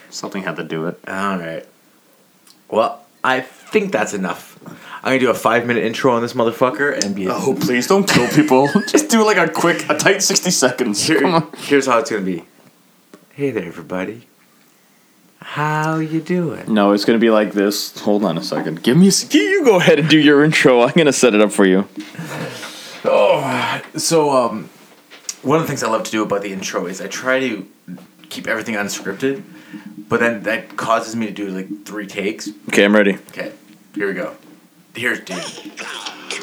something 0.09 0.45
had 0.45 0.55
to 0.57 0.65
do 0.65 0.87
it. 0.87 1.01
All 1.09 1.37
right. 1.37 1.67
Well, 2.69 3.05
I 3.25 3.41
think 3.41 3.91
that's 3.91 4.15
enough. 4.15 4.50
I'm 4.67 4.75
gonna 5.05 5.19
do 5.19 5.31
a 5.31 5.35
five 5.35 5.67
minute 5.67 5.85
intro 5.85 6.13
on 6.13 6.23
this 6.23 6.35
motherfucker 6.35 7.03
and 7.05 7.15
be. 7.15 7.27
Oh, 7.29 7.57
please 7.59 7.87
don't 7.87 8.07
kill 8.09 8.29
people. 8.29 8.69
Just 8.87 9.09
do 9.11 9.25
like 9.25 9.37
a 9.39 9.49
quick, 9.49 9.89
a 9.89 9.97
tight 9.97 10.23
sixty 10.23 10.51
seconds. 10.51 11.03
Here- 11.03 11.21
Come 11.21 11.35
on. 11.35 11.49
here's 11.59 11.87
how 11.87 11.99
it's 11.99 12.11
gonna 12.11 12.23
be. 12.23 12.45
Hey 13.33 13.51
there, 13.51 13.65
everybody. 13.65 14.27
How 15.39 15.97
you 15.97 16.21
doing? 16.21 16.73
No, 16.73 16.93
it's 16.93 17.07
gonna 17.07 17.19
be 17.19 17.31
like 17.31 17.53
this. 17.53 17.99
Hold 18.01 18.25
on 18.25 18.37
a 18.37 18.43
second. 18.43 18.83
Give 18.83 18.97
me. 18.97 19.09
A, 19.09 19.13
sec- 19.13 19.33
you 19.33 19.65
go 19.65 19.77
ahead 19.79 19.99
and 19.99 20.09
do 20.09 20.19
your 20.19 20.45
intro. 20.45 20.83
I'm 20.83 20.93
gonna 20.95 21.13
set 21.15 21.35
it 21.35 21.41
up 21.41 21.51
for 21.53 21.65
you. 21.65 21.89
Oh, 23.05 23.81
so, 23.97 24.31
um, 24.31 24.69
one 25.43 25.57
of 25.57 25.63
the 25.63 25.69
things 25.69 25.83
I 25.83 25.89
love 25.89 26.03
to 26.05 26.11
do 26.11 26.23
about 26.23 26.43
the 26.43 26.53
intro 26.53 26.85
is 26.87 27.01
I 27.01 27.07
try 27.07 27.41
to 27.41 27.67
keep 28.29 28.47
everything 28.47 28.75
unscripted, 28.75 29.43
but 30.09 30.21
then 30.21 30.43
that 30.43 30.77
causes 30.77 31.17
me 31.17 31.27
to 31.27 31.33
do 31.33 31.49
like 31.49 31.87
three 31.87 32.07
takes. 32.07 32.51
Okay, 32.69 32.85
I'm 32.85 32.95
ready. 32.95 33.15
Okay, 33.31 33.53
here 33.95 34.07
we 34.09 34.13
go. 34.13 34.37
Here's 34.95 35.21
Dave. 35.21 35.45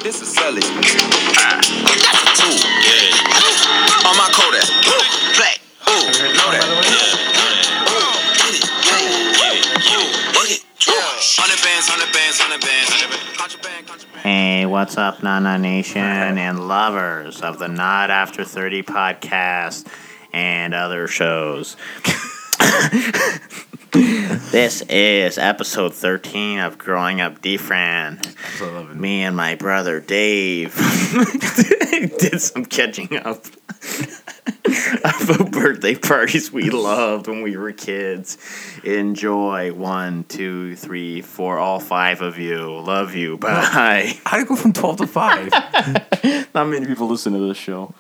This 0.04 0.22
is 0.22 0.34
Sully. 0.34 0.62
Ah, 0.64 1.60
that's 1.60 2.24
a 2.24 2.44
tool. 2.44 2.56
Yeah. 2.86 4.08
On 4.08 4.16
my 4.16 4.30
Kodak. 4.32 4.68
Black. 5.36 5.60
Ooh, 5.90 6.08
know 6.34 6.52
that. 6.52 6.64
Hey, 14.24 14.66
what's 14.66 14.98
up, 14.98 15.22
Nana 15.22 15.58
Nation 15.58 16.02
and 16.02 16.68
lovers 16.68 17.42
of 17.42 17.60
the 17.60 17.68
Not 17.68 18.10
After 18.10 18.44
30 18.46 18.84
podcast 18.84 19.88
and 20.32 20.74
other 20.74 21.08
shows? 21.08 21.76
this 23.92 24.82
is 24.90 25.38
episode 25.38 25.94
13 25.94 26.60
of 26.60 26.78
Growing 26.78 27.22
Up 27.22 27.42
D-Fran. 27.42 28.20
Me 28.94 29.24
and 29.24 29.36
my 29.36 29.56
brother 29.56 30.02
Dave 30.02 30.76
did 32.20 32.42
some 32.42 32.66
catching 32.66 33.16
up 33.18 33.46
of 35.06 35.52
birthday 35.52 35.96
parties 35.96 36.52
we 36.52 36.70
loved 36.70 37.28
when 37.28 37.42
we 37.42 37.56
were 37.56 37.72
kids. 37.72 38.38
Enjoy. 38.84 39.72
One, 39.72 40.26
two, 40.26 40.76
three, 40.76 41.22
four, 41.22 41.58
all 41.58 41.80
five 41.80 42.22
of 42.22 42.38
you. 42.38 42.80
Love 42.80 43.16
you. 43.16 43.38
Bye. 43.38 44.20
How 44.26 44.36
do 44.36 44.42
you 44.42 44.48
go 44.48 44.56
from 44.58 44.74
twelve 44.74 44.98
to 44.98 45.08
five? 45.08 45.50
Not 46.54 46.68
many 46.68 46.86
people 46.88 47.08
listen 47.08 47.32
to 47.34 47.40
this 47.40 47.58
show. 47.58 47.94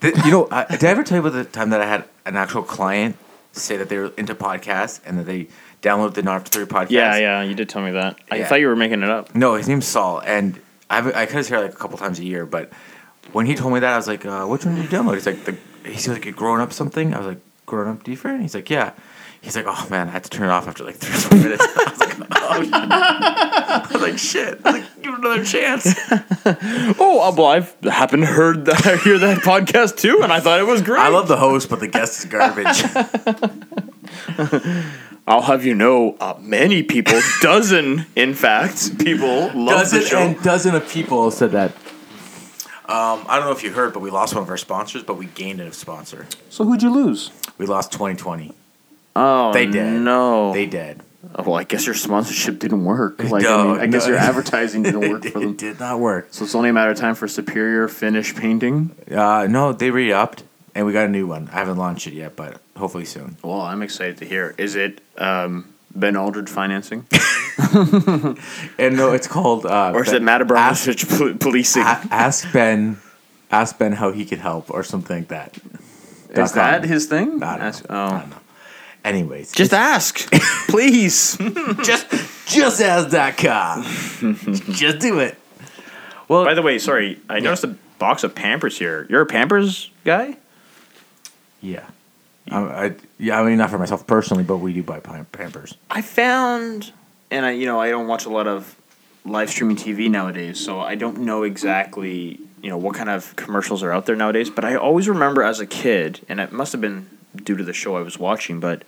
Th- 0.00 0.16
you 0.24 0.30
know, 0.32 0.48
I, 0.50 0.64
did 0.64 0.84
I 0.84 0.88
ever 0.88 1.04
tell 1.04 1.16
you 1.16 1.26
about 1.26 1.34
the 1.34 1.44
time 1.44 1.70
that 1.70 1.80
I 1.80 1.86
had 1.86 2.04
an 2.26 2.36
actual 2.36 2.62
client 2.62 3.16
say 3.52 3.76
that 3.76 3.88
they 3.88 3.98
were 3.98 4.12
into 4.16 4.34
podcasts 4.34 5.00
and 5.04 5.18
that 5.18 5.24
they 5.26 5.48
downloaded 5.82 6.14
the 6.14 6.22
Not 6.22 6.36
After 6.36 6.50
Three 6.50 6.64
podcast? 6.64 6.90
Yeah, 6.90 7.16
yeah, 7.16 7.42
you 7.42 7.54
did 7.54 7.68
tell 7.68 7.82
me 7.82 7.92
that. 7.92 8.16
I 8.30 8.36
Yeah. 8.36 8.46
thought 8.48 8.60
you 8.60 8.68
were 8.68 8.76
making 8.76 9.02
it 9.02 9.08
up. 9.10 9.34
No, 9.34 9.54
his 9.54 9.68
name's 9.68 9.86
Saul, 9.86 10.20
and 10.24 10.60
I 10.90 10.96
have, 10.96 11.06
I 11.08 11.26
cut 11.26 11.36
his 11.38 11.48
hair 11.48 11.60
like 11.60 11.72
a 11.72 11.76
couple 11.76 11.98
times 11.98 12.18
a 12.18 12.24
year. 12.24 12.44
But 12.46 12.70
when 13.32 13.46
he 13.46 13.54
told 13.54 13.72
me 13.74 13.80
that, 13.80 13.92
I 13.92 13.96
was 13.96 14.08
like, 14.08 14.24
uh, 14.26 14.44
"Which 14.46 14.64
one 14.64 14.74
did 14.76 14.84
you 14.84 14.90
download?" 14.90 15.14
He's 15.14 15.26
like, 15.26 15.44
the, 15.44 15.56
"He's 15.88 16.08
like 16.08 16.26
a 16.26 16.32
grown 16.32 16.60
up 16.60 16.72
something." 16.72 17.14
I 17.14 17.18
was 17.18 17.26
like, 17.28 17.40
"Grown 17.66 17.88
up 17.88 18.04
different?" 18.04 18.42
He's 18.42 18.54
like, 18.54 18.68
"Yeah." 18.70 18.92
He's 19.42 19.54
like, 19.56 19.66
"Oh 19.68 19.86
man, 19.90 20.08
I 20.08 20.12
had 20.12 20.24
to 20.24 20.30
turn 20.30 20.48
it 20.48 20.52
off 20.52 20.66
after 20.68 20.84
like 20.84 20.94
three 20.96 21.14
or 21.14 21.18
four 21.18 21.38
minutes." 21.38 21.64
I 21.68 21.90
was 21.90 22.00
like, 22.00 22.16
"Oh," 22.30 22.62
shit." 22.62 22.72
I 22.72 23.88
was 23.92 24.02
like, 24.02 24.18
"Shit!" 24.18 24.60
I 24.64 24.70
was 24.72 24.80
like, 24.80 25.02
"Give 25.02 25.12
it 25.12 25.18
another 25.18 25.44
chance." 25.44 25.94
Oh, 27.04 27.32
well, 27.36 27.46
I've 27.46 27.74
happened 27.84 28.22
to 28.24 28.28
heard 28.28 28.64
that, 28.66 29.00
hear 29.04 29.18
that 29.18 29.38
podcast 29.38 29.96
too, 29.98 30.20
and 30.22 30.32
I 30.32 30.40
thought 30.40 30.58
it 30.60 30.66
was 30.66 30.82
great. 30.82 31.00
I 31.00 31.08
love 31.08 31.28
the 31.28 31.36
host, 31.36 31.68
but 31.70 31.78
the 31.80 31.86
guest 31.88 32.18
is 32.20 32.24
garbage. 32.30 32.82
I'll 35.26 35.42
have 35.42 35.64
you 35.64 35.74
know, 35.74 36.16
uh, 36.20 36.34
many 36.40 36.82
people, 36.82 37.18
dozen, 37.40 38.06
in 38.16 38.34
fact, 38.34 38.98
people 38.98 39.46
love 39.54 39.54
the 39.90 40.00
Dozen 40.00 40.02
show. 40.04 40.18
and 40.18 40.42
dozen 40.42 40.74
of 40.74 40.88
people 40.88 41.30
said 41.30 41.52
that. 41.52 41.70
Um, 42.86 43.24
I 43.28 43.36
don't 43.36 43.46
know 43.46 43.52
if 43.52 43.62
you 43.62 43.70
heard, 43.70 43.92
but 43.94 44.00
we 44.00 44.10
lost 44.10 44.34
one 44.34 44.42
of 44.42 44.50
our 44.50 44.56
sponsors, 44.56 45.04
but 45.04 45.14
we 45.16 45.26
gained 45.26 45.60
a 45.60 45.72
sponsor. 45.72 46.26
So 46.50 46.64
who'd 46.64 46.82
you 46.82 46.90
lose? 46.90 47.30
We 47.56 47.66
lost 47.66 47.92
2020. 47.92 48.52
Oh, 49.16 49.52
They 49.52 49.66
did. 49.66 50.00
No. 50.00 50.52
They 50.52 50.66
did. 50.66 51.00
Oh, 51.34 51.44
well, 51.44 51.54
I 51.54 51.64
guess 51.64 51.86
your 51.86 51.94
sponsorship 51.94 52.58
didn't 52.58 52.84
work. 52.84 53.18
Like, 53.22 53.44
I 53.44 53.48
No, 53.48 53.72
mean, 53.72 53.80
I 53.80 53.86
guess 53.86 54.06
your 54.06 54.16
advertising 54.18 54.82
didn't 54.82 55.00
work 55.10 55.24
it, 55.24 55.32
for 55.32 55.40
them. 55.40 55.50
it 55.50 55.58
did 55.58 55.80
not 55.80 55.98
work. 56.00 56.28
So 56.30 56.44
it's 56.44 56.54
only 56.54 56.68
a 56.68 56.72
matter 56.72 56.90
of 56.90 56.96
time 56.98 57.14
for 57.14 57.26
Superior 57.28 57.88
Finish 57.88 58.34
Painting. 58.34 58.94
Uh, 59.10 59.46
no, 59.48 59.72
they 59.72 59.90
re-upped, 59.90 60.42
and 60.74 60.84
we 60.86 60.92
got 60.92 61.06
a 61.06 61.08
new 61.08 61.26
one. 61.26 61.48
I 61.52 61.56
haven't 61.60 61.78
launched 61.78 62.06
it 62.06 62.12
yet, 62.14 62.36
but 62.36 62.60
hopefully 62.76 63.04
soon. 63.06 63.36
Well, 63.42 63.62
I'm 63.62 63.80
excited 63.82 64.18
to 64.18 64.24
hear. 64.26 64.54
Is 64.58 64.74
it 64.76 65.00
um, 65.16 65.72
Ben 65.94 66.16
Aldridge 66.16 66.48
financing? 66.50 67.06
And 68.78 68.96
no, 68.96 69.12
it's 69.12 69.26
called. 69.26 69.66
Uh, 69.66 69.92
Or 69.94 70.02
is 70.02 70.08
it 70.08 70.16
Ben- 70.16 70.24
Matt 70.24 70.40
ask, 70.52 70.86
Abramovich 70.88 71.08
pol- 71.08 71.34
policing? 71.38 71.82
a- 71.82 72.08
ask 72.10 72.50
Ben. 72.52 72.98
Ask 73.50 73.78
Ben 73.78 73.92
how 73.92 74.12
he 74.12 74.24
could 74.24 74.38
help 74.38 74.70
or 74.70 74.82
something 74.82 75.18
like 75.18 75.28
that. 75.28 75.56
Is 76.30 76.52
that 76.52 76.84
his 76.84 77.06
thing? 77.06 77.42
I 77.42 77.56
don't 77.58 77.66
Ask- 77.66 77.88
know. 77.88 77.94
I 77.96 78.06
oh. 78.06 78.10
don't 78.20 78.30
know. 78.30 78.36
Anyways, 79.04 79.52
Just 79.52 79.72
ask, 79.72 80.30
please. 80.68 81.36
just 81.82 82.06
just 82.46 82.80
ask.com. 82.80 83.82
just 84.72 84.98
do 85.00 85.18
it. 85.18 85.36
Well, 86.28 86.44
By 86.44 86.54
the 86.54 86.62
way, 86.62 86.78
sorry, 86.78 87.18
I 87.28 87.40
noticed 87.40 87.64
a 87.64 87.74
box 87.98 88.22
of 88.24 88.34
Pampers 88.34 88.78
here. 88.78 89.06
You're 89.10 89.22
a 89.22 89.26
Pampers 89.26 89.90
guy? 90.04 90.36
yeah. 91.60 91.86
I, 92.50 92.58
I, 92.60 92.94
yeah, 93.18 93.40
I 93.40 93.44
mean, 93.44 93.56
not 93.58 93.70
for 93.70 93.78
myself 93.78 94.04
personally, 94.06 94.42
but 94.42 94.56
we 94.58 94.72
do 94.72 94.82
buy 94.82 94.98
Pampers. 95.00 95.74
I 95.90 96.02
found, 96.02 96.92
and 97.30 97.46
I, 97.46 97.52
you 97.52 97.66
know, 97.66 97.80
I 97.80 97.90
don't 97.90 98.08
watch 98.08 98.24
a 98.26 98.30
lot 98.30 98.48
of 98.48 98.74
live 99.24 99.48
streaming 99.48 99.76
TV 99.76 100.10
nowadays, 100.10 100.58
so 100.58 100.80
I 100.80 100.96
don't 100.96 101.18
know 101.20 101.44
exactly, 101.44 102.40
you 102.60 102.68
know, 102.68 102.76
what 102.76 102.96
kind 102.96 103.08
of 103.08 103.34
commercials 103.36 103.82
are 103.84 103.92
out 103.92 104.06
there 104.06 104.16
nowadays. 104.16 104.50
But 104.50 104.64
I 104.64 104.74
always 104.74 105.08
remember 105.08 105.42
as 105.44 105.60
a 105.60 105.66
kid, 105.66 106.20
and 106.28 106.40
it 106.40 106.50
must 106.50 106.72
have 106.72 106.80
been 106.80 107.08
due 107.36 107.56
to 107.56 107.64
the 107.64 107.72
show 107.72 107.96
I 107.96 108.02
was 108.02 108.18
watching, 108.18 108.60
but 108.60 108.82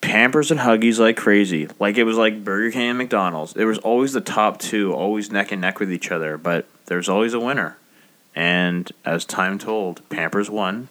Pampers 0.00 0.50
and 0.50 0.60
Huggies 0.60 0.98
like 0.98 1.16
crazy. 1.16 1.68
Like 1.78 1.98
it 1.98 2.04
was 2.04 2.16
like 2.16 2.42
Burger 2.44 2.70
King 2.70 2.90
and 2.90 2.98
McDonald's. 2.98 3.54
It 3.54 3.64
was 3.64 3.78
always 3.78 4.12
the 4.12 4.20
top 4.20 4.58
two, 4.58 4.92
always 4.92 5.30
neck 5.30 5.52
and 5.52 5.60
neck 5.60 5.78
with 5.78 5.92
each 5.92 6.10
other, 6.10 6.38
but 6.38 6.66
there's 6.86 7.08
always 7.08 7.34
a 7.34 7.40
winner. 7.40 7.76
And 8.34 8.90
as 9.04 9.24
time 9.24 9.58
told, 9.58 10.08
Pampers 10.08 10.48
won, 10.48 10.88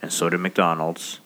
and 0.00 0.12
so 0.12 0.30
did 0.30 0.38
McDonald's, 0.38 1.20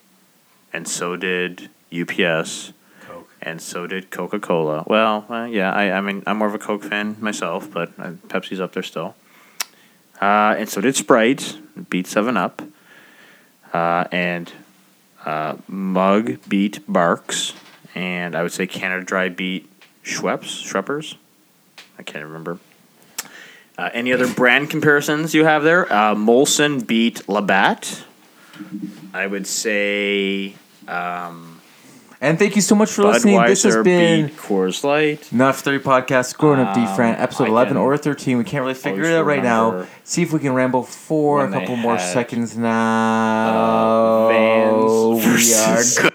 and 0.72 0.88
so 0.88 1.14
did 1.14 1.68
UPS, 1.92 2.72
Coke. 3.02 3.28
and 3.42 3.60
so 3.60 3.86
did 3.86 4.10
Coca 4.10 4.40
Cola. 4.40 4.84
Well, 4.86 5.26
uh, 5.28 5.44
yeah, 5.44 5.72
I, 5.72 5.92
I 5.92 6.00
mean, 6.00 6.22
I'm 6.26 6.38
more 6.38 6.48
of 6.48 6.54
a 6.54 6.58
Coke 6.58 6.82
fan 6.82 7.16
myself, 7.20 7.70
but 7.70 7.92
uh, 7.98 8.12
Pepsi's 8.28 8.60
up 8.60 8.72
there 8.72 8.82
still. 8.82 9.14
Uh, 10.20 10.54
and 10.58 10.68
so 10.68 10.80
did 10.80 10.96
Sprite, 10.96 11.58
beat 11.90 12.06
Seven 12.06 12.36
Up, 12.36 12.62
uh, 13.72 14.04
and 14.12 14.52
uh, 15.24 15.56
Mug 15.68 16.38
beat 16.48 16.80
Barq's, 16.86 17.54
and 17.94 18.34
I 18.34 18.42
would 18.42 18.52
say 18.52 18.66
Canada 18.66 19.04
Dry 19.04 19.28
beat 19.28 19.70
Schweppes, 20.04 20.64
Schweppers. 20.64 21.16
I 21.98 22.02
can't 22.02 22.24
remember. 22.24 22.58
Uh, 23.76 23.90
any 23.92 24.12
other 24.12 24.30
brand 24.32 24.68
comparisons 24.68 25.34
you 25.34 25.44
have 25.44 25.62
there? 25.62 25.90
Uh, 25.90 26.14
Molson 26.14 26.86
beat 26.86 27.28
Labatt. 27.28 28.04
I 29.14 29.26
would 29.26 29.46
say 29.46 30.54
um, 30.86 31.49
And 32.22 32.38
thank 32.38 32.54
you 32.54 32.60
so 32.60 32.74
much 32.74 32.90
for 32.90 33.04
listening. 33.04 33.42
This 33.46 33.62
has 33.62 33.82
been 33.82 34.28
Coors 34.28 34.84
Light. 34.84 35.32
Not 35.32 35.56
for 35.56 35.62
30 35.62 35.84
podcast, 35.84 36.36
Growing 36.36 36.60
Up 36.60 36.74
D 36.74 36.84
Fran, 36.94 37.16
episode 37.16 37.48
11 37.48 37.78
or 37.78 37.96
13. 37.96 38.36
We 38.36 38.44
can't 38.44 38.60
really 38.62 38.74
figure 38.74 39.04
it 39.04 39.14
out 39.14 39.24
right 39.24 39.42
now. 39.42 39.86
See 40.04 40.20
if 40.22 40.30
we 40.32 40.38
can 40.38 40.52
ramble 40.52 40.82
for 40.82 41.46
a 41.46 41.50
couple 41.50 41.76
more 41.76 41.98
seconds 41.98 42.58
now. 42.58 44.28
Vans 44.28 45.94
we 45.96 46.04
are. 46.04 46.09